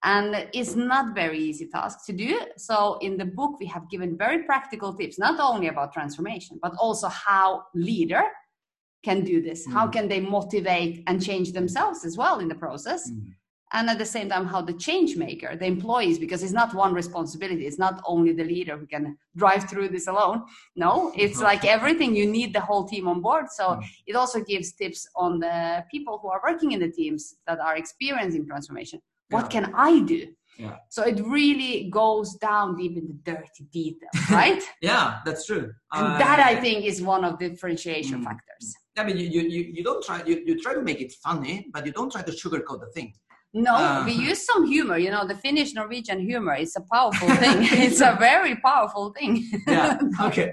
and 0.04 0.30
it's 0.54 0.76
not 0.76 1.16
very 1.16 1.40
easy 1.40 1.68
task 1.68 2.06
to 2.06 2.14
do 2.14 2.40
so 2.58 2.98
in 3.02 3.18
the 3.18 3.26
book 3.26 3.60
we 3.60 3.66
have 3.66 3.90
given 3.90 4.18
very 4.18 4.44
practical 4.44 4.94
tips 4.94 5.18
not 5.18 5.40
only 5.40 5.68
about 5.68 5.92
transformation 5.94 6.60
but 6.62 6.74
also 6.80 7.08
how 7.08 7.64
leader 7.74 8.24
can 9.04 9.24
do 9.24 9.42
this 9.42 9.60
how 9.76 9.86
Mm. 9.88 9.94
can 9.96 10.06
they 10.08 10.20
motivate 10.20 11.04
and 11.08 11.16
change 11.30 11.52
themselves 11.52 12.00
as 12.06 12.14
well 12.22 12.40
in 12.44 12.48
the 12.48 12.60
process 12.66 13.02
Mm. 13.10 13.34
And 13.76 13.90
at 13.94 13.98
the 14.04 14.10
same 14.16 14.28
time 14.34 14.46
how 14.54 14.62
the 14.70 14.78
change 14.88 15.12
maker 15.26 15.52
the 15.62 15.68
employees 15.76 16.18
because 16.26 16.42
it's 16.46 16.58
not 16.62 16.70
one 16.84 16.94
responsibility 17.02 17.64
it's 17.70 17.82
not 17.88 17.96
only 18.14 18.32
the 18.42 18.48
leader 18.54 18.76
who 18.80 18.88
can 18.96 19.04
drive 19.42 19.64
through 19.70 19.90
this 19.96 20.08
alone 20.14 20.38
no 20.86 20.92
it's 21.24 21.40
like 21.50 21.64
everything 21.78 22.10
you 22.20 22.28
need 22.38 22.50
the 22.58 22.64
whole 22.70 22.86
team 22.94 23.06
on 23.14 23.20
board 23.28 23.46
so 23.60 23.66
Mm. 23.76 23.84
it 24.10 24.16
also 24.22 24.40
gives 24.52 24.68
tips 24.82 25.02
on 25.26 25.32
the 25.46 25.58
people 25.94 26.14
who 26.22 26.28
are 26.36 26.42
working 26.50 26.72
in 26.76 26.80
the 26.86 26.92
teams 27.00 27.22
that 27.48 27.60
are 27.68 27.76
experiencing 27.84 28.44
transformation 28.52 29.00
what 29.36 29.46
Yeah. 29.46 29.54
can 29.56 29.66
i 29.90 29.92
do 30.16 30.22
Yeah. 30.66 30.76
so 30.96 31.00
it 31.12 31.18
really 31.40 31.74
goes 32.02 32.30
down 32.50 32.66
deep 32.80 32.94
in 33.02 33.06
the 33.12 33.18
dirty 33.32 33.64
details 33.80 34.16
right 34.42 34.64
Yeah, 34.92 35.06
that's 35.26 35.44
true. 35.50 35.66
and 35.98 36.06
Uh, 36.08 36.18
that 36.26 36.40
i 36.52 36.54
think 36.64 36.78
is 36.92 36.98
one 37.14 37.24
of 37.30 37.34
the 37.40 37.48
differentiation 37.54 38.18
Mm. 38.22 38.28
factors 38.30 38.66
I 38.98 39.04
mean, 39.08 39.18
you, 39.22 39.28
you, 39.36 39.42
you, 39.56 39.62
you 39.78 39.84
don't 39.90 40.02
try, 40.08 40.18
you, 40.30 40.36
you 40.48 40.54
try 40.66 40.74
to 40.80 40.82
make 40.90 41.00
it 41.06 41.12
funny, 41.28 41.56
but 41.74 41.82
you 41.86 41.92
don't 41.98 42.10
try 42.16 42.22
to 42.30 42.32
sugarcoat 42.42 42.80
the 42.84 42.90
thing. 42.96 43.10
No, 43.58 43.74
Uh. 43.74 44.04
we 44.06 44.12
use 44.12 44.46
some 44.46 44.68
humor. 44.68 44.98
You 44.98 45.12
know, 45.12 45.26
the 45.26 45.36
Finnish 45.46 45.74
Norwegian 45.74 46.20
humor 46.20 46.56
is 46.56 46.76
a 46.76 46.84
powerful 46.94 47.30
thing. 47.44 47.58
it's 47.86 48.02
a 48.02 48.16
very 48.20 48.56
powerful 48.58 49.14
thing. 49.18 49.34
Yeah. 49.66 49.98
Okay. 50.28 50.50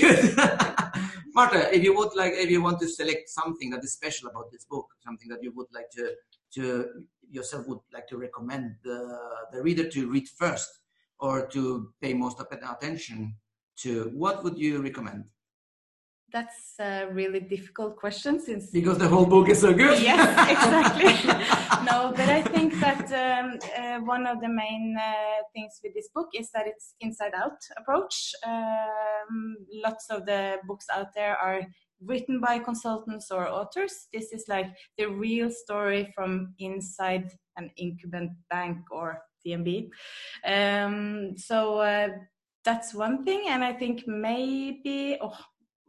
Good. 0.00 0.36
Marta, 1.34 1.74
if 1.76 1.82
you 1.82 1.92
would 1.98 2.14
like, 2.14 2.32
if 2.44 2.48
you 2.48 2.62
want 2.62 2.78
to 2.80 2.88
select 2.88 3.28
something 3.28 3.68
that 3.70 3.82
is 3.82 3.92
special 3.92 4.28
about 4.30 4.52
this 4.52 4.64
book, 4.64 4.86
something 5.06 5.28
that 5.28 5.42
you 5.42 5.52
would 5.56 5.66
like 5.74 5.90
to, 5.96 6.04
to 6.54 6.62
yourself 7.28 7.66
would 7.66 7.80
like 7.92 8.06
to 8.06 8.16
recommend 8.16 8.76
the, 8.84 8.98
the 9.52 9.60
reader 9.60 9.88
to 9.88 10.08
read 10.08 10.28
first 10.28 10.70
or 11.18 11.46
to 11.48 11.92
pay 12.00 12.14
most 12.14 12.38
of 12.38 12.46
attention 12.52 13.34
to, 13.82 14.10
what 14.14 14.44
would 14.44 14.56
you 14.56 14.80
recommend? 14.80 15.24
That's 16.34 16.74
a 16.80 17.06
really 17.12 17.38
difficult 17.38 17.94
question 17.96 18.40
since 18.40 18.72
Because 18.72 18.98
the 18.98 19.06
whole 19.06 19.24
book 19.24 19.48
is 19.48 19.60
so 19.60 19.72
good. 19.72 20.02
yes, 20.02 20.18
exactly. 20.56 21.14
no, 21.88 22.12
but 22.16 22.28
I 22.28 22.42
think 22.42 22.74
that 22.80 23.06
um, 23.12 23.60
uh, 23.78 24.00
one 24.00 24.26
of 24.26 24.40
the 24.40 24.48
main 24.48 24.96
uh, 24.98 25.44
things 25.52 25.78
with 25.84 25.94
this 25.94 26.08
book 26.12 26.30
is 26.34 26.50
that 26.50 26.66
it's 26.66 26.96
inside 27.00 27.34
out 27.36 27.58
approach. 27.76 28.32
Um, 28.44 29.58
lots 29.84 30.10
of 30.10 30.26
the 30.26 30.56
books 30.66 30.86
out 30.92 31.14
there 31.14 31.36
are 31.36 31.60
written 32.04 32.40
by 32.40 32.58
consultants 32.58 33.30
or 33.30 33.48
authors. 33.48 34.08
This 34.12 34.32
is 34.32 34.46
like 34.48 34.74
the 34.98 35.06
real 35.06 35.52
story 35.52 36.12
from 36.16 36.54
inside 36.58 37.30
an 37.56 37.70
incumbent 37.76 38.32
bank 38.50 38.78
or 38.90 39.20
DNB. 39.46 39.88
Um, 40.44 41.38
so 41.38 41.78
uh, 41.78 42.08
that's 42.64 42.92
one 42.92 43.24
thing, 43.24 43.44
and 43.48 43.62
I 43.62 43.72
think 43.72 44.02
maybe 44.08 45.16
oh, 45.20 45.36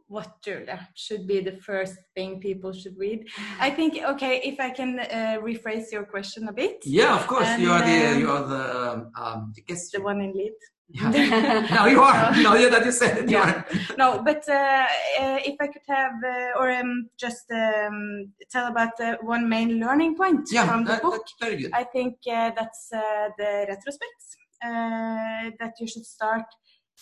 what 0.07 0.41
Julia 0.43 0.87
should 0.95 1.27
be 1.27 1.39
the 1.41 1.57
first 1.57 1.95
thing 2.15 2.39
people 2.39 2.71
should 2.73 2.97
read. 2.97 3.27
I 3.59 3.69
think 3.71 3.97
okay, 4.13 4.39
if 4.43 4.59
I 4.59 4.69
can 4.69 4.99
uh, 4.99 5.37
rephrase 5.41 5.91
your 5.91 6.05
question 6.05 6.47
a 6.47 6.53
bit, 6.53 6.77
Yeah, 6.85 7.15
of 7.15 7.25
course. 7.27 7.57
you 7.57 7.71
are 7.71 7.81
And, 7.81 7.91
the 7.91 8.11
um, 8.15 8.19
you 8.19 8.29
are 8.29 8.45
the 8.47 8.63
um, 8.91 9.11
um 9.19 9.51
the 9.55 9.61
guest. 9.61 9.91
the 9.93 10.01
one 10.01 10.21
in 10.21 10.33
lead. 10.33 10.53
Yeah. 10.89 11.09
now 11.77 11.85
you 11.87 11.99
are. 12.01 12.31
No, 12.43 12.53
yeah, 12.55 12.69
that 12.69 12.85
you 12.85 12.91
said 12.91 13.17
it. 13.17 13.29
You 13.29 13.37
Yeah. 13.37 13.49
are. 13.49 13.65
No, 13.97 14.21
but 14.23 14.47
uh, 14.47 14.85
uh, 15.21 15.39
if 15.49 15.55
I 15.59 15.67
could 15.73 15.87
have 15.87 16.13
uh, 16.23 16.59
or 16.59 16.69
um, 16.71 17.09
just 17.17 17.45
um, 17.51 18.31
tell 18.51 18.67
about 18.67 18.95
the 18.97 19.17
one 19.21 19.49
main 19.49 19.79
learning 19.79 20.15
point 20.15 20.41
Yeah, 20.51 20.67
from 20.67 20.83
the 20.83 20.91
that, 20.91 21.01
book. 21.01 21.13
that's 21.13 21.33
very 21.41 21.57
good. 21.61 21.71
I 21.73 21.85
think 21.85 22.13
uh, 22.29 22.51
that's 22.55 22.83
uh, 22.93 23.29
the 23.39 23.51
retrospects 23.71 24.27
uh, 24.63 25.49
that 25.59 25.73
you 25.79 25.87
should 25.87 26.05
start 26.05 26.45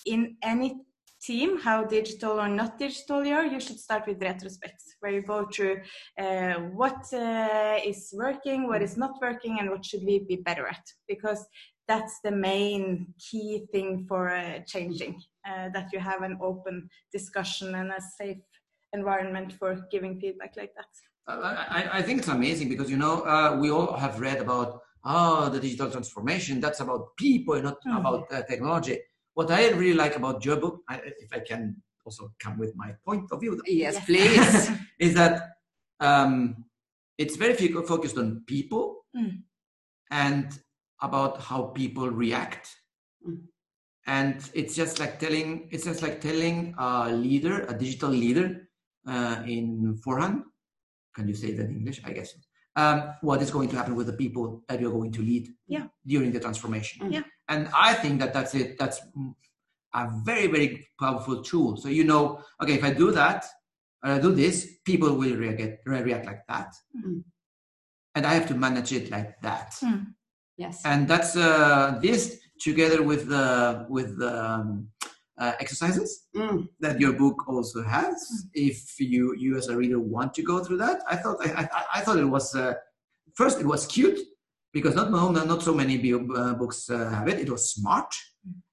in 0.05 0.37
any 0.41 0.69
team, 1.25 1.59
how 1.67 1.83
digital 1.83 2.39
or 2.39 2.49
not 2.49 2.77
digital 2.77 3.25
you 3.25 3.33
are. 3.35 3.45
You 3.45 3.59
should 3.59 3.79
start 3.79 4.03
with 4.07 4.19
retrospects, 4.19 4.85
where 4.99 5.13
you 5.13 5.21
go 5.21 5.39
through 5.53 5.77
uh, 6.19 6.55
what 6.79 7.01
uh, 7.13 7.77
is 7.85 8.13
working, 8.25 8.67
what 8.67 8.81
is 8.81 8.97
not 8.97 9.13
working, 9.21 9.57
and 9.59 9.69
what 9.69 9.85
should 9.85 10.03
we 10.03 10.19
be 10.19 10.37
better 10.37 10.67
at, 10.67 10.85
because 11.07 11.45
that's 11.87 12.15
the 12.23 12.31
main 12.31 12.85
key 13.19 13.65
thing 13.71 14.05
for 14.07 14.29
uh, 14.29 14.59
changing. 14.65 15.21
Uh, 15.49 15.67
that 15.73 15.91
you 15.91 15.99
have 15.99 16.21
an 16.21 16.37
open 16.41 16.89
discussion 17.11 17.75
and 17.75 17.91
a 17.91 18.01
safe 18.17 18.37
environment 18.93 19.51
for 19.59 19.71
giving 19.91 20.17
feedback 20.21 20.53
like 20.55 20.73
that. 20.75 20.91
I, 21.27 21.89
I 21.99 22.01
think 22.01 22.19
it's 22.19 22.27
amazing 22.27 22.69
because 22.69 22.89
you 22.89 22.97
know 22.97 23.21
uh, 23.33 23.57
we 23.59 23.71
all 23.71 23.93
have 23.93 24.19
read 24.19 24.39
about 24.39 24.81
oh 25.05 25.49
the 25.49 25.59
digital 25.59 25.89
transformation. 25.89 26.59
That's 26.59 26.79
about 26.79 27.15
people, 27.17 27.61
not 27.61 27.77
Mhm. 27.85 27.99
about 27.99 28.31
uh, 28.31 28.41
technology. 28.43 28.99
What 29.33 29.49
I 29.51 29.69
really 29.69 29.93
like 29.95 30.15
about 30.15 30.45
your 30.45 30.57
book, 30.57 30.81
I, 30.89 31.01
if 31.19 31.31
I 31.33 31.39
can 31.39 31.75
also 32.05 32.31
come 32.39 32.57
with 32.59 32.75
my 32.75 32.93
point 33.05 33.31
of 33.31 33.39
view, 33.41 33.59
yes, 33.65 33.95
Yes. 33.95 34.05
please. 34.05 34.77
is 34.99 35.13
that 35.15 35.55
um, 35.99 36.65
it's 37.17 37.35
very 37.35 37.55
focused 37.55 38.17
on 38.17 38.43
people 38.47 38.99
Mm. 39.15 39.43
and 40.09 40.47
about 41.03 41.39
how 41.39 41.65
people 41.65 42.09
react. 42.09 42.67
Mm. 43.27 43.41
And 44.07 44.49
it's 44.55 44.73
just 44.75 44.99
like 44.99 45.19
telling 45.19 45.69
it's 45.71 45.85
just 45.85 46.01
like 46.01 46.19
telling 46.19 46.73
a 46.79 47.11
leader, 47.11 47.65
a 47.69 47.77
digital 47.77 48.09
leader 48.09 48.67
uh, 49.07 49.43
in 49.45 49.95
forehand. 50.03 50.41
Can 51.15 51.27
you 51.27 51.35
say 51.35 51.51
that 51.53 51.69
in 51.69 51.75
English? 51.77 52.01
I 52.03 52.11
guess. 52.11 52.33
Um, 52.75 53.13
what 53.21 53.39
is 53.41 53.51
going 53.51 53.69
to 53.69 53.75
happen 53.75 53.95
with 53.95 54.07
the 54.07 54.13
people 54.13 54.63
that 54.67 54.81
you're 54.81 54.91
going 54.91 55.11
to 55.11 55.21
lead 55.21 55.47
Yeah. 55.67 55.85
during 56.07 56.31
the 56.31 56.39
transformation? 56.39 57.07
Mm. 57.07 57.13
Yeah. 57.13 57.21
And 57.47 57.69
I 57.75 57.93
think 57.93 58.19
that 58.19 58.33
that's 58.33 58.55
it. 58.55 58.79
That's 58.79 58.99
mm, 59.15 59.35
a 59.93 60.09
very 60.25 60.47
very 60.47 60.87
powerful 60.99 61.43
tool. 61.43 61.77
So 61.77 61.87
you 61.89 62.03
know, 62.03 62.41
okay, 62.61 62.73
if 62.73 62.83
I 62.83 62.91
do 62.93 63.11
that, 63.11 63.45
or 64.03 64.11
I 64.11 64.19
do 64.19 64.31
this, 64.33 64.79
people 64.85 65.13
will 65.15 65.35
react 65.35 65.85
react 65.85 66.25
like 66.25 66.41
that, 66.47 66.73
Mm. 66.97 67.23
and 68.15 68.25
I 68.25 68.33
have 68.33 68.47
to 68.47 68.55
manage 68.55 68.91
it 68.91 69.11
like 69.11 69.39
that 69.41 69.75
yes. 70.57 70.81
and 70.85 71.07
that's 71.07 71.35
uh, 71.35 71.99
this 72.01 72.39
together 72.59 73.01
with 73.03 73.27
the 73.27 73.85
with 73.89 74.17
the 74.17 74.33
um, 74.51 74.87
uh, 75.37 75.53
exercises 75.59 76.27
Mm. 76.35 76.67
that 76.79 76.99
your 76.99 77.13
book 77.13 77.47
also 77.47 77.83
has 77.83 78.47
if 78.53 78.99
you 78.99 79.35
you 79.37 79.57
as 79.57 79.67
a 79.67 79.75
reader 79.75 79.99
want 79.99 80.33
to 80.33 80.43
go 80.43 80.63
through 80.63 80.77
that 80.77 81.01
i 81.07 81.15
thought 81.15 81.37
i, 81.45 81.49
I, 81.61 81.83
I 81.95 82.01
thought 82.01 82.17
it 82.17 82.25
was 82.25 82.55
uh, 82.55 82.73
first 83.35 83.59
it 83.59 83.65
was 83.65 83.85
cute 83.85 84.19
because 84.71 84.95
not 84.95 85.09
not 85.11 85.61
so 85.61 85.73
many 85.73 85.97
bio, 85.97 86.19
uh, 86.33 86.53
books 86.53 86.89
uh, 86.89 87.09
have 87.09 87.27
it 87.27 87.39
it 87.39 87.49
was 87.49 87.69
smart 87.69 88.13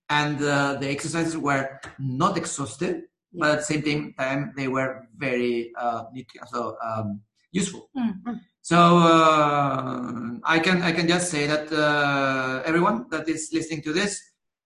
and 0.09 0.43
uh, 0.43 0.75
the 0.81 0.89
exercises 0.89 1.37
were 1.37 1.81
not 1.99 2.37
exhaustive 2.37 3.03
but 3.33 3.51
at 3.51 3.59
the 3.59 3.65
same 3.65 4.15
time, 4.19 4.53
they 4.57 4.69
were 4.69 5.07
very 5.17 5.73
uh, 5.79 6.05
so, 6.51 6.77
um, 6.83 7.21
useful. 7.53 7.89
Mm. 7.97 8.41
So 8.63 8.77
uh, 8.77 10.13
I 10.45 10.59
can 10.59 10.83
I 10.83 10.93
can 10.93 11.09
just 11.09 11.31
say 11.31 11.47
that 11.47 11.73
uh, 11.73 12.63
everyone 12.65 13.07
that 13.11 13.29
is 13.29 13.51
listening 13.53 13.83
to 13.83 13.93
this, 13.93 14.21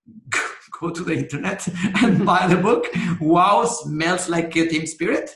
go 0.81 0.91
to 0.91 1.03
the 1.05 1.15
internet 1.17 1.67
and 2.03 2.25
buy 2.25 2.47
the 2.47 2.57
book. 2.57 2.87
Wow, 3.21 3.65
smells 3.65 4.29
like 4.29 4.55
a 4.57 4.67
team 4.69 4.87
spirit. 4.87 5.31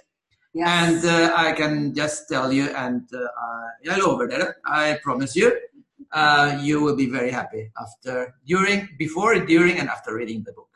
Yes. 0.54 0.68
And 0.68 1.04
uh, 1.04 1.34
I 1.36 1.52
can 1.52 1.94
just 1.94 2.28
tell 2.28 2.52
you, 2.52 2.64
and 2.74 3.02
uh, 3.14 3.66
jeg 3.84 3.98
lover 4.02 4.26
dere, 4.26 4.56
I 4.64 4.98
promise 5.04 5.36
you, 5.36 5.52
uh, 6.12 6.58
you 6.62 6.80
will 6.80 6.96
be 6.96 7.06
very 7.06 7.30
happy 7.30 7.70
after, 7.80 8.34
during, 8.46 8.88
before, 8.98 9.34
during, 9.46 9.78
and 9.78 9.88
after 9.88 10.14
reading 10.14 10.42
the 10.46 10.52
book. 10.52 10.68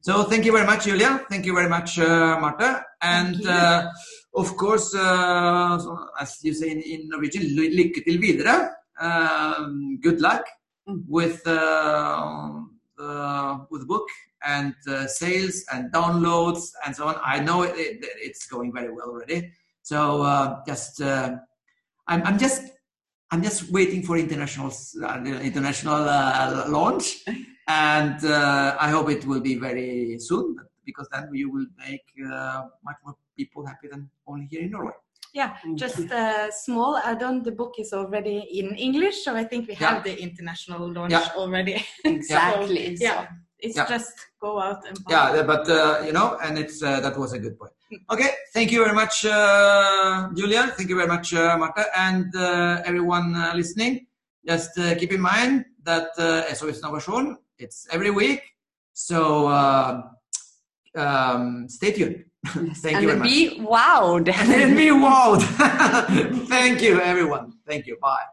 So 0.00 0.24
thank 0.24 0.44
you 0.44 0.52
very 0.52 0.66
much, 0.66 0.84
Julia. 0.84 1.24
Thank 1.30 1.46
you 1.46 1.54
very 1.54 1.68
much, 1.68 1.98
uh, 1.98 2.38
Martha. 2.40 2.84
And 3.00 3.46
uh, 3.46 3.88
of 4.34 4.56
course, 4.56 4.92
uh, 4.94 5.78
as 6.20 6.38
you 6.42 6.52
say 6.52 6.70
in, 6.70 6.80
in 6.80 7.08
Norwegian, 7.08 7.44
ly- 7.56 7.70
lykke 7.78 8.02
til 8.04 8.18
videre. 8.20 8.56
Um, 9.00 9.98
good 10.02 10.20
luck 10.20 10.42
Mm. 10.88 11.04
with 11.06 11.46
uh, 13.02 13.58
with 13.70 13.86
book 13.88 14.06
and 14.44 14.74
uh, 14.88 15.06
sales 15.06 15.64
and 15.72 15.92
downloads 15.92 16.70
and 16.84 16.94
so 16.94 17.06
on. 17.08 17.16
I 17.24 17.40
know 17.40 17.62
it, 17.62 17.74
it, 17.76 18.04
it's 18.16 18.46
going 18.46 18.72
very 18.72 18.92
well 18.92 19.08
already. 19.08 19.52
So 19.82 20.22
uh, 20.22 20.60
just 20.66 21.00
uh, 21.00 21.36
I'm, 22.06 22.22
I'm 22.22 22.38
just 22.38 22.62
I'm 23.30 23.42
just 23.42 23.70
waiting 23.70 24.02
for 24.02 24.16
international 24.18 24.72
uh, 25.02 25.18
international 25.24 26.08
uh, 26.08 26.66
launch, 26.68 27.24
and 27.68 28.22
uh, 28.24 28.76
I 28.78 28.90
hope 28.90 29.08
it 29.10 29.24
will 29.24 29.40
be 29.40 29.54
very 29.56 30.18
soon 30.18 30.56
because 30.84 31.08
then 31.10 31.28
you 31.32 31.50
will 31.50 31.66
make 31.78 32.04
uh, 32.30 32.64
much 32.84 32.96
more 33.04 33.16
people 33.36 33.64
happy 33.66 33.88
than 33.88 34.10
only 34.26 34.46
here 34.46 34.62
in 34.62 34.70
Norway. 34.70 34.92
Yeah, 35.32 35.56
just 35.76 36.10
a 36.10 36.50
small 36.52 36.98
add-on. 36.98 37.42
The 37.42 37.52
book 37.52 37.74
is 37.78 37.92
already 37.94 38.38
in 38.60 38.76
English, 38.76 39.24
so 39.24 39.34
I 39.34 39.44
think 39.44 39.66
we 39.66 39.74
have 39.74 40.04
the 40.04 40.14
international 40.20 40.92
launch 40.92 41.12
Yeah. 41.12 41.28
already. 41.36 41.82
exactly. 42.04 42.96
So, 42.96 43.04
yeah, 43.04 43.28
it's 43.58 43.76
Yeah. 43.76 43.86
just 43.88 44.12
go 44.40 44.60
out 44.60 44.84
and 44.86 44.96
buy. 45.04 45.10
Yeah, 45.12 45.42
but 45.42 45.68
uh, 45.70 46.02
you 46.04 46.12
know, 46.12 46.36
and 46.44 46.58
it's 46.58 46.82
uh, 46.82 47.00
that 47.00 47.16
was 47.16 47.32
a 47.32 47.38
good 47.38 47.58
point. 47.58 47.72
Okay, 48.10 48.30
thank 48.52 48.70
you 48.72 48.84
very 48.84 48.94
much, 48.94 49.24
uh, 49.24 50.28
Julia. 50.34 50.62
Thank 50.76 50.88
you 50.90 50.96
very 50.96 51.08
much, 51.08 51.32
uh, 51.34 51.56
Marta, 51.56 51.84
and 51.96 52.34
uh, 52.36 52.82
everyone 52.84 53.34
uh, 53.34 53.52
listening. 53.54 54.06
Just 54.46 54.76
uh, 54.78 54.94
keep 54.96 55.12
in 55.12 55.20
mind 55.20 55.64
that 55.82 56.08
uh, 56.18 56.52
SOS 56.54 56.78
Innovation 56.80 57.38
it's 57.58 57.86
every 57.90 58.10
week, 58.10 58.42
so 58.92 59.46
uh, 59.48 60.02
um, 60.94 61.68
stay 61.68 61.92
tuned. 61.92 62.24
Thank 62.46 62.96
and 62.96 63.02
you 63.02 63.08
very 63.08 63.18
much. 63.18 63.28
be 63.28 63.60
wowed. 63.60 64.28
And 64.34 64.76
be 64.76 64.88
wowed. 64.88 65.42
thank 66.48 66.82
you, 66.82 67.00
everyone. 67.00 67.52
Thank 67.66 67.86
you. 67.86 67.96
Bye. 68.00 68.24